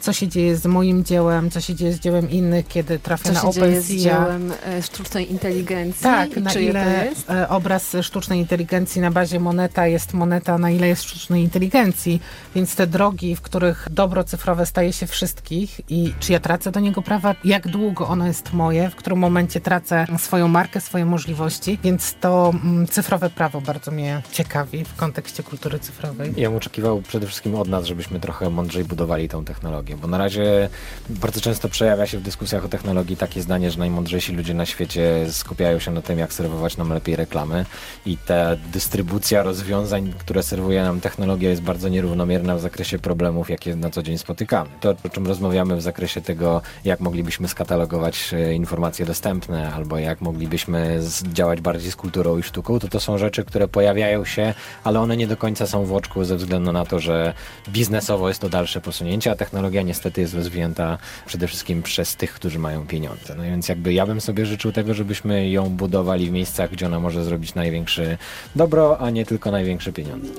co 0.00 0.12
się 0.12 0.28
dzieje 0.28 0.56
z 0.56 0.66
moim 0.66 1.04
dziełem, 1.04 1.50
co 1.50 1.60
się 1.60 1.74
dzieje 1.74 1.92
z 1.92 2.00
dziełem 2.00 2.30
innych, 2.30 2.68
kiedy 2.68 2.98
trafia 2.98 3.32
na 3.32 3.42
OpenSea. 3.42 3.60
Co 3.60 3.66
się 3.66 3.70
dzieje 3.70 3.80
z 3.80 4.02
dziełem 4.02 4.52
e, 4.66 4.82
sztucznej 4.82 5.30
inteligencji? 5.30 6.02
Tak, 6.02 6.36
na 6.36 6.50
Czy 6.50 6.62
ile 6.62 7.10
e, 7.30 7.48
obraz 7.48 7.96
sztucznej 8.02 8.38
inteligencji 8.38 9.00
na 9.00 9.10
bazie 9.10 9.40
moneta 9.40 9.86
jest 9.86 10.14
moneta, 10.14 10.58
na 10.58 10.70
ile 10.70 10.88
jest 10.88 11.02
sztucznej 11.02 11.42
inteligencji, 11.42 12.20
więc 12.54 12.74
te 12.74 12.86
drogi, 12.86 13.36
w 13.36 13.40
których 13.40 13.88
dobro 13.90 14.24
cyfrowe 14.24 14.66
staje 14.66 14.92
się 14.92 15.06
wszystkich 15.06 15.80
i 15.88 16.14
czy 16.20 16.32
ja 16.32 16.40
tracę 16.40 16.70
do 16.70 16.80
niego 16.80 17.02
prawa, 17.02 17.34
jak 17.44 17.68
długo 17.68 18.08
ono 18.08 18.26
jest 18.26 18.52
moje, 18.52 18.90
w 18.90 18.96
którym 18.96 19.18
momencie 19.18 19.60
tracę 19.60 20.06
swoją 20.18 20.48
markę, 20.48 20.80
swoje 20.80 21.04
możliwości, 21.04 21.78
więc 21.84 22.14
to 22.20 22.52
mm, 22.64 22.86
cyfrowe 22.86 23.30
prawo 23.30 23.60
bardzo 23.60 23.90
mnie 23.90 24.22
ciekawi 24.32 24.84
w 24.84 24.96
kontekście 24.96 25.42
kultury 25.42 25.78
cyfrowej. 25.78 26.34
Ja 26.36 26.48
bym 26.48 26.56
oczekiwał 26.56 27.02
przede 27.02 27.26
wszystkim 27.26 27.54
od 27.54 27.68
nas, 27.68 27.84
żebyśmy 27.84 28.20
trochę 28.20 28.50
mądrzej 28.50 28.84
budowali 28.84 29.28
tą 29.28 29.44
technologię 29.44 29.67
technologię, 29.68 29.96
bo 29.96 30.08
na 30.08 30.18
razie 30.18 30.68
bardzo 31.10 31.40
często 31.40 31.68
przejawia 31.68 32.06
się 32.06 32.18
w 32.18 32.22
dyskusjach 32.22 32.64
o 32.64 32.68
technologii 32.68 33.16
takie 33.16 33.42
zdanie, 33.42 33.70
że 33.70 33.78
najmądrzejsi 33.78 34.32
ludzie 34.32 34.54
na 34.54 34.66
świecie 34.66 35.26
skupiają 35.30 35.78
się 35.78 35.90
na 35.90 36.02
tym, 36.02 36.18
jak 36.18 36.32
serwować 36.32 36.76
nam 36.76 36.92
lepiej 36.92 37.16
reklamy 37.16 37.64
i 38.06 38.16
ta 38.16 38.56
dystrybucja 38.72 39.42
rozwiązań, 39.42 40.12
które 40.18 40.42
serwuje 40.42 40.82
nam 40.82 41.00
technologia 41.00 41.50
jest 41.50 41.62
bardzo 41.62 41.88
nierównomierna 41.88 42.56
w 42.56 42.60
zakresie 42.60 42.98
problemów, 42.98 43.50
jakie 43.50 43.76
na 43.76 43.90
co 43.90 44.02
dzień 44.02 44.18
spotykamy. 44.18 44.70
To, 44.80 44.94
o 45.04 45.08
czym 45.08 45.26
rozmawiamy 45.26 45.76
w 45.76 45.82
zakresie 45.82 46.20
tego, 46.20 46.62
jak 46.84 47.00
moglibyśmy 47.00 47.48
skatalogować 47.48 48.34
e, 48.34 48.54
informacje 48.54 49.06
dostępne 49.06 49.72
albo 49.72 49.98
jak 49.98 50.20
moglibyśmy 50.20 51.00
działać 51.32 51.60
bardziej 51.60 51.90
z 51.90 51.96
kulturą 51.96 52.38
i 52.38 52.42
sztuką, 52.42 52.78
to 52.78 52.88
to 52.88 53.00
są 53.00 53.18
rzeczy, 53.18 53.44
które 53.44 53.68
pojawiają 53.68 54.24
się, 54.24 54.54
ale 54.84 55.00
one 55.00 55.16
nie 55.16 55.26
do 55.26 55.36
końca 55.36 55.66
są 55.66 55.84
w 55.84 55.92
oczku 55.92 56.24
ze 56.24 56.36
względu 56.36 56.72
na 56.72 56.84
to, 56.84 56.98
że 56.98 57.34
biznesowo 57.68 58.28
jest 58.28 58.40
to 58.40 58.48
dalsze 58.48 58.80
posunięcie, 58.80 59.30
a 59.30 59.34
technologia 59.34 59.57
technologia 59.58 59.82
niestety 59.82 60.20
jest 60.20 60.34
rozwijana 60.34 60.98
przede 61.26 61.46
wszystkim 61.46 61.82
przez 61.82 62.16
tych, 62.16 62.32
którzy 62.32 62.58
mają 62.58 62.86
pieniądze. 62.86 63.34
No 63.36 63.42
więc 63.42 63.68
jakby 63.68 63.92
ja 63.92 64.06
bym 64.06 64.20
sobie 64.20 64.46
życzył 64.46 64.72
tego, 64.72 64.94
żebyśmy 64.94 65.50
ją 65.50 65.70
budowali 65.70 66.26
w 66.26 66.32
miejscach, 66.32 66.70
gdzie 66.70 66.86
ona 66.86 67.00
może 67.00 67.24
zrobić 67.24 67.54
największe 67.54 68.18
dobro, 68.56 68.98
a 69.00 69.10
nie 69.10 69.26
tylko 69.26 69.50
największe 69.50 69.92
pieniądze. 69.92 70.32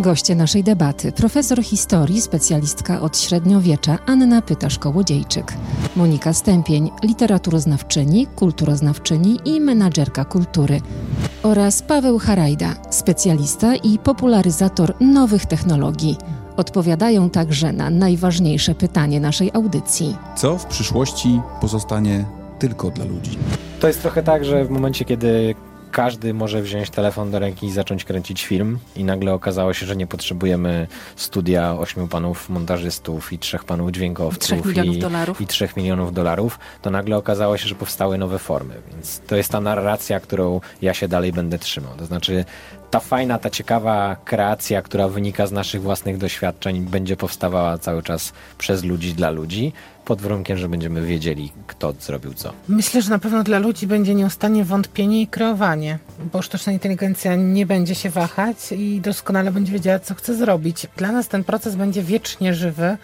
Goście 0.00 0.34
naszej 0.34 0.64
debaty 0.64 1.12
profesor 1.12 1.62
historii, 1.62 2.20
specjalistka 2.20 3.00
od 3.00 3.18
średniowiecza 3.18 3.98
Anna 4.06 4.40
Pytasz-Kołodziejczyk, 4.40 5.52
Monika 5.96 6.32
Stępień, 6.32 6.90
literaturoznawczyni, 7.02 8.26
kulturoznawczyni 8.26 9.38
i 9.44 9.60
menadżerka 9.60 10.24
kultury 10.24 10.80
oraz 11.42 11.82
Paweł 11.82 12.18
Harajda, 12.18 12.74
specjalista 12.90 13.76
i 13.76 13.98
popularyzator 13.98 14.94
nowych 15.00 15.46
technologii. 15.46 16.16
Odpowiadają 16.56 17.30
także 17.30 17.72
na 17.72 17.90
najważniejsze 17.90 18.74
pytanie 18.74 19.20
naszej 19.20 19.50
audycji. 19.54 20.16
Co 20.36 20.58
w 20.58 20.66
przyszłości 20.66 21.40
pozostanie 21.60 22.24
tylko 22.58 22.90
dla 22.90 23.04
ludzi? 23.04 23.38
To 23.80 23.86
jest 23.88 24.02
trochę 24.02 24.22
tak, 24.22 24.44
że 24.44 24.64
w 24.64 24.70
momencie, 24.70 25.04
kiedy 25.04 25.54
każdy 25.92 26.34
może 26.34 26.62
wziąć 26.62 26.90
telefon 26.90 27.30
do 27.30 27.38
ręki 27.38 27.66
i 27.66 27.72
zacząć 27.72 28.04
kręcić 28.04 28.46
film 28.46 28.78
i 28.96 29.04
nagle 29.04 29.34
okazało 29.34 29.74
się, 29.74 29.86
że 29.86 29.96
nie 29.96 30.06
potrzebujemy 30.06 30.86
studia 31.16 31.78
ośmiu 31.78 32.08
panów 32.08 32.48
montażystów 32.48 33.32
i 33.32 33.38
trzech 33.38 33.64
panów 33.64 33.90
dźwiękowców 33.90 34.66
milionów 34.66 34.96
i, 34.96 34.98
dolarów. 34.98 35.40
i 35.40 35.46
trzech 35.46 35.76
milionów 35.76 36.12
dolarów, 36.12 36.58
to 36.82 36.90
nagle 36.90 37.16
okazało 37.16 37.56
się, 37.56 37.68
że 37.68 37.74
powstały 37.74 38.18
nowe 38.18 38.38
formy. 38.38 38.74
Więc 38.92 39.20
to 39.26 39.36
jest 39.36 39.52
ta 39.52 39.60
narracja, 39.60 40.20
którą 40.20 40.60
ja 40.82 40.94
się 40.94 41.08
dalej 41.08 41.32
będę 41.32 41.58
trzymał. 41.58 41.94
To 41.96 42.06
znaczy 42.06 42.44
ta 42.90 43.00
fajna, 43.00 43.38
ta 43.38 43.50
ciekawa 43.50 44.16
kreacja, 44.24 44.82
która 44.82 45.08
wynika 45.08 45.46
z 45.46 45.52
naszych 45.52 45.82
własnych 45.82 46.18
doświadczeń, 46.18 46.80
będzie 46.80 47.16
powstawała 47.16 47.78
cały 47.78 48.02
czas 48.02 48.32
przez 48.58 48.84
ludzi, 48.84 49.14
dla 49.14 49.30
ludzi, 49.30 49.72
pod 50.10 50.20
warunkiem, 50.20 50.58
że 50.58 50.68
będziemy 50.68 51.06
wiedzieli, 51.06 51.52
kto 51.66 51.92
zrobił 52.00 52.34
co. 52.34 52.52
Myślę, 52.68 53.02
że 53.02 53.10
na 53.10 53.18
pewno 53.18 53.42
dla 53.42 53.58
ludzi 53.58 53.86
będzie 53.86 54.14
nieustannie 54.14 54.64
wątpienie 54.64 55.22
i 55.22 55.26
kreowanie, 55.26 55.98
bo 56.32 56.42
sztuczna 56.42 56.72
inteligencja 56.72 57.36
nie 57.36 57.66
będzie 57.66 57.94
się 57.94 58.10
wahać 58.10 58.72
i 58.72 59.00
doskonale 59.00 59.52
będzie 59.52 59.72
wiedziała, 59.72 59.98
co 59.98 60.14
chce 60.14 60.34
zrobić. 60.34 60.86
Dla 60.96 61.12
nas 61.12 61.28
ten 61.28 61.44
proces 61.44 61.76
będzie 61.76 62.02
wiecznie 62.02 62.54
żywy 62.54 62.96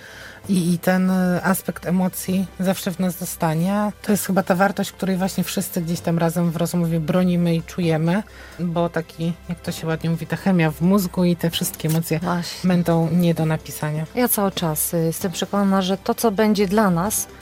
i, 0.49 0.73
i 0.73 0.79
ten 0.79 1.11
e, 1.11 1.41
aspekt 1.43 1.87
emocji 1.87 2.47
zawsze 2.61 2.91
w 2.91 2.99
nas 2.99 3.19
zostanie. 3.19 3.93
To 4.03 4.13
jest 4.13 4.27
chyba 4.27 4.43
ta 4.43 4.55
wartość, 4.55 4.93
której 4.93 5.17
właśnie 5.17 5.45
wszyscy 5.45 5.83
gdzieś 5.83 6.01
tam 6.01 6.19
razem 6.19 6.51
w 6.51 6.57
rozmowie 6.57 7.01
bronimy 7.01 7.55
i 7.55 7.63
czujemy, 7.63 8.23
bo 8.59 8.89
taki, 8.89 9.33
jak 9.49 9.61
to 9.61 9.73
się 9.73 9.87
ładnie 9.87 10.11
mówi, 10.11 10.27
ta 10.27 10.37
chemia 10.37 10.71
w 10.71 10.81
mózgu 10.81 11.25
i 11.25 11.37
te 11.37 11.51
wszystkie 11.51 11.89
emocje 11.89 12.19
właśnie. 12.19 12.69
będą 12.69 13.11
nie 13.11 13.35
do 13.35 13.47
napisania. 13.47 14.07
Ja 14.15 14.29
cały 14.29 14.53
czas 14.53 14.95
y, 14.95 14.97
jestem 14.97 15.33
przekonana, 15.33 15.83
że 15.83 15.97
to, 15.99 16.15
co 16.15 16.31
będzie 16.31 16.69
dla 16.69 16.91
nas, 16.91 16.96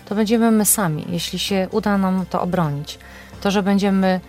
to 0.04 0.14
będziemy 0.14 0.50
my 0.50 0.64
sami, 0.64 1.04
jeśli 1.08 1.38
się 1.38 1.68
uda 1.70 1.98
nam 1.98 2.26
to 2.30 2.40
obronić. 2.40 2.98
To, 3.40 3.50
że 3.50 3.62
będziemy 3.62 4.20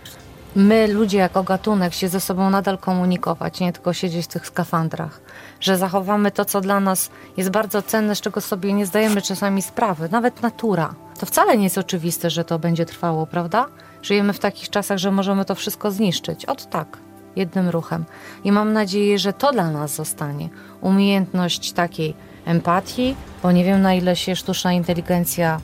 my, 0.55 0.87
ludzie 0.87 1.17
jako 1.17 1.43
gatunek, 1.43 1.93
się 1.93 2.07
ze 2.07 2.19
sobą 2.19 2.49
nadal 2.49 2.77
komunikować, 2.77 3.59
nie 3.59 3.73
tylko 3.73 3.93
siedzieć 3.93 4.25
w 4.25 4.27
tych 4.27 4.47
skafandrach 4.47 5.21
że 5.59 5.77
zachowamy 5.77 6.31
to, 6.31 6.45
co 6.45 6.61
dla 6.61 6.79
nas 6.79 7.09
jest 7.37 7.49
bardzo 7.49 7.81
cenne, 7.81 8.15
z 8.15 8.21
czego 8.21 8.41
sobie 8.41 8.73
nie 8.73 8.85
zdajemy 8.85 9.21
czasami 9.21 9.61
sprawy, 9.61 10.09
nawet 10.11 10.41
natura. 10.41 10.95
To 11.19 11.25
wcale 11.25 11.57
nie 11.57 11.63
jest 11.63 11.77
oczywiste, 11.77 12.29
że 12.29 12.43
to 12.43 12.59
będzie 12.59 12.85
trwało, 12.85 13.27
prawda? 13.27 13.65
Żyjemy 14.01 14.33
w 14.33 14.39
takich 14.39 14.69
czasach, 14.69 14.97
że 14.97 15.11
możemy 15.11 15.45
to 15.45 15.55
wszystko 15.55 15.91
zniszczyć. 15.91 16.45
Od 16.45 16.69
tak, 16.69 16.97
jednym 17.35 17.69
ruchem. 17.69 18.05
I 18.43 18.51
mam 18.51 18.73
nadzieję, 18.73 19.19
że 19.19 19.33
to 19.33 19.51
dla 19.51 19.71
nas 19.71 19.95
zostanie. 19.95 20.49
Umiejętność 20.81 21.71
takiej 21.71 22.13
empatii, 22.45 23.15
bo 23.43 23.51
nie 23.51 23.63
wiem 23.63 23.81
na 23.81 23.93
ile 23.93 24.15
się 24.15 24.35
sztuczna 24.35 24.73
inteligencja 24.73 25.59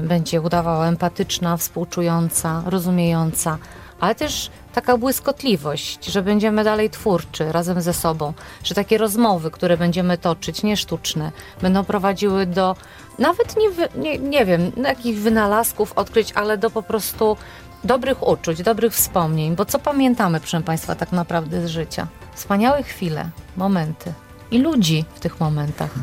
y, 0.00 0.02
będzie 0.02 0.40
udawała 0.40 0.86
empatyczna, 0.86 1.56
współczująca, 1.56 2.62
rozumiejąca, 2.66 3.58
ale 4.00 4.14
też 4.14 4.50
taka 4.74 4.98
błyskotliwość, 4.98 6.04
że 6.04 6.22
będziemy 6.22 6.64
dalej 6.64 6.90
twórczy 6.90 7.52
razem 7.52 7.80
ze 7.80 7.92
sobą, 7.92 8.32
że 8.64 8.74
takie 8.74 8.98
rozmowy, 8.98 9.50
które 9.50 9.76
będziemy 9.76 10.18
toczyć, 10.18 10.62
nie 10.62 10.76
sztuczne, 10.76 11.32
będą 11.62 11.84
prowadziły 11.84 12.46
do 12.46 12.76
nawet 13.18 13.56
nie, 13.56 13.68
nie, 14.02 14.18
nie 14.18 14.44
wiem, 14.44 14.72
jakich 14.76 15.18
wynalazków, 15.18 15.92
odkryć, 15.92 16.32
ale 16.34 16.58
do 16.58 16.70
po 16.70 16.82
prostu 16.82 17.36
dobrych 17.84 18.28
uczuć, 18.28 18.62
dobrych 18.62 18.92
wspomnień, 18.92 19.56
bo 19.56 19.64
co 19.64 19.78
pamiętamy, 19.78 20.40
proszę 20.40 20.60
Państwa, 20.60 20.94
tak 20.94 21.12
naprawdę 21.12 21.66
z 21.66 21.70
życia? 21.70 22.06
Wspaniałe 22.34 22.82
chwile, 22.82 23.30
momenty 23.56 24.23
i 24.50 24.58
ludzi 24.58 25.04
w 25.14 25.20
tych 25.20 25.40
momentach. 25.40 25.94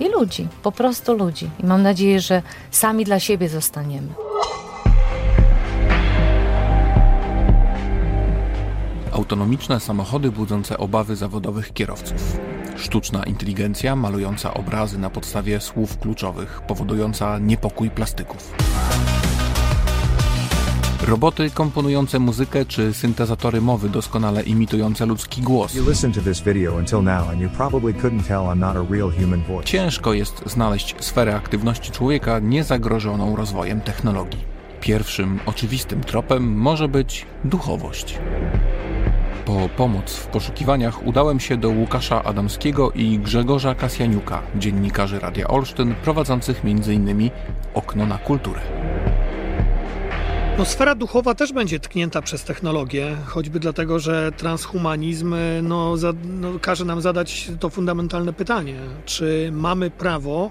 I 0.00 0.08
ludzi, 0.08 0.48
po 0.62 0.72
prostu 0.72 1.14
ludzi. 1.14 1.50
I 1.58 1.66
mam 1.66 1.82
nadzieję, 1.82 2.20
że 2.20 2.42
sami 2.70 3.04
dla 3.04 3.20
siebie 3.20 3.48
zostaniemy. 3.48 4.08
Autonomiczne 9.12 9.80
samochody 9.80 10.30
budzące 10.30 10.78
obawy 10.78 11.16
zawodowych 11.16 11.72
kierowców. 11.72 12.38
Sztuczna 12.76 13.24
inteligencja 13.24 13.96
malująca 13.96 14.54
obrazy 14.54 14.98
na 14.98 15.10
podstawie 15.10 15.60
słów 15.60 15.98
kluczowych, 15.98 16.60
powodująca 16.60 17.38
niepokój 17.38 17.90
plastyków. 17.90 18.52
Roboty 21.06 21.50
komponujące 21.50 22.18
muzykę 22.18 22.64
czy 22.64 22.92
syntezatory 22.92 23.60
mowy 23.60 23.88
doskonale 23.88 24.42
imitujące 24.42 25.06
ludzki 25.06 25.42
głos. 25.42 25.76
Ciężko 29.64 30.12
jest 30.12 30.42
znaleźć 30.46 30.94
sferę 31.00 31.36
aktywności 31.36 31.92
człowieka 31.92 32.38
niezagrożoną 32.38 33.36
rozwojem 33.36 33.80
technologii. 33.80 34.40
Pierwszym 34.80 35.40
oczywistym 35.46 36.00
tropem 36.04 36.54
może 36.54 36.88
być 36.88 37.26
duchowość. 37.44 38.18
Po 39.44 39.68
pomoc 39.76 40.14
w 40.14 40.26
poszukiwaniach 40.26 41.06
udałem 41.06 41.40
się 41.40 41.56
do 41.56 41.68
Łukasza 41.68 42.24
Adamskiego 42.24 42.90
i 42.90 43.18
Grzegorza 43.18 43.74
Kasjaniuka, 43.74 44.42
dziennikarzy 44.56 45.18
Radia 45.18 45.48
Olsztyn, 45.48 45.94
prowadzących 45.94 46.62
m.in. 46.64 47.30
Okno 47.74 48.06
na 48.06 48.18
kulturę. 48.18 48.60
No, 50.58 50.64
sfera 50.64 50.94
duchowa 50.94 51.34
też 51.34 51.52
będzie 51.52 51.80
tknięta 51.80 52.22
przez 52.22 52.44
technologię, 52.44 53.16
choćby 53.26 53.60
dlatego, 53.60 53.98
że 53.98 54.32
transhumanizm 54.32 55.34
no, 55.62 55.96
za, 55.96 56.12
no, 56.24 56.58
każe 56.60 56.84
nam 56.84 57.00
zadać 57.00 57.50
to 57.60 57.70
fundamentalne 57.70 58.32
pytanie, 58.32 58.74
czy 59.04 59.48
mamy 59.52 59.90
prawo 59.90 60.50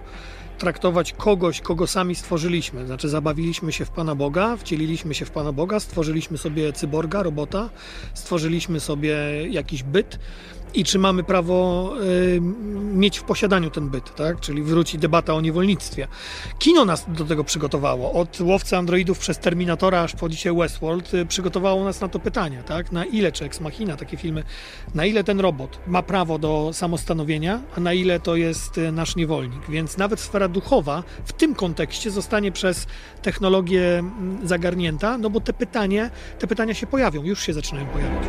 traktować 0.58 1.14
kogoś, 1.14 1.62
kogo 1.62 1.88
sami 1.88 2.16
stworzyliśmy. 2.16 2.86
Znaczy, 2.86 3.10
zabawiliśmy 3.10 3.72
się 3.72 3.86
w 3.86 3.90
Pana 3.90 4.16
Boga, 4.16 4.58
wcieliliśmy 4.58 5.14
się 5.14 5.26
w 5.26 5.32
Pana 5.32 5.52
Boga, 5.52 5.80
stworzyliśmy 5.80 6.38
sobie 6.38 6.74
cyborga, 6.74 7.24
robota, 7.24 7.70
stworzyliśmy 8.14 8.80
sobie 8.80 9.18
jakiś 9.50 9.84
byt 9.84 10.20
i 10.74 10.84
czy 10.84 11.00
mamy 11.00 11.24
prawo 11.24 11.92
y, 12.02 12.42
mieć 12.94 13.20
w 13.20 13.24
posiadaniu 13.24 13.70
ten 13.70 13.90
byt, 13.90 14.16
tak? 14.16 14.40
Czyli 14.40 14.64
wróci 14.64 14.98
debata 15.00 15.34
o 15.34 15.42
niewolnictwie. 15.42 16.08
Kino 16.60 16.86
nas 16.86 17.06
do 17.08 17.26
tego 17.26 17.44
przygotowało. 17.44 18.14
Od 18.14 18.42
łowcy 18.42 18.78
androidów 18.78 19.20
przez 19.20 19.40
Terminatora 19.40 20.02
aż 20.02 20.16
po 20.16 20.30
dzisiaj 20.30 20.56
Westworld 20.56 21.14
y, 21.14 21.26
przygotowało 21.26 21.84
nas 21.84 22.02
na 22.02 22.08
to 22.08 22.20
pytanie, 22.20 22.64
tak? 22.66 22.92
Na 22.92 23.06
ile, 23.06 23.32
czy 23.32 23.46
Ex 23.46 23.62
Machina, 23.62 23.98
takie 23.98 24.18
filmy, 24.18 24.44
na 24.96 25.06
ile 25.06 25.24
ten 25.24 25.40
robot 25.40 25.80
ma 25.88 26.04
prawo 26.04 26.40
do 26.40 26.70
samostanowienia, 26.74 27.62
a 27.78 27.80
na 27.80 27.94
ile 27.94 28.20
to 28.20 28.36
jest 28.36 28.78
y, 28.78 28.92
nasz 28.92 29.16
niewolnik. 29.16 29.70
Więc 29.70 29.98
nawet 29.98 30.20
sfera 30.20 30.48
duchowa 30.48 31.04
w 31.26 31.34
tym 31.34 31.56
kontekście 31.56 32.12
zostanie 32.12 32.52
przez 32.52 32.88
technologię 33.22 34.00
mm, 34.00 34.48
zagarnięta, 34.48 35.18
no 35.18 35.30
bo 35.30 35.42
te 35.42 35.54
pytanie, 35.54 36.10
te 36.40 36.48
pytania 36.48 36.74
się 36.74 36.88
pojawią, 36.88 37.24
już 37.24 37.44
się 37.44 37.54
zaczynają 37.54 37.88
pojawiać. 37.88 38.24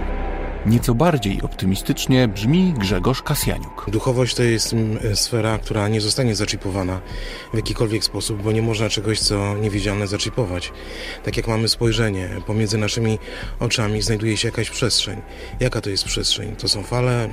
Nieco 0.67 0.95
bardziej 0.95 1.43
optymistycznie 1.43 2.29
brzmi 2.29 2.75
Grzegorz 2.79 3.23
Kasjaniuk. 3.23 3.91
Duchowość 3.91 4.35
to 4.35 4.43
jest 4.43 4.73
mm, 4.73 5.17
sfera, 5.17 5.59
która 5.59 5.89
nie 5.89 6.01
zostanie 6.01 6.35
zaczipowana 6.35 7.01
w 7.53 7.57
jakikolwiek 7.57 8.05
sposób, 8.05 8.43
bo 8.43 8.53
nie 8.53 8.63
można 8.63 8.89
czegoś, 8.89 9.21
co 9.21 9.55
niewidzialne, 9.57 10.07
zaczipować. 10.07 10.73
Tak 11.25 11.37
jak 11.37 11.49
mamy 11.49 11.69
spojrzenie, 11.69 12.29
pomiędzy 12.47 12.79
naszymi 12.79 13.19
oczami 13.61 14.03
znajduje 14.03 14.37
się 14.37 14.49
jakaś 14.49 14.71
przestrzeń. 14.71 15.23
Jaka 15.61 15.81
to 15.81 15.91
jest 15.91 16.05
przestrzeń? 16.05 16.57
To 16.57 16.69
są 16.69 16.83
fale 16.83 17.25
e, 17.25 17.31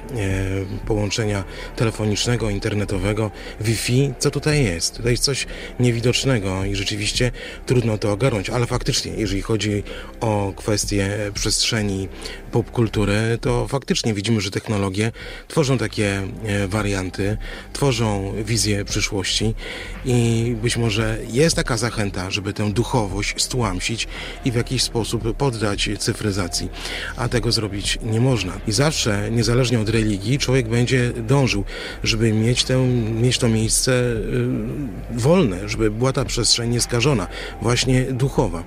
połączenia 0.88 1.44
telefonicznego, 1.76 2.50
internetowego, 2.50 3.32
Wi-Fi. 3.62 4.14
Co 4.20 4.32
tutaj 4.32 4.64
jest? 4.64 5.04
To 5.04 5.10
jest 5.10 5.24
coś 5.24 5.48
niewidocznego 5.80 6.66
i 6.66 6.76
rzeczywiście 6.76 7.32
trudno 7.66 7.98
to 7.98 8.12
ogarnąć, 8.12 8.50
ale 8.50 8.66
faktycznie, 8.66 9.12
jeżeli 9.18 9.42
chodzi 9.42 9.84
o 10.20 10.54
kwestie 10.56 11.18
przestrzeni 11.34 12.08
popkultury, 12.54 13.38
to 13.42 13.68
faktycznie 13.68 14.14
widzimy, 14.14 14.42
że 14.42 14.52
technologie 14.52 15.12
tworzą 15.48 15.78
takie 15.78 16.22
e, 16.46 16.68
warianty, 16.68 17.38
tworzą 17.74 18.34
wizję 18.46 18.86
przyszłości 18.86 19.54
i 20.06 20.56
być 20.62 20.78
może 20.78 21.18
jest 21.32 21.56
taka 21.56 21.78
zachęta, 21.78 22.32
żeby 22.32 22.54
tę 22.54 22.72
duchowość 22.72 23.42
stłamsić 23.42 24.08
i 24.46 24.52
w 24.52 24.56
jakiś 24.56 24.84
sposób 24.84 25.38
poddać 25.38 25.90
cyfryzacji, 26.00 26.70
a 27.18 27.30
tego 27.30 27.52
zrobić 27.52 28.00
nie 28.04 28.22
można. 28.22 28.54
I 28.68 28.72
zawsze, 28.72 29.32
niezależnie 29.32 29.80
od 29.80 29.90
religii, 29.90 30.40
człowiek 30.40 30.68
będzie 30.68 31.12
dążył, 31.12 31.64
żeby 32.04 32.34
mieć, 32.34 32.64
tę, 32.64 32.88
mieć 33.22 33.38
to 33.38 33.50
miejsce 33.50 33.92
e, 33.94 35.20
wolne, 35.20 35.70
żeby 35.70 35.92
była 35.92 36.14
ta 36.14 36.26
przestrzeń 36.26 36.70
nieskażona, 36.70 37.28
właśnie 37.62 38.04
duchowa. 38.04 38.64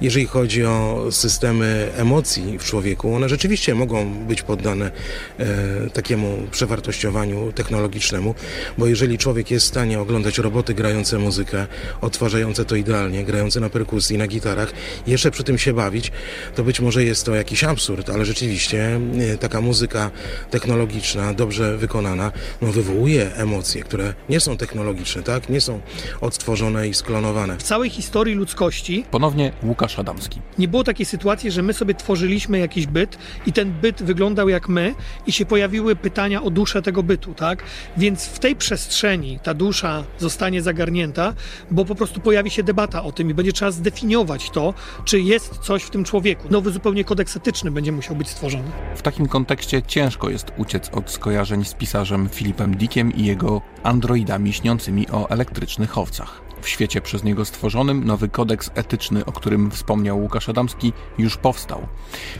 Jeżeli 0.00 0.26
chodzi 0.26 0.64
o 0.64 1.06
systemy 1.10 1.92
emocji 1.96 2.58
w 2.58 2.64
człowieku, 2.64 3.14
one 3.14 3.25
rzeczywiście 3.28 3.74
mogą 3.74 3.96
mogą 3.96 4.26
być 4.26 4.42
poddane 4.42 4.90
e, 5.38 5.90
takiemu 5.90 6.38
przewartościowaniu 6.50 7.52
technologicznemu, 7.52 8.34
bo 8.78 8.86
jeżeli 8.86 9.18
człowiek 9.18 9.50
jest 9.50 9.66
w 9.66 9.68
stanie 9.68 10.00
oglądać 10.00 10.38
roboty 10.38 10.74
grające 10.74 11.18
muzykę, 11.18 11.66
odtwarzające 12.00 12.64
to 12.64 12.76
idealnie, 12.76 13.24
grające 13.24 13.60
na 13.60 13.70
perkusji, 13.70 14.18
na 14.18 14.26
gitarach, 14.26 14.72
jeszcze 15.06 15.30
przy 15.30 15.44
tym 15.44 15.58
się 15.58 15.72
bawić, 15.72 16.12
to 16.54 16.64
być 16.64 16.80
może 16.80 17.04
jest 17.04 17.26
to 17.26 17.34
jakiś 17.34 17.64
absurd, 17.64 18.10
ale 18.10 18.24
rzeczywiście 18.24 19.00
e, 19.32 19.38
taka 19.38 19.60
muzyka 19.60 20.10
technologiczna, 20.50 21.34
dobrze 21.34 21.76
wykonana, 21.76 22.32
no 22.62 22.72
wywołuje 22.72 23.34
emocje, 23.34 23.82
które 23.82 24.14
nie 24.28 24.40
są 24.40 24.56
technologiczne, 24.56 25.22
tak? 25.22 25.48
Nie 25.48 25.60
są 25.60 25.80
odtworzone 26.20 26.88
i 26.88 26.94
sklonowane. 26.94 27.56
W 27.56 27.62
całej 27.62 27.90
historii 27.90 28.34
ludzkości 28.34 29.04
Ponownie 29.10 29.52
Łukasz 29.62 29.98
Adamski. 29.98 30.40
nie 30.58 30.68
było 30.68 30.84
takiej 30.84 31.06
sytuacji, 31.06 31.50
że 31.50 31.62
my 31.62 31.72
sobie 31.72 31.94
tworzyliśmy 31.94 32.58
jakiś 32.58 32.86
byt 32.86 33.15
i 33.46 33.52
ten 33.52 33.72
byt 33.72 34.02
wyglądał 34.02 34.48
jak 34.48 34.68
my 34.68 34.94
i 35.26 35.32
się 35.32 35.46
pojawiły 35.46 35.96
pytania 35.96 36.42
o 36.42 36.50
duszę 36.50 36.82
tego 36.82 37.02
bytu, 37.02 37.34
tak? 37.34 37.62
Więc 37.96 38.26
w 38.26 38.38
tej 38.38 38.56
przestrzeni 38.56 39.38
ta 39.42 39.54
dusza 39.54 40.04
zostanie 40.18 40.62
zagarnięta, 40.62 41.34
bo 41.70 41.84
po 41.84 41.94
prostu 41.94 42.20
pojawi 42.20 42.50
się 42.50 42.62
debata 42.62 43.02
o 43.02 43.12
tym 43.12 43.30
i 43.30 43.34
będzie 43.34 43.52
trzeba 43.52 43.70
zdefiniować 43.70 44.50
to, 44.50 44.74
czy 45.04 45.20
jest 45.20 45.58
coś 45.58 45.82
w 45.82 45.90
tym 45.90 46.04
człowieku. 46.04 46.48
Nowy 46.50 46.70
zupełnie 46.70 47.04
kodeks 47.04 47.36
etyczny 47.36 47.70
będzie 47.70 47.92
musiał 47.92 48.16
być 48.16 48.28
stworzony. 48.28 48.70
W 48.96 49.02
takim 49.02 49.28
kontekście 49.28 49.82
ciężko 49.82 50.30
jest 50.30 50.52
uciec 50.56 50.88
od 50.88 51.10
skojarzeń 51.10 51.64
z 51.64 51.74
pisarzem 51.74 52.28
Filipem 52.28 52.76
Dickiem 52.76 53.12
i 53.14 53.24
jego 53.24 53.62
androidami 53.82 54.52
śniącymi 54.52 55.06
o 55.10 55.30
elektrycznych 55.30 55.98
owcach. 55.98 56.45
W 56.66 56.68
świecie 56.68 57.00
przez 57.00 57.24
niego 57.24 57.44
stworzonym 57.44 58.04
nowy 58.04 58.28
kodeks 58.28 58.70
etyczny, 58.74 59.24
o 59.24 59.32
którym 59.32 59.70
wspomniał 59.70 60.20
Łukasz 60.20 60.48
Adamski, 60.48 60.92
już 61.18 61.36
powstał. 61.36 61.86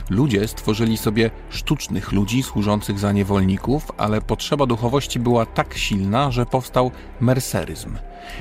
Ludzie 0.09 0.47
stworzyli 0.47 0.97
sobie 0.97 1.31
sztucznych 1.49 2.11
ludzi 2.11 2.43
służących 2.43 2.99
za 2.99 3.11
niewolników, 3.11 3.91
ale 3.97 4.21
potrzeba 4.21 4.65
duchowości 4.65 5.19
była 5.19 5.45
tak 5.45 5.77
silna, 5.77 6.31
że 6.31 6.45
powstał 6.45 6.91
merceryzm. 7.21 7.97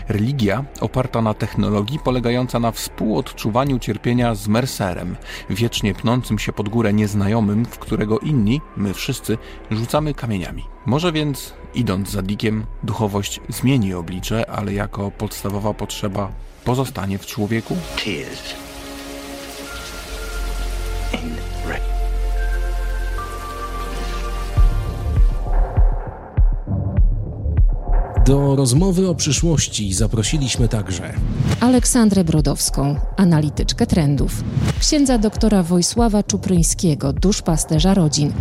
Religia 0.08 0.64
oparta 0.80 1.22
na 1.22 1.34
technologii 1.34 1.98
polegająca 1.98 2.60
na 2.60 2.72
współodczuwaniu 2.72 3.78
cierpienia 3.78 4.34
z 4.34 4.48
mercerem, 4.48 5.16
wiecznie 5.50 5.94
pnącym 5.94 6.38
się 6.38 6.52
pod 6.52 6.68
górę 6.68 6.92
nieznajomym, 6.92 7.64
w 7.64 7.78
którego 7.78 8.18
inni, 8.18 8.60
my 8.76 8.94
wszyscy, 8.94 9.38
rzucamy 9.70 10.14
kamieniami. 10.14 10.64
Może 10.86 11.12
więc, 11.12 11.54
idąc 11.76 12.10
za 12.10 12.22
Dickiem, 12.22 12.64
duchowość 12.82 13.40
zmieni 13.48 13.94
oblicze, 13.94 14.50
ale 14.50 14.72
jako 14.72 15.10
podstawowa 15.10 15.74
potrzeba 15.74 16.32
pozostanie 16.64 17.18
w 17.18 17.26
człowieku? 17.26 17.76
Tears. 18.04 18.65
Do 28.26 28.56
rozmowy 28.56 29.08
o 29.08 29.14
przyszłości 29.14 29.94
zaprosiliśmy 29.94 30.68
także 30.68 31.12
Aleksandrę 31.60 32.24
Brodowską, 32.24 32.96
analityczkę 33.16 33.86
trendów, 33.86 34.44
księdza 34.80 35.18
doktora 35.18 35.62
Wojsława 35.62 36.22
Czupryńskiego, 36.22 37.12
duszpasterza 37.12 37.94
rodzin 37.94 38.32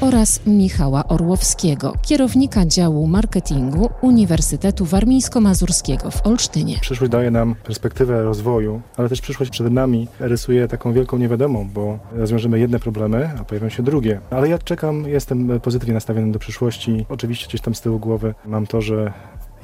oraz 0.00 0.40
Michała 0.46 1.08
Orłowskiego, 1.08 1.92
kierownika 2.02 2.66
działu 2.66 3.06
marketingu 3.06 3.90
Uniwersytetu 4.02 4.84
Warmińsko-Mazurskiego 4.84 6.10
w 6.10 6.26
Olsztynie. 6.26 6.78
Przyszłość 6.80 7.12
daje 7.12 7.30
nam 7.30 7.54
perspektywę 7.54 8.22
rozwoju, 8.22 8.80
ale 8.96 9.08
też 9.08 9.20
przyszłość 9.20 9.50
przed 9.50 9.72
nami 9.72 10.08
rysuje 10.20 10.68
taką 10.68 10.92
wielką 10.92 11.18
niewiadomą, 11.18 11.68
bo 11.74 11.98
rozwiążemy 12.12 12.58
jedne 12.58 12.78
problemy, 12.78 13.30
a 13.40 13.44
pojawią 13.44 13.68
się 13.68 13.82
drugie. 13.82 14.20
Ale 14.30 14.48
ja 14.48 14.58
czekam, 14.58 15.08
jestem 15.08 15.60
pozytywnie 15.60 15.94
nastawiony 15.94 16.32
do 16.32 16.38
przyszłości. 16.38 17.06
Oczywiście 17.08 17.48
gdzieś 17.48 17.60
tam 17.60 17.74
z 17.74 17.80
tyłu 17.80 17.98
głowy 17.98 18.34
mam 18.46 18.66
to, 18.66 18.80
że 18.80 19.12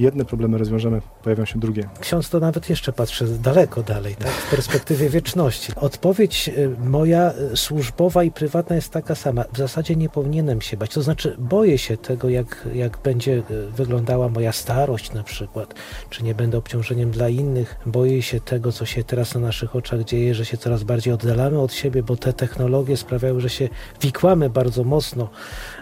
jedne 0.00 0.24
problemy 0.24 0.58
rozwiążemy, 0.58 1.00
pojawią 1.22 1.44
się 1.44 1.58
drugie. 1.58 1.88
Ksiądz 2.00 2.30
to 2.30 2.40
nawet 2.40 2.70
jeszcze 2.70 2.92
patrzy 2.92 3.38
daleko 3.38 3.82
dalej, 3.82 4.16
tak? 4.16 4.28
w 4.28 4.50
perspektywie 4.50 5.08
wieczności. 5.08 5.72
Odpowiedź 5.76 6.48
y, 6.48 6.70
moja 6.84 7.32
y, 7.52 7.56
służbowa 7.56 8.24
i 8.24 8.30
prywatna 8.30 8.76
jest 8.76 8.90
taka 8.92 9.14
sama. 9.14 9.44
W 9.52 9.58
zasadzie 9.58 9.96
nie 9.96 10.08
powinienem 10.08 10.60
się 10.60 10.76
bać. 10.76 10.90
To 10.90 11.02
znaczy 11.02 11.36
boję 11.38 11.78
się 11.78 11.96
tego, 11.96 12.28
jak, 12.28 12.68
jak 12.74 12.98
będzie 12.98 13.42
y, 13.50 13.70
wyglądała 13.70 14.28
moja 14.28 14.52
starość 14.52 15.12
na 15.12 15.22
przykład, 15.22 15.74
czy 16.10 16.24
nie 16.24 16.34
będę 16.34 16.58
obciążeniem 16.58 17.10
dla 17.10 17.28
innych. 17.28 17.76
Boję 17.86 18.22
się 18.22 18.40
tego, 18.40 18.72
co 18.72 18.86
się 18.86 19.04
teraz 19.04 19.34
na 19.34 19.40
naszych 19.40 19.76
oczach 19.76 20.04
dzieje, 20.04 20.34
że 20.34 20.44
się 20.44 20.56
coraz 20.56 20.82
bardziej 20.82 21.12
oddalamy 21.12 21.60
od 21.60 21.72
siebie, 21.72 22.02
bo 22.02 22.16
te 22.16 22.32
technologie 22.32 22.96
sprawiają, 22.96 23.40
że 23.40 23.50
się 23.50 23.68
wikłamy 24.00 24.50
bardzo 24.50 24.84
mocno 24.84 25.28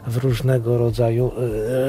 w 0.09 0.17
różnego 0.17 0.79
rodzaju 0.79 1.33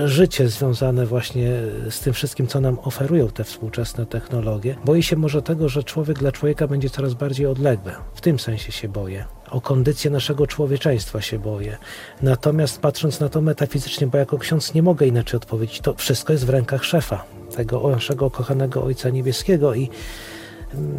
życie 0.05 0.49
związane 0.49 1.05
właśnie 1.05 1.51
z 1.89 1.99
tym 1.99 2.13
wszystkim, 2.13 2.47
co 2.47 2.61
nam 2.61 2.77
oferują 2.83 3.27
te 3.27 3.43
współczesne 3.43 4.05
technologie. 4.05 4.75
Boję 4.85 5.03
się 5.03 5.15
może 5.15 5.41
tego, 5.41 5.69
że 5.69 5.83
człowiek 5.83 6.19
dla 6.19 6.31
człowieka 6.31 6.67
będzie 6.67 6.89
coraz 6.89 7.13
bardziej 7.13 7.45
odległy. 7.45 7.91
W 8.13 8.21
tym 8.21 8.39
sensie 8.39 8.71
się 8.71 8.89
boję. 8.89 9.25
O 9.49 9.61
kondycję 9.61 10.11
naszego 10.11 10.47
człowieczeństwa 10.47 11.21
się 11.21 11.39
boję. 11.39 11.77
Natomiast 12.21 12.81
patrząc 12.81 13.19
na 13.19 13.29
to 13.29 13.41
metafizycznie, 13.41 14.07
bo 14.07 14.17
jako 14.17 14.37
ksiądz 14.37 14.73
nie 14.73 14.83
mogę 14.83 15.07
inaczej 15.07 15.37
odpowiedzieć, 15.37 15.81
to 15.81 15.93
wszystko 15.93 16.33
jest 16.33 16.45
w 16.45 16.49
rękach 16.49 16.85
szefa, 16.85 17.23
tego 17.55 17.89
naszego 17.89 18.31
kochanego 18.31 18.83
Ojca 18.83 19.09
Niebieskiego 19.09 19.73
i 19.75 19.89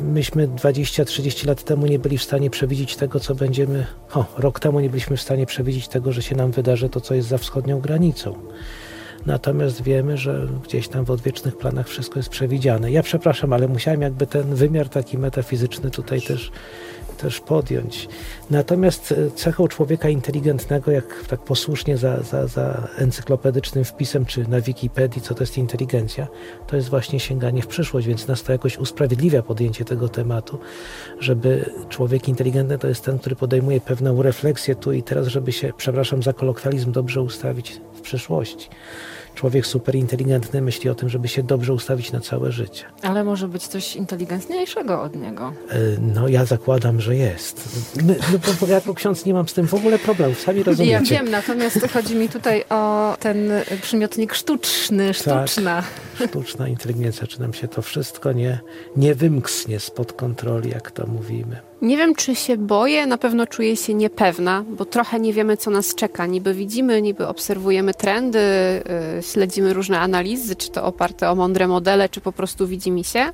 myśmy 0.03 0.49
20-30 0.49 1.47
lat 1.47 1.63
temu 1.65 1.87
nie 1.87 1.99
byli 1.99 2.19
w 2.19 2.23
stanie 2.23 2.51
przewidzieć 2.51 2.97
tego, 2.97 3.21
co 3.21 3.35
będziemy. 3.35 3.87
O, 4.15 4.25
rok 4.39 4.61
temu 4.61 4.81
nie 4.81 4.91
byliśmy 4.91 5.17
w 5.17 5.23
stanie 5.23 5.47
przewidzieć 5.47 5.89
tego, 5.89 6.13
że 6.13 6.23
się 6.23 6.37
nam 6.37 6.51
wydarzy 6.51 6.89
to, 6.89 7.01
co 7.01 7.15
jest 7.15 7.29
za 7.29 7.39
wschodnią 7.39 7.81
granicą. 7.81 8.35
Natomiast 9.27 9.83
wiemy, 9.83 10.17
że 10.17 10.49
gdzieś 10.65 10.89
tam 10.89 11.05
w 11.05 11.11
odwiecznych 11.11 11.57
planach 11.57 11.89
wszystko 11.89 12.19
jest 12.19 12.29
przewidziane. 12.29 12.93
Ja 12.93 13.03
przepraszam, 13.03 13.53
ale 13.53 13.69
musiałem 13.69 14.03
jakby 14.03 14.27
ten 14.27 14.55
wymiar 14.55 14.89
taki 14.89 15.19
metafizyczny 15.19 15.91
tutaj 15.91 16.23
też 16.23 16.53
też 17.21 17.41
podjąć. 17.41 18.09
Natomiast 18.51 19.13
e, 19.13 19.31
cechą 19.31 19.69
człowieka 19.69 20.09
inteligentnego, 20.09 20.91
jak 20.91 21.25
tak 21.29 21.41
posłusznie 21.41 21.97
za, 21.97 22.23
za, 22.23 22.47
za 22.47 22.89
encyklopedycznym 22.99 23.85
wpisem 23.85 24.25
czy 24.27 24.49
na 24.49 24.61
Wikipedii, 24.61 25.23
co 25.23 25.35
to 25.35 25.43
jest 25.43 25.59
inteligencja, 25.59 26.27
to 26.67 26.77
jest 26.77 26.89
właśnie 26.89 27.21
sięganie 27.21 27.63
w 27.63 27.67
przyszłość, 27.67 28.07
więc 28.07 28.29
nas 28.29 28.43
to 28.43 28.53
jakoś 28.53 28.79
usprawiedliwia 28.79 29.43
podjęcie 29.43 29.85
tego 29.85 30.09
tematu, 30.09 30.59
żeby 31.21 31.71
człowiek 31.89 32.29
inteligentny 32.29 32.79
to 32.79 32.89
jest 32.89 33.05
ten, 33.05 33.19
który 33.19 33.37
podejmuje 33.37 33.81
pewną 33.81 34.23
refleksję 34.23 34.75
tu 34.75 34.93
i 34.93 35.03
teraz, 35.03 35.27
żeby 35.27 35.53
się, 35.53 35.73
przepraszam 35.77 36.23
za 36.23 36.33
kolokwializm, 36.33 36.93
dobrze 36.93 37.23
ustawić 37.23 37.81
w 37.95 38.01
przyszłości 38.01 38.69
człowiek 39.41 39.67
superinteligentny 39.67 40.63
myśli 40.63 40.91
o 40.91 40.95
tym, 40.95 41.09
żeby 41.09 41.29
się 41.29 41.43
dobrze 41.43 41.75
ustawić 41.75 42.13
na 42.13 42.21
całe 42.21 42.53
życie. 42.53 42.85
Ale 43.03 43.25
może 43.25 43.49
być 43.49 43.67
coś 43.67 43.97
inteligentniejszego 43.97 45.03
od 45.03 45.17
niego. 45.17 45.53
E, 45.71 45.79
no 46.01 46.29
ja 46.29 46.45
zakładam, 46.45 47.01
że 47.01 47.17
jest. 47.17 47.69
My, 48.05 48.17
no, 48.33 48.67
ja 48.69 48.75
jako 48.75 48.95
ksiądz 48.95 49.25
nie 49.25 49.35
mam 49.35 49.49
z 49.49 49.53
tym 49.53 49.67
w 49.67 49.75
ogóle 49.75 49.99
problemu, 49.99 50.35
sami 50.35 50.63
rozumiecie. 50.63 51.15
Ja 51.15 51.23
wiem, 51.23 51.31
natomiast 51.31 51.87
chodzi 51.93 52.17
mi 52.17 52.29
tutaj 52.29 52.65
o 52.71 53.15
ten 53.21 53.51
przymiotnik 53.83 54.35
sztuczny, 54.35 55.15
sztuczna. 55.15 55.83
Tak, 56.19 56.29
sztuczna 56.29 56.69
inteligencja, 56.69 57.27
czy 57.27 57.41
nam 57.41 57.55
się 57.55 57.69
to 57.69 57.83
wszystko 57.83 58.33
nie, 58.33 58.61
nie 58.97 59.15
wymknie 59.15 59.81
spod 59.81 60.13
kontroli, 60.13 60.71
jak 60.71 60.91
to 60.91 61.07
mówimy. 61.07 61.70
Nie 61.83 61.97
wiem, 61.97 62.15
czy 62.15 62.35
się 62.35 62.57
boję, 62.57 63.07
na 63.07 63.19
pewno 63.19 63.47
czuję 63.47 63.77
się 63.77 63.95
niepewna, 63.95 64.65
bo 64.69 64.85
trochę 64.85 65.21
nie 65.21 65.33
wiemy, 65.33 65.57
co 65.57 65.71
nas 65.71 65.95
czeka. 65.95 66.27
Niby 66.27 66.55
widzimy, 66.55 67.03
niby 67.03 67.27
obserwujemy 67.27 67.95
trendy, 67.95 68.39
yy, 69.17 69.23
śledzimy 69.23 69.73
różne 69.73 70.01
analizy, 70.01 70.57
czy 70.57 70.71
to 70.71 70.85
oparte 70.85 71.31
o 71.31 71.35
mądre 71.35 71.69
modele, 71.69 72.09
czy 72.09 72.21
po 72.21 72.33
prostu 72.33 72.67
widzi 72.67 72.91
mi 72.91 73.05
się 73.05 73.33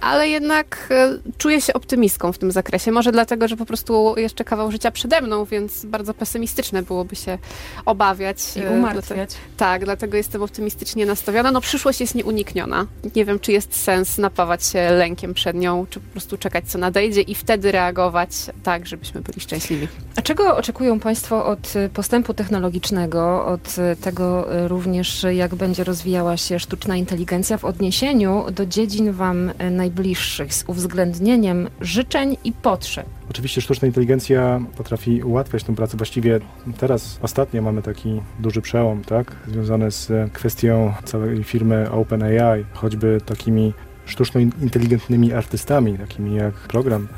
ale 0.00 0.28
jednak 0.28 0.88
e, 0.90 1.18
czuję 1.38 1.60
się 1.60 1.72
optymistką 1.72 2.32
w 2.32 2.38
tym 2.38 2.52
zakresie. 2.52 2.92
Może 2.92 3.12
dlatego, 3.12 3.48
że 3.48 3.56
po 3.56 3.66
prostu 3.66 4.14
jeszcze 4.16 4.44
kawał 4.44 4.70
życia 4.70 4.90
przede 4.90 5.20
mną, 5.20 5.44
więc 5.44 5.84
bardzo 5.84 6.14
pesymistyczne 6.14 6.82
byłoby 6.82 7.16
się 7.16 7.38
obawiać. 7.86 8.56
I 8.56 8.60
e, 8.60 8.70
umartwiać. 8.70 9.30
tak, 9.56 9.84
dlatego 9.84 10.16
jestem 10.16 10.42
optymistycznie 10.42 11.06
nastawiona. 11.06 11.52
No 11.52 11.60
przyszłość 11.60 12.00
jest 12.00 12.14
nieunikniona. 12.14 12.86
Nie 13.16 13.24
wiem, 13.24 13.38
czy 13.38 13.52
jest 13.52 13.76
sens 13.76 14.18
napawać 14.18 14.66
się 14.66 14.90
lękiem 14.90 15.34
przed 15.34 15.56
nią, 15.56 15.86
czy 15.90 16.00
po 16.00 16.10
prostu 16.12 16.38
czekać, 16.38 16.64
co 16.70 16.78
nadejdzie 16.78 17.20
i 17.20 17.34
wtedy 17.34 17.72
reagować 17.80 18.30
tak, 18.62 18.86
żebyśmy 18.86 19.20
byli 19.20 19.40
szczęśliwi. 19.40 19.88
A 20.16 20.22
czego 20.22 20.56
oczekują 20.56 21.00
Państwo 21.00 21.46
od 21.46 21.76
e, 21.76 21.88
postępu 21.88 22.34
technologicznego, 22.34 23.46
od 23.46 23.76
tego 24.00 24.46
również, 24.68 25.26
jak 25.32 25.54
będzie 25.54 25.84
rozwijała 25.84 26.36
się 26.36 26.58
sztuczna 26.58 26.96
inteligencja 26.96 27.58
w 27.58 27.64
odniesieniu 27.64 28.44
do 28.52 28.66
dziedzin 28.66 29.12
Wam 29.12 29.50
najbliższych 29.70 30.54
z 30.54 30.64
uwzględnieniem 30.66 31.68
życzeń 31.80 32.36
i 32.44 32.52
potrzeb. 32.52 33.06
Oczywiście 33.30 33.60
sztuczna 33.60 33.86
inteligencja 33.86 34.60
potrafi 34.76 35.22
ułatwiać 35.22 35.64
tę 35.64 35.74
pracę. 35.74 35.96
Właściwie 35.96 36.40
teraz 36.78 37.18
ostatnio 37.22 37.62
mamy 37.62 37.82
taki 37.82 38.20
duży 38.38 38.60
przełom, 38.60 39.04
tak, 39.04 39.36
związany 39.48 39.90
z 39.90 40.32
kwestią 40.32 40.92
całej 41.04 41.44
firmy 41.44 41.90
OpenAI, 41.90 42.64
choćby 42.74 43.20
takimi 43.26 43.72
sztuczno 44.06 44.40
inteligentnymi 44.40 45.32
artystami, 45.32 45.98
takimi 45.98 46.34
jak 46.34 46.54
program 46.54 47.08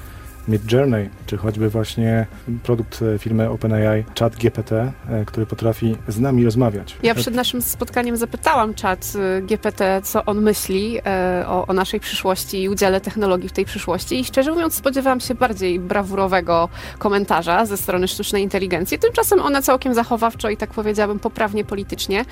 Mid 0.48 0.72
Journey, 0.72 1.10
czy 1.26 1.36
choćby 1.36 1.70
właśnie 1.70 2.26
produkt 2.62 3.02
e, 3.02 3.18
firmy 3.18 3.50
OpenAI 3.50 4.04
Chat 4.18 4.36
GPT, 4.36 4.92
e, 5.08 5.24
który 5.24 5.46
potrafi 5.46 5.96
z 6.08 6.20
nami 6.20 6.44
rozmawiać. 6.44 6.96
Ja 7.02 7.14
przed 7.14 7.34
naszym 7.34 7.62
spotkaniem 7.62 8.16
zapytałam 8.16 8.74
Chat 8.82 9.12
e, 9.38 9.42
GPT, 9.42 10.02
co 10.02 10.24
on 10.24 10.42
myśli 10.42 10.98
o, 11.46 11.66
o 11.66 11.72
naszej 11.72 12.00
przyszłości 12.00 12.62
i 12.62 12.68
udziale 12.68 13.00
technologii 13.00 13.48
w 13.48 13.52
tej 13.52 13.64
przyszłości 13.64 14.20
i 14.20 14.24
szczerze 14.24 14.52
mówiąc 14.52 14.74
spodziewałam 14.74 15.20
się 15.20 15.34
bardziej 15.34 15.80
brawurowego 15.80 16.68
komentarza 16.98 17.66
ze 17.66 17.76
strony 17.76 18.08
sztucznej 18.08 18.42
inteligencji. 18.42 18.98
Tymczasem 18.98 19.40
ona 19.40 19.62
całkiem 19.62 19.94
zachowawczo 19.94 20.50
i 20.50 20.56
tak 20.56 20.70
powiedziałabym 20.70 21.18
poprawnie 21.18 21.64
politycznie 21.64 22.24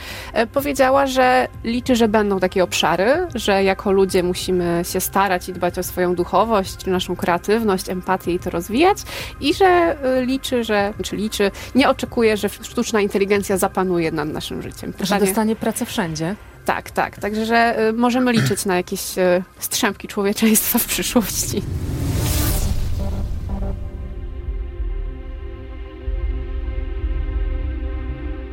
powiedziała, 0.52 1.06
że 1.06 1.48
liczy, 1.64 1.96
że 1.96 2.08
będą 2.08 2.40
takie 2.40 2.64
obszary, 2.64 3.26
że 3.34 3.64
jako 3.64 3.92
ludzie 3.92 4.22
musimy 4.22 4.82
się 4.92 5.00
starać 5.00 5.48
i 5.48 5.52
dbać 5.52 5.78
o 5.78 5.82
swoją 5.82 6.14
duchowość, 6.14 6.86
naszą 6.86 7.16
kreatywność, 7.16 7.88
i 8.26 8.38
to 8.38 8.50
rozwijać 8.50 8.98
i 9.40 9.54
że 9.54 9.96
y, 10.18 10.26
liczy, 10.26 10.64
że, 10.64 10.94
czy 11.02 11.16
liczy, 11.16 11.50
nie 11.74 11.88
oczekuje, 11.88 12.36
że 12.36 12.48
sztuczna 12.48 13.00
inteligencja 13.00 13.56
zapanuje 13.56 14.12
nad 14.12 14.28
naszym 14.28 14.62
życiem. 14.62 14.92
Pytanie... 14.92 15.20
Że 15.20 15.26
dostanie 15.26 15.56
pracę 15.56 15.86
wszędzie. 15.86 16.36
Tak, 16.64 16.90
tak. 16.90 17.18
Także, 17.18 17.46
że 17.46 17.88
y, 17.88 17.92
możemy 17.92 18.32
liczyć 18.32 18.64
na 18.64 18.76
jakieś 18.76 19.18
y, 19.18 19.42
strzępki 19.58 20.08
człowieczeństwa 20.08 20.78
w 20.78 20.84
przyszłości. 20.84 21.62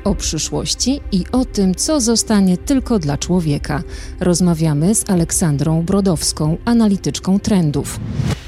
O 0.08 0.16
przyszłości 0.16 1.00
i 1.12 1.24
o 1.32 1.46
tym, 1.46 1.76
co 1.76 2.02
zostanie 2.02 2.58
tylko 2.58 3.00
dla 3.00 3.18
człowieka. 3.18 3.84
Rozmawiamy 4.20 4.96
z 4.96 5.10
Aleksandrą 5.10 5.84
Brodowską, 5.84 6.58
analityczką 6.66 7.40
trendów, 7.40 8.00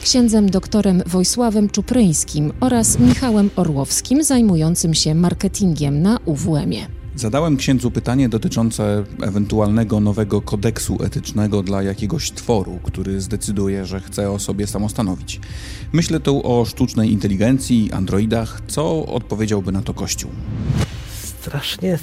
księdzem 0.02 0.50
doktorem 0.50 1.04
Wojsławem 1.06 1.70
Czupryńskim 1.70 2.54
oraz 2.60 3.00
Michałem 3.00 3.50
Orłowskim, 3.56 4.24
zajmującym 4.24 4.94
się 4.94 5.16
marketingiem 5.16 6.02
na 6.02 6.20
UWM-ie. 6.26 6.88
Zadałem 7.16 7.58
księdzu 7.58 7.92
pytanie 7.92 8.30
dotyczące 8.30 9.04
ewentualnego 9.22 10.00
nowego 10.00 10.42
kodeksu 10.42 10.98
etycznego 11.04 11.64
dla 11.64 11.84
jakiegoś 11.84 12.32
tworu, 12.32 12.80
który 12.84 13.22
zdecyduje, 13.22 13.86
że 13.86 14.00
chce 14.00 14.32
o 14.32 14.40
sobie 14.40 14.68
samostanowić. 14.68 15.40
Myślę 15.94 16.20
tu 16.20 16.42
o 16.44 16.66
sztucznej 16.66 17.12
inteligencji, 17.12 17.92
androidach. 17.92 18.62
Co 18.68 19.06
odpowiedziałby 19.06 19.72
na 19.72 19.82
to 19.82 19.94
Kościół? 19.94 20.32
Strasznie 21.50 21.98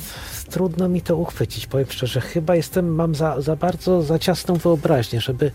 trudno 0.51 0.89
mi 0.89 1.03
to 1.03 1.17
uchwycić. 1.17 1.67
Powiem 1.67 1.87
szczerze, 1.91 2.21
chyba 2.21 2.57
jestem, 2.57 2.95
mam 2.95 3.15
za, 3.15 3.41
za 3.41 3.57
bardzo 3.57 4.03
za 4.03 4.19
ciasną 4.19 4.55
wyobraźnię, 4.55 5.21
żeby 5.21 5.51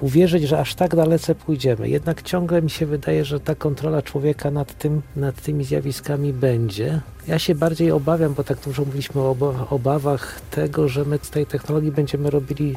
uwierzyć, 0.00 0.42
że 0.42 0.58
aż 0.58 0.74
tak 0.74 0.96
dalece 0.96 1.34
pójdziemy. 1.34 1.88
Jednak 1.88 2.22
ciągle 2.22 2.62
mi 2.62 2.70
się 2.70 2.86
wydaje, 2.86 3.24
że 3.24 3.40
ta 3.40 3.54
kontrola 3.54 4.02
człowieka 4.02 4.50
nad, 4.50 4.78
tym, 4.78 5.02
nad 5.16 5.42
tymi 5.42 5.64
zjawiskami 5.64 6.32
będzie. 6.32 7.00
Ja 7.28 7.38
się 7.38 7.54
bardziej 7.54 7.90
obawiam, 7.90 8.34
bo 8.34 8.44
tak 8.44 8.58
dużo 8.60 8.84
mówiliśmy 8.84 9.20
o 9.20 9.36
obawach 9.70 10.40
tego, 10.50 10.88
że 10.88 11.04
my 11.04 11.18
z 11.22 11.30
tej 11.30 11.46
technologii 11.46 11.92
będziemy 11.92 12.30
robili 12.30 12.76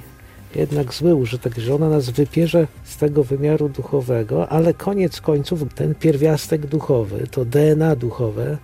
jednak 0.55 0.93
zły 0.93 1.15
użytek, 1.15 1.57
że 1.57 1.75
ona 1.75 1.89
nas 1.89 2.09
wypierze 2.09 2.67
z 2.83 2.97
tego 2.97 3.23
wymiaru 3.23 3.69
duchowego, 3.69 4.49
ale 4.49 4.73
koniec 4.73 5.21
końców 5.21 5.73
ten 5.75 5.95
pierwiastek 5.95 6.65
duchowy, 6.65 7.27
to 7.31 7.45
DNA 7.45 7.95
duchowe, 7.95 8.57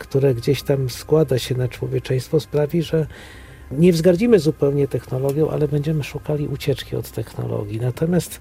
które 0.00 0.34
gdzieś 0.34 0.62
tam 0.62 0.90
składa 0.90 1.38
się 1.38 1.54
na 1.54 1.68
człowieczeństwo, 1.68 2.40
sprawi, 2.40 2.82
że 2.82 3.06
nie 3.70 3.92
wzgardzimy 3.92 4.38
zupełnie 4.38 4.88
technologią, 4.88 5.50
ale 5.50 5.68
będziemy 5.68 6.04
szukali 6.04 6.48
ucieczki 6.48 6.96
od 6.96 7.10
technologii. 7.10 7.80
Natomiast 7.80 8.40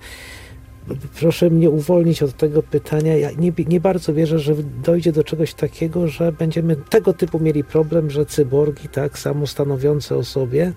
proszę 1.19 1.49
mnie 1.49 1.69
uwolnić 1.69 2.23
od 2.23 2.37
tego 2.37 2.63
pytania. 2.63 3.17
Ja 3.17 3.31
nie, 3.31 3.51
nie, 3.67 3.79
bardzo 3.79 4.13
wierzę, 4.13 4.39
że 4.39 4.55
dojdzie 4.83 5.11
do 5.11 5.23
czegoś 5.23 5.53
takiego, 5.53 6.07
że 6.07 6.31
będziemy 6.31 6.75
tego 6.75 7.13
typu 7.13 7.39
mieli 7.39 7.63
problem, 7.63 8.09
że 8.09 8.25
cyborgi, 8.25 8.89
tak, 8.89 9.19
samostanowiące 9.19 10.15
o 10.15 10.23
sobie, 10.23 10.73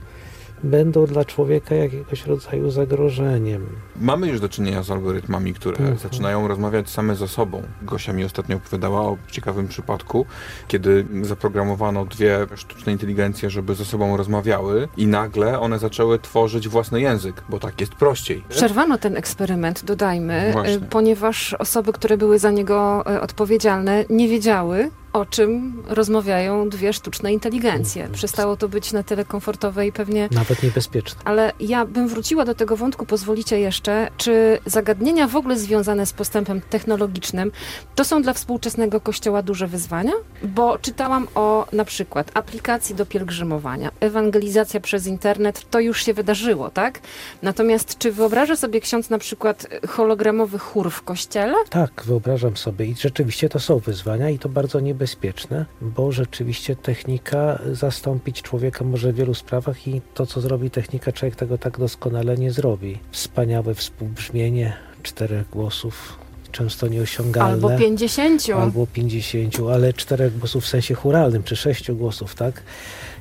będą 0.63 1.07
dla 1.07 1.25
człowieka 1.25 1.75
jakiegoś 1.75 2.27
rodzaju 2.27 2.71
zagrożeniem. 2.71 3.67
Mamy 3.97 4.29
już 4.29 4.41
do 4.41 4.49
czynienia 4.49 4.83
z 4.83 4.91
algorytmami, 4.91 5.55
które 5.55 5.77
mhm. 5.77 5.99
zaczynają 5.99 6.49
rozmawiać 6.49 6.91
same 6.91 7.17
ze 7.17 7.29
sobą. 7.29 7.63
Gosia 7.83 8.13
mi 8.13 8.25
ostatnio 8.25 8.57
opowiadała 8.57 9.01
o 9.01 9.17
ciekawym 9.31 9.69
przypadku, 9.69 10.27
kiedy 10.69 11.07
zaprogramowano 11.23 12.05
dwie 12.05 12.47
sztuczne 12.55 12.93
inteligencje, 12.93 13.51
żeby 13.51 13.75
ze 13.75 13.85
sobą 13.85 14.17
rozmawiały 14.17 14.89
i 14.97 15.07
nagle 15.07 15.61
one 15.61 15.79
zaczęły 15.79 16.19
tworzyć 16.19 16.69
własny 16.69 17.01
język, 17.01 17.43
bo 17.49 17.59
tak 17.59 17.81
jest 17.81 17.95
prościej. 17.95 18.45
Przerwano 18.49 18.99
ten 18.99 19.17
eksperyment, 19.17 19.85
dodajmy, 19.85 20.51
Właśnie. 20.53 20.79
ponieważ 20.79 21.55
osoby, 21.55 21.93
które 21.93 22.17
były 22.17 22.39
za 22.39 22.51
niego 22.51 23.07
e, 23.07 23.21
odpowiedzialne, 23.21 24.05
nie 24.11 24.29
wiedziały, 24.29 24.91
o 25.13 25.27
czym 25.27 25.83
rozmawiają 25.89 26.69
dwie 26.69 26.93
sztuczne 26.93 27.33
inteligencje. 27.33 28.03
Mm. 28.03 28.15
Przestało 28.15 28.57
to 28.57 28.69
być 28.69 28.93
na 28.93 29.03
tyle 29.03 29.25
komfortowe 29.25 29.87
i 29.87 29.93
pewnie... 29.93 30.29
Nawet 30.31 30.63
niebezpieczne. 30.63 31.21
Ale 31.25 31.53
ja 31.61 31.87
bym 31.87 32.09
wróciła 32.09 32.45
do 32.45 32.55
tego 32.55 32.77
wątku, 32.77 33.07
pozwolicie 33.07 33.61
jeszcze, 33.61 34.09
czy 34.17 34.59
zagadnienia 34.67 35.29
w 35.29 35.37
ogóle 35.37 35.59
związane 35.59 36.07
z 36.07 36.13
postępem 36.13 36.61
technologicznym 36.61 37.53
to 37.95 38.05
są 38.05 38.23
dla 38.23 38.33
współczesnego 38.33 39.01
kościoła 39.01 39.43
duże 39.43 39.67
wyzwania? 39.67 40.13
Bo 40.43 40.79
czytałam 40.79 41.29
o 41.35 41.67
na 41.73 41.85
przykład 41.85 42.31
aplikacji 42.35 42.95
do 42.95 43.07
pielgrzymowania, 43.07 43.91
ewangelizacja 44.01 44.81
przez 44.81 45.07
internet, 45.07 45.71
to 45.71 45.81
już 45.81 46.05
się 46.05 46.15
wydarzyło, 46.15 46.71
tak? 46.71 47.01
Natomiast 47.43 47.99
czy 47.99 48.13
wyobraża 48.13 48.57
sobie 48.57 48.81
ksiądz 48.81 49.11
na 49.11 49.19
przykład 49.19 49.67
hologramowy 49.89 50.59
chór 50.59 50.91
w 50.91 51.03
kościele? 51.03 51.55
Tak, 51.71 52.03
wyobrażam 52.05 52.57
sobie 52.57 52.87
i 52.87 52.95
rzeczywiście 52.95 53.49
to 53.49 53.61
są 53.61 53.79
wyzwania 53.79 54.31
i 54.31 54.39
to 54.39 54.49
bardzo 54.49 54.81
niebezpieczne 54.81 55.02
niebezpieczne, 55.03 55.67
bo 55.81 56.13
rzeczywiście 56.13 56.77
technika 56.77 57.59
zastąpić 57.73 58.43
człowieka 58.43 58.85
może 58.85 59.13
w 59.13 59.17
wielu 59.17 59.35
sprawach 59.35 59.89
i 59.89 60.01
to, 60.15 60.27
co 60.27 60.41
zrobi 60.41 60.71
technika, 60.71 61.13
człowiek 61.13 61.37
tego 61.37 61.59
tak 61.59 61.79
doskonale 61.79 62.37
nie 62.37 62.53
zrobi. 62.53 62.99
Wspaniałe 63.11 63.75
współbrzmienie 63.75 64.77
czterech 65.03 65.51
głosów 65.51 66.19
często 66.53 66.89
nieosiągalne. 66.89 67.53
Albo 67.53 67.79
50. 67.79 68.47
Albo 68.57 68.87
50, 68.87 69.55
ale 69.73 69.93
czterech 69.93 70.39
głosów 70.39 70.65
w 70.65 70.69
sensie 70.69 70.95
churalnym, 70.95 71.43
czy 71.43 71.57
sześciu 71.57 71.97
głosów, 71.97 72.35
tak? 72.35 72.63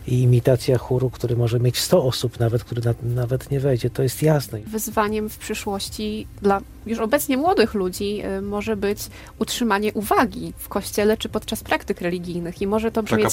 i 0.08 0.22
imitacja 0.22 0.78
chóru, 0.78 1.10
który 1.10 1.36
może 1.36 1.60
mieć 1.60 1.80
100 1.80 2.04
osób 2.04 2.39
nawet, 2.39 2.63
który 2.63 2.82
na, 2.82 2.94
nawet 3.04 3.52
nie 3.52 3.60
wejdzie, 3.60 3.89
to 3.89 4.04
jest 4.04 4.24
jasne. 4.24 4.60
Wyzwaniem 4.60 5.30
w 5.30 5.38
przyszłości 5.38 6.28
dla 6.41 6.62
już 6.86 7.00
obecnie 7.00 7.38
młodych 7.38 7.74
ludzi 7.74 8.22
y, 8.38 8.41
może 8.41 8.76
być 8.76 9.00
utrzymanie 9.39 9.94
uwagi 9.94 10.54
w 10.58 10.70
kościele 10.70 11.17
czy 11.17 11.30
podczas 11.30 11.63
praktyk 11.63 12.02
religijnych 12.02 12.62
i 12.62 12.67
może 12.67 12.91
to 12.91 13.04
brzmieć 13.04 13.24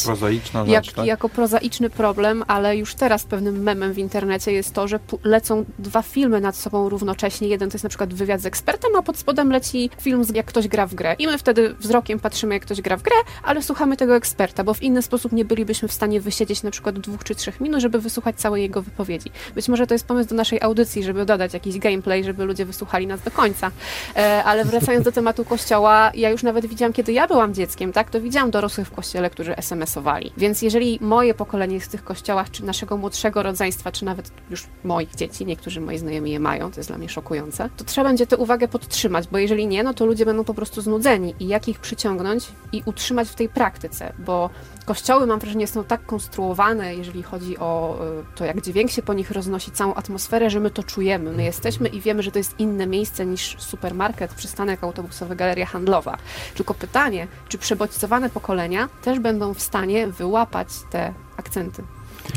jak, 0.66 0.92
tak? 0.92 1.06
jako 1.06 1.28
prozaiczny 1.28 1.90
problem, 1.90 2.44
ale 2.46 2.76
już 2.76 2.94
teraz 2.94 3.24
pewnym 3.24 3.62
memem 3.62 3.92
w 3.92 3.98
internecie 3.98 4.52
jest 4.52 4.74
to, 4.74 4.88
że 4.88 5.00
lecą 5.24 5.64
dwa 5.78 6.02
filmy 6.02 6.40
nad 6.40 6.56
sobą 6.56 6.88
równocześnie. 6.88 7.48
Jeden 7.48 7.70
to 7.70 7.74
jest 7.74 7.84
na 7.84 7.88
przykład 7.88 8.14
wywiad 8.14 8.40
z 8.40 8.46
ekspertem, 8.46 8.96
a 8.96 9.02
pod 9.02 9.16
spodem 9.18 9.52
leci 9.52 9.90
film, 10.00 10.22
jak 10.34 10.46
ktoś 10.46 10.68
gra 10.68 10.86
w 10.86 10.94
grę. 10.94 11.16
I 11.18 11.26
my 11.26 11.38
wtedy 11.38 11.74
wzrokiem 11.74 12.20
patrzymy, 12.20 12.54
jak 12.54 12.62
ktoś 12.62 12.80
gra 12.80 12.96
w 12.96 13.02
grę, 13.02 13.16
ale 13.42 13.62
słuchamy 13.62 13.96
tego 13.96 14.16
eksperta, 14.16 14.64
bo 14.64 14.74
w 14.74 14.82
inny 14.82 15.02
sposób 15.02 15.32
nie 15.32 15.44
bylibyśmy 15.44 15.88
w 15.88 15.92
stanie 15.92 16.20
wysiedzieć 16.20 16.62
na 16.62 16.70
przykład 16.70 16.98
dwóch 16.98 17.24
czy 17.24 17.34
trzech 17.34 17.60
minut, 17.60 17.80
żeby 17.80 18.00
wysłuchać 18.00 18.36
całej 18.36 18.62
jego 18.62 18.82
wypowiedzi. 18.82 19.30
Być 19.54 19.68
może 19.68 19.86
to 19.86 19.94
jest 19.94 20.06
pomysł 20.06 20.28
do 20.28 20.34
naszej 20.34 20.60
audycji, 20.62 21.02
żeby 21.02 21.26
dodać 21.26 21.54
jakiś 21.54 21.78
gameplay, 21.78 22.24
żeby 22.24 22.44
ludzie 22.44 22.64
wysłuchali 22.64 23.06
nas 23.06 23.22
do 23.22 23.30
końca. 23.38 23.70
E, 24.16 24.44
ale 24.44 24.64
wracając 24.64 25.04
do 25.04 25.12
tematu 25.12 25.44
kościoła, 25.44 26.10
ja 26.14 26.30
już 26.30 26.42
nawet 26.42 26.66
widziałam, 26.66 26.92
kiedy 26.92 27.12
ja 27.12 27.26
byłam 27.26 27.54
dzieckiem, 27.54 27.92
tak, 27.92 28.10
to 28.10 28.20
widziałam 28.20 28.50
dorosłych 28.50 28.86
w 28.86 28.90
kościele, 28.90 29.30
którzy 29.30 29.56
SMS-owali. 29.56 30.32
Więc 30.36 30.62
jeżeli 30.62 30.98
moje 31.00 31.34
pokolenie 31.34 31.74
jest 31.74 31.86
w 31.86 31.90
tych 31.90 32.04
kościołach, 32.04 32.50
czy 32.50 32.64
naszego 32.64 32.96
młodszego 32.96 33.42
rodzeństwa, 33.42 33.92
czy 33.92 34.04
nawet 34.04 34.30
już 34.50 34.66
moich 34.84 35.14
dzieci, 35.14 35.46
niektórzy 35.46 35.80
moi 35.80 35.98
znajomi 35.98 36.30
je 36.30 36.40
mają, 36.40 36.70
to 36.70 36.80
jest 36.80 36.90
dla 36.90 36.98
mnie 36.98 37.08
szokujące, 37.08 37.70
to 37.76 37.84
trzeba 37.84 38.08
będzie 38.08 38.26
tę 38.26 38.36
uwagę 38.36 38.68
podtrzymać, 38.68 39.28
bo 39.28 39.38
jeżeli 39.38 39.66
nie, 39.66 39.82
no 39.82 39.94
to 39.94 40.06
ludzie 40.06 40.26
będą 40.26 40.44
po 40.44 40.54
prostu 40.54 40.80
znudzeni 40.80 41.34
i 41.40 41.48
jak 41.48 41.68
ich 41.68 41.78
przyciągnąć 41.78 42.48
i 42.72 42.82
utrzymać 42.86 43.28
w 43.28 43.34
tej 43.34 43.48
praktyce, 43.48 44.12
bo 44.18 44.50
kościoły, 44.88 45.26
mam 45.26 45.38
wrażenie, 45.38 45.66
są 45.66 45.84
tak 45.84 46.06
konstruowane, 46.06 46.94
jeżeli 46.94 47.22
chodzi 47.22 47.58
o 47.58 47.98
e, 48.00 48.36
to, 48.36 48.44
jak 48.44 48.60
dźwięk 48.60 48.90
się 48.90 49.02
po 49.02 49.14
nich 49.14 49.30
roznosi, 49.30 49.70
całą 49.70 49.94
atmosferę, 49.94 50.50
że 50.50 50.60
my 50.60 50.70
to 50.70 50.82
czujemy. 50.82 51.32
My 51.32 51.44
jesteśmy 51.44 51.88
i 51.88 52.00
wiemy, 52.00 52.22
że 52.22 52.30
to 52.30 52.38
jest 52.38 52.60
inne 52.60 52.86
miejsce 52.86 53.26
niż 53.26 53.56
supermarket, 53.58 54.34
przystanek 54.34 54.84
autobusowy, 54.84 55.36
galeria 55.36 55.66
handlowa. 55.66 56.16
Tylko 56.54 56.74
pytanie, 56.74 57.26
czy 57.48 57.58
przebodźcowane 57.58 58.30
pokolenia 58.30 58.88
też 59.02 59.18
będą 59.18 59.54
w 59.54 59.62
stanie 59.62 60.06
wyłapać 60.06 60.68
te 60.90 61.14
akcenty? 61.36 61.82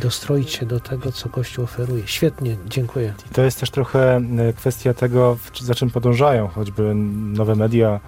Dostroić 0.01 0.51
się 0.51 0.65
do 0.65 0.79
tego, 0.79 1.11
co 1.11 1.29
Kościół 1.29 1.63
oferuje. 1.63 2.03
Świetnie, 2.05 2.57
dziękuję. 2.65 3.13
I 3.31 3.33
to 3.33 3.41
jest 3.41 3.59
też 3.59 3.71
trochę 3.71 4.15
e, 4.17 4.53
kwestia 4.53 4.93
tego, 4.93 5.37
za 5.61 5.75
czym 5.75 5.89
podążają 5.89 6.47
choćby 6.47 6.95
nowe 6.95 7.55
media, 7.55 7.99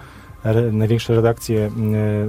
największe 0.72 1.14
redakcje 1.14 1.70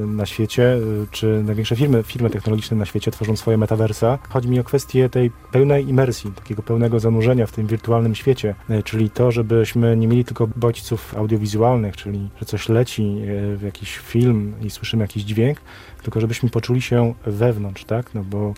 na 0.08 0.26
świecie, 0.26 0.64
y, 0.64 1.08
czy 1.12 1.44
największe 1.44 1.76
firmy, 1.76 2.04
firmy 2.04 2.30
technologiczne 2.30 2.78
na 2.78 2.86
świecie 2.86 3.12
tworzą 3.12 3.36
swoje 3.36 3.58
metaversa. 3.58 4.20
Chodzi 4.30 4.50
mi 4.50 4.60
o 4.60 4.64
kwestię 4.64 5.10
tej 5.10 5.32
pełnej 5.52 5.90
imersji, 5.90 6.32
takiego 6.32 6.64
pełnego 6.64 7.00
zanurzenia 7.00 7.46
w 7.46 7.52
tym 7.52 7.68
wirtualnym 7.68 8.16
świecie, 8.16 8.56
y, 8.70 8.84
czyli 8.84 9.10
to, 9.10 9.32
żebyśmy 9.32 9.98
nie 9.98 10.08
mieli 10.08 10.26
tylko 10.26 10.48
bodźców 10.48 11.18
audiowizualnych, 11.18 11.98
czyli 11.98 12.30
że 12.40 12.46
coś 12.46 12.70
leci 12.70 13.04
y, 13.04 13.58
w 13.58 13.62
jakiś 13.62 13.98
film 13.98 14.54
i 14.62 14.70
słyszymy 14.70 15.04
jakiś 15.04 15.24
dźwięk, 15.24 15.60
tylko 16.04 16.22
żebyśmy 16.22 16.50
poczuli 16.50 16.82
się 16.82 17.14
wewnątrz, 17.26 17.86
tak? 17.86 18.14
No 18.14 18.24
bo 18.24 18.54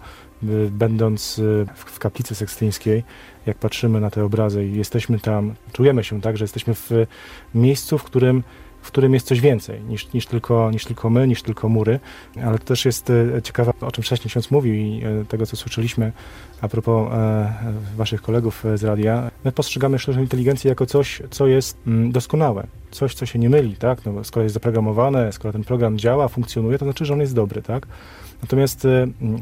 będąc 0.72 1.42
w 1.76 2.00
kaplicy 2.00 2.36
sekstyńskiej, 2.36 3.04
jak 3.46 3.58
patrzymy 3.58 4.02
na 4.02 4.10
te 4.10 4.26
obrazy 4.26 4.66
i 4.66 4.76
jesteśmy 4.76 5.20
tam, 5.20 5.54
czujemy 5.74 6.04
się 6.04 6.22
tak, 6.22 6.38
że 6.38 6.44
jesteśmy 6.44 6.76
w 6.76 6.92
miejscu, 7.56 7.98
w 7.98 8.04
którym 8.04 8.44
w 8.88 8.92
którym 8.92 9.14
jest 9.14 9.28
coś 9.28 9.42
więcej 9.42 9.82
niż, 9.82 10.14
niż, 10.14 10.26
tylko, 10.26 10.72
niż 10.72 10.86
tylko 10.86 11.10
my, 11.10 11.28
niż 11.28 11.44
tylko 11.44 11.70
mury. 11.70 12.00
Ale 12.44 12.60
to 12.60 12.66
też 12.66 12.86
jest 12.86 13.10
e, 13.10 13.42
ciekawe, 13.42 13.74
o 13.82 13.92
czym 13.92 14.04
wcześniej 14.04 14.30
ksiądz 14.30 14.52
mówił 14.52 14.74
i 14.74 15.04
e, 15.04 15.26
tego, 15.26 15.46
co 15.46 15.56
słyszeliśmy 15.56 16.12
a 16.62 16.68
propos 16.68 17.14
e, 17.14 17.54
waszych 17.98 18.22
kolegów 18.22 18.64
z 18.76 18.84
radia. 18.84 19.32
My 19.44 19.52
postrzegamy 19.52 20.00
sztuczną 20.00 20.22
inteligencję 20.22 20.70
jako 20.70 20.86
coś, 20.86 21.22
co 21.30 21.48
jest 21.48 21.78
mm, 21.88 22.12
doskonałe, 22.12 22.68
coś, 22.92 23.14
co 23.16 23.26
się 23.26 23.40
nie 23.40 23.50
myli, 23.50 23.76
tak? 23.76 24.06
No, 24.06 24.24
skoro 24.24 24.44
jest 24.44 24.54
zaprogramowane, 24.54 25.32
skoro 25.32 25.52
ten 25.52 25.64
program 25.64 25.98
działa, 25.98 26.28
funkcjonuje, 26.28 26.78
to 26.78 26.86
znaczy, 26.86 27.06
że 27.06 27.14
on 27.14 27.20
jest 27.20 27.36
dobry, 27.36 27.62
tak? 27.62 27.88
Natomiast 28.42 28.88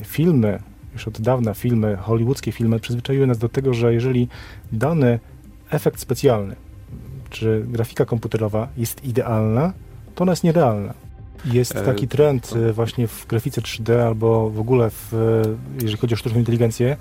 filmy, 0.03 0.59
już 0.93 1.07
od 1.07 1.21
dawna 1.21 1.53
filmy, 1.53 1.95
hollywoodzkie 1.95 2.51
filmy 2.51 2.79
przyzwyczaiły 2.79 3.27
nas 3.27 3.37
do 3.37 3.49
tego, 3.49 3.73
że 3.73 3.93
jeżeli 3.93 4.27
dany 4.71 5.19
efekt 5.69 5.99
specjalny 5.99 6.55
czy 7.35 7.65
grafika 7.67 8.05
komputerowa 8.05 8.67
jest 8.77 9.03
idealna, 9.03 9.73
to 10.15 10.23
ona 10.23 10.31
jest 10.31 10.43
nierealna. 10.43 10.93
Jest 11.45 11.75
e, 11.75 11.81
taki 11.81 12.07
trend 12.07 12.53
e, 12.69 12.73
właśnie 12.73 13.07
w 13.07 13.27
grafice 13.27 13.61
3D 13.61 13.99
albo 13.99 14.49
w 14.49 14.59
ogóle, 14.59 14.89
w, 14.89 15.13
jeżeli 15.81 15.97
chodzi 15.97 16.13
o 16.13 16.17
sztuczną 16.17 16.39
inteligencję, 16.39 16.97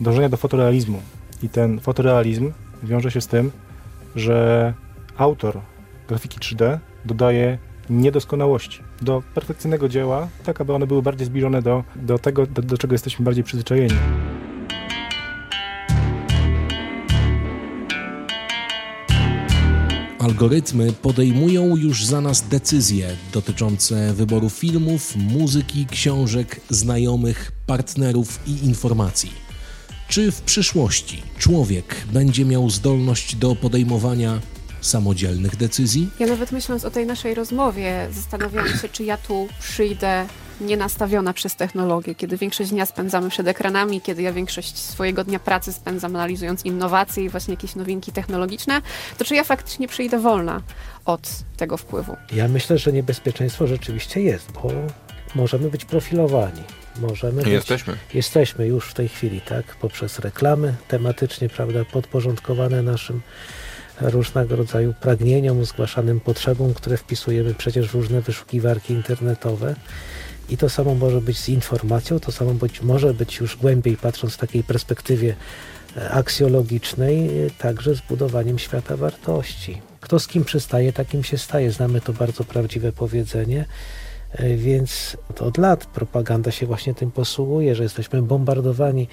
dążenia 0.00 0.28
do 0.28 0.36
fotorealizmu. 0.36 1.00
I 1.42 1.48
ten 1.48 1.80
fotorealizm 1.80 2.52
wiąże 2.82 3.10
się 3.10 3.20
z 3.20 3.26
tym, 3.26 3.50
że 4.16 4.74
autor 5.16 5.60
grafiki 6.08 6.38
3D 6.38 6.78
dodaje 7.04 7.58
niedoskonałości 7.90 8.80
do 9.02 9.22
perfekcyjnego 9.34 9.88
dzieła, 9.88 10.28
tak 10.44 10.60
aby 10.60 10.74
one 10.74 10.86
były 10.86 11.02
bardziej 11.02 11.26
zbliżone 11.26 11.62
do, 11.62 11.84
do 11.96 12.18
tego, 12.18 12.46
do, 12.46 12.62
do 12.62 12.78
czego 12.78 12.94
jesteśmy 12.94 13.24
bardziej 13.24 13.44
przyzwyczajeni. 13.44 13.94
Algorytmy 20.30 20.92
podejmują 20.92 21.76
już 21.76 22.04
za 22.04 22.20
nas 22.20 22.48
decyzje 22.48 23.16
dotyczące 23.32 24.14
wyboru 24.14 24.50
filmów, 24.50 25.16
muzyki, 25.16 25.86
książek, 25.86 26.60
znajomych, 26.68 27.52
partnerów 27.66 28.40
i 28.46 28.64
informacji. 28.66 29.32
Czy 30.08 30.32
w 30.32 30.40
przyszłości 30.40 31.22
człowiek 31.38 31.96
będzie 32.12 32.44
miał 32.44 32.70
zdolność 32.70 33.36
do 33.36 33.56
podejmowania 33.56 34.40
samodzielnych 34.80 35.56
decyzji? 35.56 36.10
Ja 36.18 36.26
nawet 36.26 36.52
myśląc 36.52 36.84
o 36.84 36.90
tej 36.90 37.06
naszej 37.06 37.34
rozmowie, 37.34 38.08
zastanawiam 38.12 38.68
się, 38.68 38.88
czy 38.88 39.04
ja 39.04 39.16
tu 39.16 39.48
przyjdę 39.60 40.26
nienastawiona 40.60 41.32
przez 41.32 41.56
technologię, 41.56 42.14
kiedy 42.14 42.36
większość 42.36 42.70
dnia 42.70 42.86
spędzamy 42.86 43.30
przed 43.30 43.46
ekranami, 43.46 44.00
kiedy 44.00 44.22
ja 44.22 44.32
większość 44.32 44.78
swojego 44.78 45.24
dnia 45.24 45.38
pracy 45.38 45.72
spędzam 45.72 46.16
analizując 46.16 46.64
innowacje 46.64 47.24
i 47.24 47.28
właśnie 47.28 47.54
jakieś 47.54 47.74
nowinki 47.74 48.12
technologiczne, 48.12 48.82
to 49.18 49.24
czy 49.24 49.34
ja 49.34 49.44
faktycznie 49.44 49.88
przyjdę 49.88 50.18
wolna 50.18 50.62
od 51.04 51.30
tego 51.56 51.76
wpływu? 51.76 52.16
Ja 52.32 52.48
myślę, 52.48 52.78
że 52.78 52.92
niebezpieczeństwo 52.92 53.66
rzeczywiście 53.66 54.20
jest, 54.20 54.52
bo 54.52 54.70
możemy 55.34 55.70
być 55.70 55.84
profilowani. 55.84 56.62
Możemy 57.00 57.42
być, 57.42 57.52
jesteśmy. 57.52 57.96
Jesteśmy 58.14 58.66
już 58.66 58.86
w 58.86 58.94
tej 58.94 59.08
chwili, 59.08 59.40
tak? 59.40 59.64
Poprzez 59.64 60.18
reklamy 60.18 60.74
tematycznie, 60.88 61.48
prawda, 61.48 61.84
podporządkowane 61.84 62.82
naszym 62.82 63.20
różnego 64.00 64.56
rodzaju 64.56 64.94
pragnieniom, 65.00 65.64
zgłaszanym 65.64 66.20
potrzebom, 66.20 66.74
które 66.74 66.96
wpisujemy 66.96 67.54
przecież 67.54 67.88
w 67.88 67.94
różne 67.94 68.20
wyszukiwarki 68.20 68.92
internetowe. 68.92 69.74
I 70.50 70.56
to 70.56 70.68
samo 70.68 70.94
może 70.94 71.20
być 71.20 71.38
z 71.38 71.48
informacją, 71.48 72.20
to 72.20 72.32
samo 72.32 72.54
być, 72.54 72.82
może 72.82 73.14
być 73.14 73.38
już 73.38 73.56
głębiej 73.56 73.96
patrząc 73.96 74.34
w 74.34 74.38
takiej 74.38 74.64
perspektywie 74.64 75.34
e, 75.96 76.10
aksjologicznej, 76.10 77.46
e, 77.46 77.50
także 77.50 77.94
z 77.94 78.00
budowaniem 78.00 78.58
świata 78.58 78.96
wartości. 78.96 79.80
Kto 80.00 80.18
z 80.18 80.26
kim 80.26 80.44
przystaje, 80.44 80.92
takim 80.92 81.24
się 81.24 81.38
staje. 81.38 81.72
Znamy 81.72 82.00
to 82.00 82.12
bardzo 82.12 82.44
prawdziwe 82.44 82.92
powiedzenie. 82.92 83.64
E, 84.32 84.56
więc 84.56 85.16
od 85.40 85.58
lat 85.58 85.86
propaganda 85.86 86.50
się 86.50 86.66
właśnie 86.66 86.94
tym 86.94 87.10
posługuje, 87.10 87.74
że 87.74 87.82
jesteśmy 87.82 88.22
bombardowani 88.22 89.08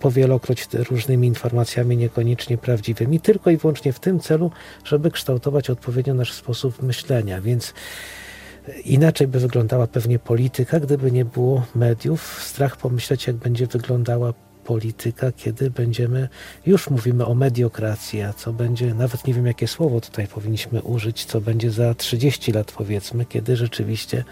powielokroć 0.00 0.68
różnymi 0.90 1.28
informacjami 1.28 1.96
niekoniecznie 1.96 2.58
prawdziwymi, 2.58 3.20
tylko 3.20 3.50
i 3.50 3.56
wyłącznie 3.56 3.92
w 3.92 4.00
tym 4.00 4.20
celu, 4.20 4.50
żeby 4.84 5.10
kształtować 5.10 5.70
odpowiednio 5.70 6.14
nasz 6.14 6.32
sposób 6.32 6.82
myślenia. 6.82 7.40
Więc 7.40 7.74
Inaczej 8.84 9.26
by 9.26 9.40
wyglądała 9.40 9.86
pewnie 9.86 10.18
polityka, 10.18 10.80
gdyby 10.80 11.12
nie 11.12 11.24
było 11.24 11.66
mediów. 11.74 12.42
Strach 12.42 12.76
pomyśleć, 12.76 13.26
jak 13.26 13.36
będzie 13.36 13.66
wyglądała 13.66 14.32
polityka, 14.64 15.32
kiedy 15.32 15.70
będziemy, 15.70 16.28
już 16.66 16.90
mówimy 16.90 17.26
o 17.26 17.34
mediokracji, 17.34 18.22
a 18.22 18.32
co 18.32 18.52
będzie, 18.52 18.94
nawet 18.94 19.26
nie 19.26 19.34
wiem 19.34 19.46
jakie 19.46 19.68
słowo 19.68 20.00
tutaj 20.00 20.28
powinniśmy 20.28 20.82
użyć, 20.82 21.24
co 21.24 21.40
będzie 21.40 21.70
za 21.70 21.94
30 21.94 22.52
lat 22.52 22.72
powiedzmy, 22.72 23.24
kiedy 23.24 23.56
rzeczywiście 23.56 24.24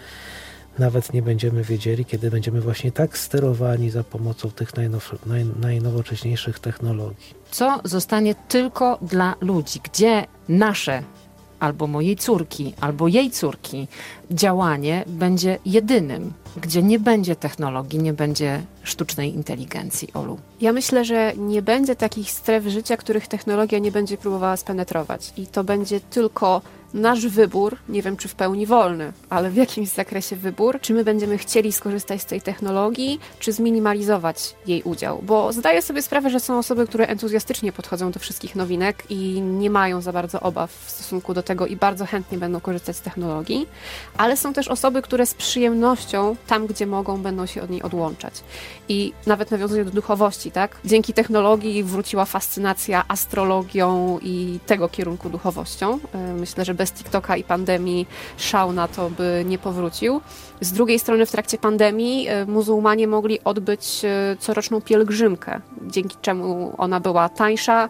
nawet 0.79 1.13
nie 1.13 1.21
będziemy 1.21 1.63
wiedzieli, 1.63 2.05
kiedy 2.05 2.31
będziemy 2.31 2.61
właśnie 2.61 2.91
tak 2.91 3.17
sterowani 3.17 3.89
za 3.89 4.03
pomocą 4.03 4.51
tych 4.51 4.75
najnow, 4.75 5.25
naj, 5.25 5.45
najnowocześniejszych 5.61 6.59
technologii. 6.59 7.33
Co 7.51 7.81
zostanie 7.83 8.35
tylko 8.47 8.99
dla 9.01 9.35
ludzi? 9.41 9.79
Gdzie 9.83 10.25
nasze 10.49 11.03
albo 11.65 11.87
mojej 11.87 12.15
córki, 12.15 12.73
albo 12.81 13.07
jej 13.07 13.31
córki 13.31 13.87
działanie 14.31 15.03
będzie 15.07 15.59
jedynym, 15.65 16.33
gdzie 16.61 16.83
nie 16.83 16.99
będzie 16.99 17.35
technologii, 17.35 17.99
nie 17.99 18.13
będzie 18.13 18.61
sztucznej 18.83 19.35
inteligencji, 19.35 20.07
Olu? 20.13 20.37
Ja 20.61 20.73
myślę, 20.73 21.05
że 21.05 21.33
nie 21.37 21.61
będzie 21.61 21.95
takich 21.95 22.31
stref 22.31 22.67
życia, 22.67 22.97
których 22.97 23.27
technologia 23.27 23.79
nie 23.79 23.91
będzie 23.91 24.17
próbowała 24.17 24.57
spenetrować. 24.57 25.33
I 25.37 25.47
to 25.47 25.63
będzie 25.63 25.99
tylko 25.99 26.61
nasz 26.95 27.27
wybór, 27.27 27.77
nie 27.89 28.01
wiem 28.01 28.17
czy 28.17 28.27
w 28.27 28.35
pełni 28.35 28.65
wolny, 28.65 29.13
ale 29.29 29.49
w 29.49 29.55
jakimś 29.55 29.89
zakresie 29.89 30.35
wybór, 30.35 30.79
czy 30.81 30.93
my 30.93 31.03
będziemy 31.03 31.37
chcieli 31.37 31.71
skorzystać 31.71 32.21
z 32.21 32.25
tej 32.25 32.41
technologii, 32.41 33.19
czy 33.39 33.51
zminimalizować 33.51 34.55
jej 34.67 34.83
udział. 34.83 35.21
Bo 35.23 35.53
zdaję 35.53 35.81
sobie 35.81 36.01
sprawę, 36.01 36.29
że 36.29 36.39
są 36.39 36.57
osoby, 36.57 36.87
które 36.87 37.07
entuzjastycznie 37.07 37.71
podchodzą 37.71 38.11
do 38.11 38.19
wszystkich 38.19 38.55
nowinek 38.55 39.03
i 39.09 39.41
nie 39.41 39.69
mają 39.69 40.01
za 40.01 40.13
bardzo 40.13 40.39
obaw 40.39 40.71
w 40.85 40.89
stosunku 40.89 41.33
do 41.33 41.43
tego 41.43 41.67
i 41.67 41.75
bardzo 41.75 42.05
chętnie 42.05 42.37
będą 42.37 42.59
korzystać 42.59 42.95
z 42.97 43.01
technologii, 43.01 43.67
ale 44.17 44.37
są 44.37 44.53
też 44.53 44.67
osoby, 44.67 45.01
które 45.01 45.25
z 45.25 45.33
przyjemnością 45.33 46.35
tam, 46.47 46.67
gdzie 46.67 46.87
mogą, 46.87 47.21
będą 47.21 47.45
się 47.45 47.61
od 47.61 47.69
niej 47.69 47.81
odłączać. 47.81 48.33
I 48.89 49.13
nawet 49.25 49.51
nawiązuję 49.51 49.85
do 49.85 49.91
duchowości, 49.91 50.51
tak? 50.51 50.77
Dzięki 50.85 51.13
technologii 51.13 51.83
wróciła 51.83 52.25
fascynacja 52.25 53.05
astrologią 53.07 54.19
i 54.21 54.59
tego 54.65 54.89
kierunku 54.89 55.29
duchowością. 55.29 55.99
E, 56.13 56.17
myślę, 56.33 56.65
że 56.65 56.73
bez 56.73 56.84
TikToka 56.91 57.37
i 57.37 57.43
pandemii 57.43 58.07
szał 58.37 58.73
na 58.73 58.87
to 58.87 59.09
by 59.09 59.43
nie 59.47 59.57
powrócił. 59.57 60.21
Z 60.61 60.71
drugiej 60.71 60.99
strony 60.99 61.25
w 61.25 61.31
trakcie 61.31 61.57
pandemii 61.57 62.27
e, 62.27 62.45
muzułmanie 62.45 63.07
mogli 63.07 63.39
odbyć 63.43 64.01
e, 64.05 64.35
coroczną 64.39 64.81
pielgrzymkę, 64.81 65.61
dzięki 65.81 66.17
czemu 66.21 66.73
ona 66.77 66.99
była 66.99 67.29
tańsza 67.29 67.89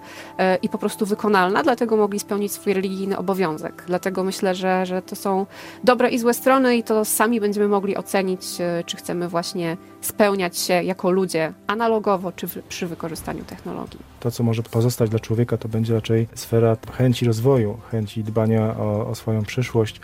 i 0.62 0.70
po 0.70 0.78
prostu 0.78 1.06
wykonalna, 1.06 1.64
dlatego 1.64 1.98
mogli 1.98 2.20
spełnić 2.20 2.52
swój 2.52 2.74
religijny 2.74 3.18
obowiązek. 3.18 3.84
Dlatego 3.88 4.24
myślę, 4.24 4.56
że, 4.56 4.86
że 4.86 5.02
to 5.02 5.16
są 5.16 5.46
dobre 5.84 6.10
i 6.10 6.20
złe 6.20 6.34
strony 6.34 6.78
i 6.78 6.84
to 6.84 7.06
sami 7.06 7.40
będziemy 7.40 7.68
mogli 7.68 7.98
ocenić, 7.98 8.42
czy 8.86 8.98
chcemy 8.98 9.30
właśnie 9.30 9.78
spełniać 10.06 10.58
się 10.58 10.74
jako 10.74 11.12
ludzie 11.12 11.54
analogowo, 11.68 12.32
czy 12.32 12.48
w, 12.48 12.64
przy 12.64 12.88
wykorzystaniu 12.88 13.44
technologii. 13.44 14.00
To, 14.20 14.32
co 14.32 14.44
może 14.44 14.64
pozostać 14.64 15.10
dla 15.10 15.20
człowieka, 15.20 15.58
to 15.58 15.68
będzie 15.68 15.94
raczej 15.94 16.28
sfera 16.36 16.78
chęci 16.98 17.26
rozwoju, 17.26 17.78
chęci 17.92 18.24
dbania 18.24 18.78
o, 18.78 19.08
o 19.08 19.16
swoją 19.16 19.44
przyszłość, 19.44 20.02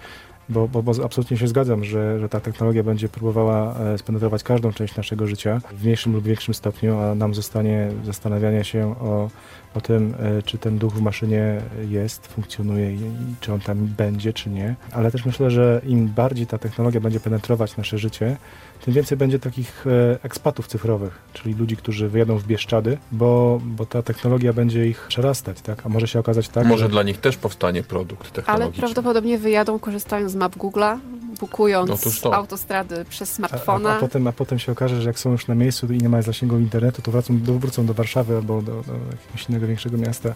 bo, 0.49 0.67
bo, 0.67 0.83
bo, 0.83 0.91
absolutnie 1.05 1.37
się 1.37 1.47
zgadzam, 1.47 1.83
że, 1.83 2.19
że 2.19 2.29
ta 2.29 2.39
technologia 2.39 2.83
będzie 2.83 3.09
próbowała 3.09 3.75
e, 3.79 3.97
spenetrować 3.97 4.43
każdą 4.43 4.73
część 4.73 4.95
naszego 4.95 5.27
życia 5.27 5.61
w 5.71 5.83
mniejszym 5.83 6.13
lub 6.13 6.23
większym 6.23 6.53
stopniu, 6.53 6.99
a 6.99 7.15
nam 7.15 7.33
zostanie 7.33 7.91
zastanawianie 8.05 8.63
się 8.63 8.95
o, 8.99 9.29
o 9.75 9.81
tym, 9.81 10.13
e, 10.19 10.43
czy 10.43 10.57
ten 10.57 10.77
duch 10.77 10.93
w 10.93 11.01
maszynie 11.01 11.61
jest, 11.89 12.27
funkcjonuje 12.27 12.93
i, 12.93 12.99
i 12.99 13.35
czy 13.39 13.53
on 13.53 13.59
tam 13.59 13.77
będzie, 13.77 14.33
czy 14.33 14.49
nie. 14.49 14.75
Ale 14.91 15.11
też 15.11 15.25
myślę, 15.25 15.51
że 15.51 15.81
im 15.85 16.07
bardziej 16.07 16.47
ta 16.47 16.57
technologia 16.57 17.01
będzie 17.01 17.19
penetrować 17.19 17.77
nasze 17.77 17.97
życie, 17.97 18.37
tym 18.85 18.93
więcej 18.93 19.17
będzie 19.17 19.39
takich 19.39 19.87
e, 19.87 20.23
ekspatów 20.23 20.67
cyfrowych, 20.67 21.19
czyli 21.33 21.55
ludzi, 21.55 21.77
którzy 21.77 22.09
wyjadą 22.09 22.37
w 22.37 22.43
Bieszczady, 22.43 22.97
bo, 23.11 23.61
bo 23.63 23.85
ta 23.85 24.01
technologia 24.01 24.53
będzie 24.53 24.87
ich 24.87 25.05
przerastać, 25.07 25.61
tak? 25.61 25.85
A 25.85 25.89
może 25.89 26.07
się 26.07 26.19
okazać 26.19 26.49
tak, 26.49 26.67
Może 26.67 26.85
że... 26.85 26.89
dla 26.89 27.03
nich 27.03 27.17
też 27.17 27.37
powstanie 27.37 27.83
produkt 27.83 28.31
technologiczny. 28.31 28.63
Ale 28.63 28.93
prawdopodobnie 28.93 29.37
wyjadą 29.37 29.79
korzystając 29.79 30.31
z 30.31 30.35
map 30.35 30.55
Google'a, 30.55 30.99
bukując 31.39 32.23
no 32.23 32.33
autostrady 32.33 33.05
przez 33.09 33.31
smartfona. 33.31 33.89
A, 33.89 33.93
a, 33.93 33.97
a, 33.97 33.99
potem, 33.99 34.27
a 34.27 34.31
potem 34.31 34.59
się 34.59 34.71
okaże, 34.71 35.01
że 35.01 35.09
jak 35.09 35.19
są 35.19 35.31
już 35.31 35.47
na 35.47 35.55
miejscu 35.55 35.93
i 35.93 35.97
nie 35.97 36.09
ma 36.09 36.21
zasięgu 36.21 36.57
internetu, 36.57 37.01
to 37.01 37.11
wracą 37.11 37.39
do, 37.39 37.59
wrócą 37.59 37.85
do 37.85 37.93
Warszawy 37.93 38.35
albo 38.35 38.61
do, 38.61 38.71
do 38.71 38.93
jakiegoś 39.11 39.49
innego 39.49 39.67
większego 39.67 39.97
miasta 39.97 40.35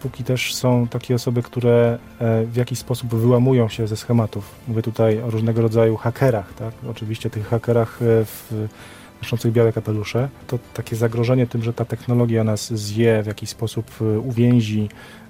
póki 0.00 0.24
też 0.24 0.54
są 0.54 0.88
takie 0.88 1.14
osoby, 1.14 1.42
które 1.42 1.98
e, 2.18 2.44
w 2.46 2.56
jakiś 2.56 2.78
sposób 2.78 3.14
wyłamują 3.14 3.68
się 3.68 3.86
ze 3.86 3.96
schematów. 3.96 4.54
Mówię 4.68 4.82
tutaj 4.82 5.22
o 5.22 5.30
różnego 5.30 5.62
rodzaju 5.62 5.96
hakerach, 5.96 6.54
tak? 6.54 6.74
Oczywiście 6.90 7.30
tych 7.30 7.48
hakerach 7.48 8.02
e, 8.02 8.24
w 8.24 8.68
noszących 9.22 9.52
białe 9.52 9.72
kapelusze. 9.72 10.28
To 10.46 10.58
takie 10.74 10.96
zagrożenie 10.96 11.46
tym, 11.46 11.62
że 11.62 11.72
ta 11.72 11.84
technologia 11.84 12.44
nas 12.44 12.74
zje, 12.74 13.22
w 13.22 13.26
jakiś 13.26 13.50
sposób 13.50 13.90
e, 14.00 14.18
uwięzi, 14.18 14.88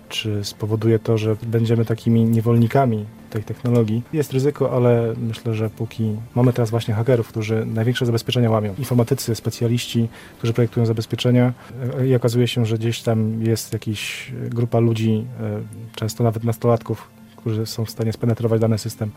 czy 0.09 0.45
spowoduje 0.45 0.99
to, 0.99 1.19
że 1.19 1.37
będziemy 1.43 1.85
takimi 1.85 2.25
niewolnikami 2.25 3.07
tej 3.31 3.45
technologii. 3.45 4.03
Jest 4.13 4.33
ryzyko, 4.33 4.73
ale 4.73 5.15
myślę, 5.17 5.55
że 5.55 5.71
póki 5.71 6.17
mamy 6.35 6.53
teraz 6.53 6.71
właśnie 6.71 6.95
hakerów, 6.95 7.29
którzy 7.29 7.67
największe 7.67 8.07
zabezpieczenia 8.07 8.51
łamią, 8.51 8.75
informatycy, 8.79 9.35
specjaliści, 9.35 10.09
którzy 10.39 10.53
projektują 10.53 10.87
zabezpieczenia 10.87 11.53
e, 11.99 12.07
i 12.07 12.15
okazuje 12.15 12.49
się, 12.49 12.67
że 12.67 12.79
gdzieś 12.79 13.03
tam 13.03 13.43
jest 13.43 13.73
jakaś 13.73 14.33
grupa 14.51 14.79
ludzi, 14.79 15.25
e, 15.41 15.61
często 15.97 16.25
nawet 16.25 16.45
nastolatków, 16.45 17.09
którzy 17.41 17.67
są 17.67 17.85
w 17.85 17.91
stanie 17.91 18.13
spenetrować 18.13 18.61
dany 18.61 18.79
system. 18.79 19.11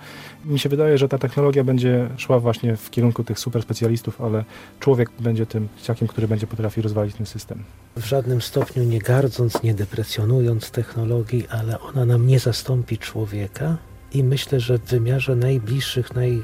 Mi 0.45 0.59
się 0.59 0.69
wydaje, 0.69 0.97
że 0.97 1.09
ta 1.09 1.17
technologia 1.17 1.63
będzie 1.63 2.09
szła 2.17 2.39
właśnie 2.39 2.77
w 2.77 2.89
kierunku 2.89 3.23
tych 3.23 3.39
super 3.39 3.61
specjalistów, 3.61 4.21
ale 4.21 4.43
człowiek 4.79 5.09
będzie 5.19 5.45
tym 5.45 5.67
ciakiem, 5.81 6.07
który 6.07 6.27
będzie 6.27 6.47
potrafił 6.47 6.83
rozwalić 6.83 7.15
ten 7.15 7.25
system. 7.25 7.63
W 7.95 8.05
żadnym 8.05 8.41
stopniu 8.41 8.83
nie 8.83 8.99
gardząc, 8.99 9.63
nie 9.63 9.73
deprecjonując 9.73 10.71
technologii, 10.71 11.47
ale 11.49 11.79
ona 11.79 12.05
nam 12.05 12.27
nie 12.27 12.39
zastąpi 12.39 12.97
człowieka 12.97 13.77
i 14.13 14.23
myślę, 14.23 14.59
że 14.59 14.77
w 14.77 14.85
wymiarze 14.85 15.35
najbliższych, 15.35 16.15
naj, 16.15 16.41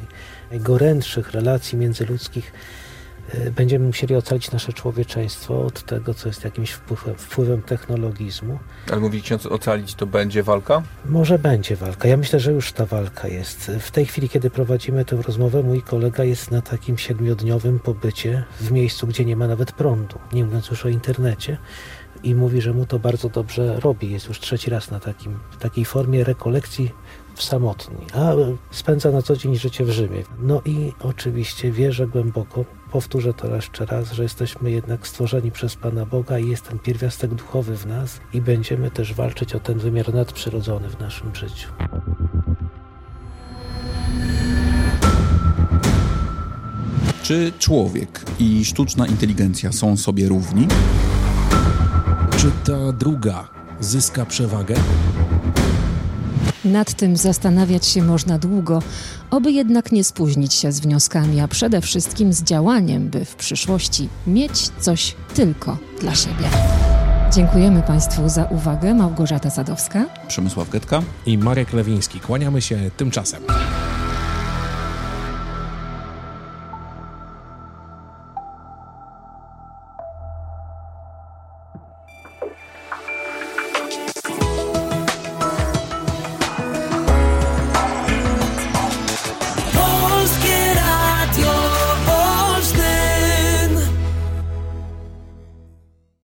najgorętszych 0.51 1.31
relacji 1.31 1.77
międzyludzkich 1.77 2.51
Y, 3.35 3.51
będziemy 3.51 3.85
musieli 3.85 4.15
ocalić 4.15 4.51
nasze 4.51 4.73
człowieczeństwo 4.73 5.61
od 5.65 5.83
tego, 5.83 6.13
co 6.13 6.29
jest 6.29 6.43
jakimś 6.43 6.71
wpływem, 6.71 7.15
wpływem 7.15 7.61
technologizmu. 7.61 8.59
Ale 8.91 8.99
mówi 8.99 9.21
ksiądz, 9.21 9.45
ocalić 9.45 9.95
to 9.95 10.05
będzie 10.05 10.43
walka? 10.43 10.83
Może 11.05 11.39
będzie 11.39 11.75
walka. 11.75 12.07
Ja 12.07 12.17
myślę, 12.17 12.39
że 12.39 12.51
już 12.51 12.71
ta 12.71 12.85
walka 12.85 13.27
jest. 13.27 13.71
W 13.79 13.91
tej 13.91 14.05
chwili, 14.05 14.29
kiedy 14.29 14.49
prowadzimy 14.49 15.05
tę 15.05 15.21
rozmowę, 15.27 15.63
mój 15.63 15.81
kolega 15.81 16.23
jest 16.23 16.51
na 16.51 16.61
takim 16.61 16.97
siedmiodniowym 16.97 17.79
pobycie 17.79 18.43
w 18.59 18.71
miejscu, 18.71 19.07
gdzie 19.07 19.25
nie 19.25 19.35
ma 19.35 19.47
nawet 19.47 19.71
prądu, 19.71 20.19
nie 20.33 20.45
mówiąc 20.45 20.69
już 20.69 20.85
o 20.85 20.89
internecie. 20.89 21.57
I 22.23 22.35
mówi, 22.35 22.61
że 22.61 22.73
mu 22.73 22.85
to 22.85 22.99
bardzo 22.99 23.29
dobrze 23.29 23.79
robi. 23.79 24.11
Jest 24.11 24.27
już 24.27 24.39
trzeci 24.39 24.69
raz 24.69 24.91
na 24.91 24.99
takim, 24.99 25.39
takiej 25.59 25.85
formie 25.85 26.23
rekolekcji 26.23 26.91
samotni, 27.43 27.97
a 28.13 28.33
spędza 28.71 29.11
na 29.11 29.21
co 29.21 29.35
dzień 29.35 29.55
życie 29.55 29.85
w 29.85 29.89
Rzymie. 29.89 30.23
No 30.41 30.61
i 30.65 30.93
oczywiście 31.03 31.71
wierzę 31.71 32.07
głęboko, 32.07 32.65
powtórzę 32.91 33.33
to 33.33 33.55
jeszcze 33.55 33.85
raz, 33.85 34.11
że 34.11 34.23
jesteśmy 34.23 34.71
jednak 34.71 35.07
stworzeni 35.07 35.51
przez 35.51 35.75
Pana 35.75 36.05
Boga 36.05 36.39
i 36.39 36.49
jest 36.49 36.67
ten 36.67 36.79
pierwiastek 36.79 37.35
duchowy 37.35 37.77
w 37.77 37.85
nas 37.85 38.19
i 38.33 38.41
będziemy 38.41 38.91
też 38.91 39.13
walczyć 39.13 39.55
o 39.55 39.59
ten 39.59 39.79
wymiar 39.79 40.13
nadprzyrodzony 40.13 40.89
w 40.89 40.99
naszym 40.99 41.35
życiu. 41.35 41.69
Czy 47.23 47.53
człowiek 47.59 48.25
i 48.39 48.65
sztuczna 48.65 49.07
inteligencja 49.07 49.71
są 49.71 49.97
sobie 49.97 50.27
równi? 50.27 50.67
Czy 52.37 52.51
ta 52.65 52.91
druga 52.91 53.47
zyska 53.79 54.25
przewagę? 54.25 54.75
Nad 56.65 56.93
tym 56.93 57.17
zastanawiać 57.17 57.85
się 57.85 58.03
można 58.03 58.37
długo, 58.37 58.81
oby 59.31 59.51
jednak 59.51 59.91
nie 59.91 60.03
spóźnić 60.03 60.53
się 60.53 60.71
z 60.71 60.79
wnioskami, 60.79 61.39
a 61.39 61.47
przede 61.47 61.81
wszystkim 61.81 62.33
z 62.33 62.43
działaniem, 62.43 63.09
by 63.09 63.25
w 63.25 63.35
przyszłości 63.35 64.09
mieć 64.27 64.69
coś 64.79 65.15
tylko 65.35 65.77
dla 66.01 66.15
siebie. 66.15 66.45
Dziękujemy 67.33 67.81
Państwu 67.81 68.29
za 68.29 68.43
uwagę. 68.43 68.93
Małgorzata 68.93 69.49
Sadowska, 69.49 70.05
Przemysław 70.27 70.69
Getka 70.69 71.01
i 71.25 71.37
Marek 71.37 71.73
Lewiński. 71.73 72.19
Kłaniamy 72.19 72.61
się 72.61 72.91
tymczasem. 72.97 73.43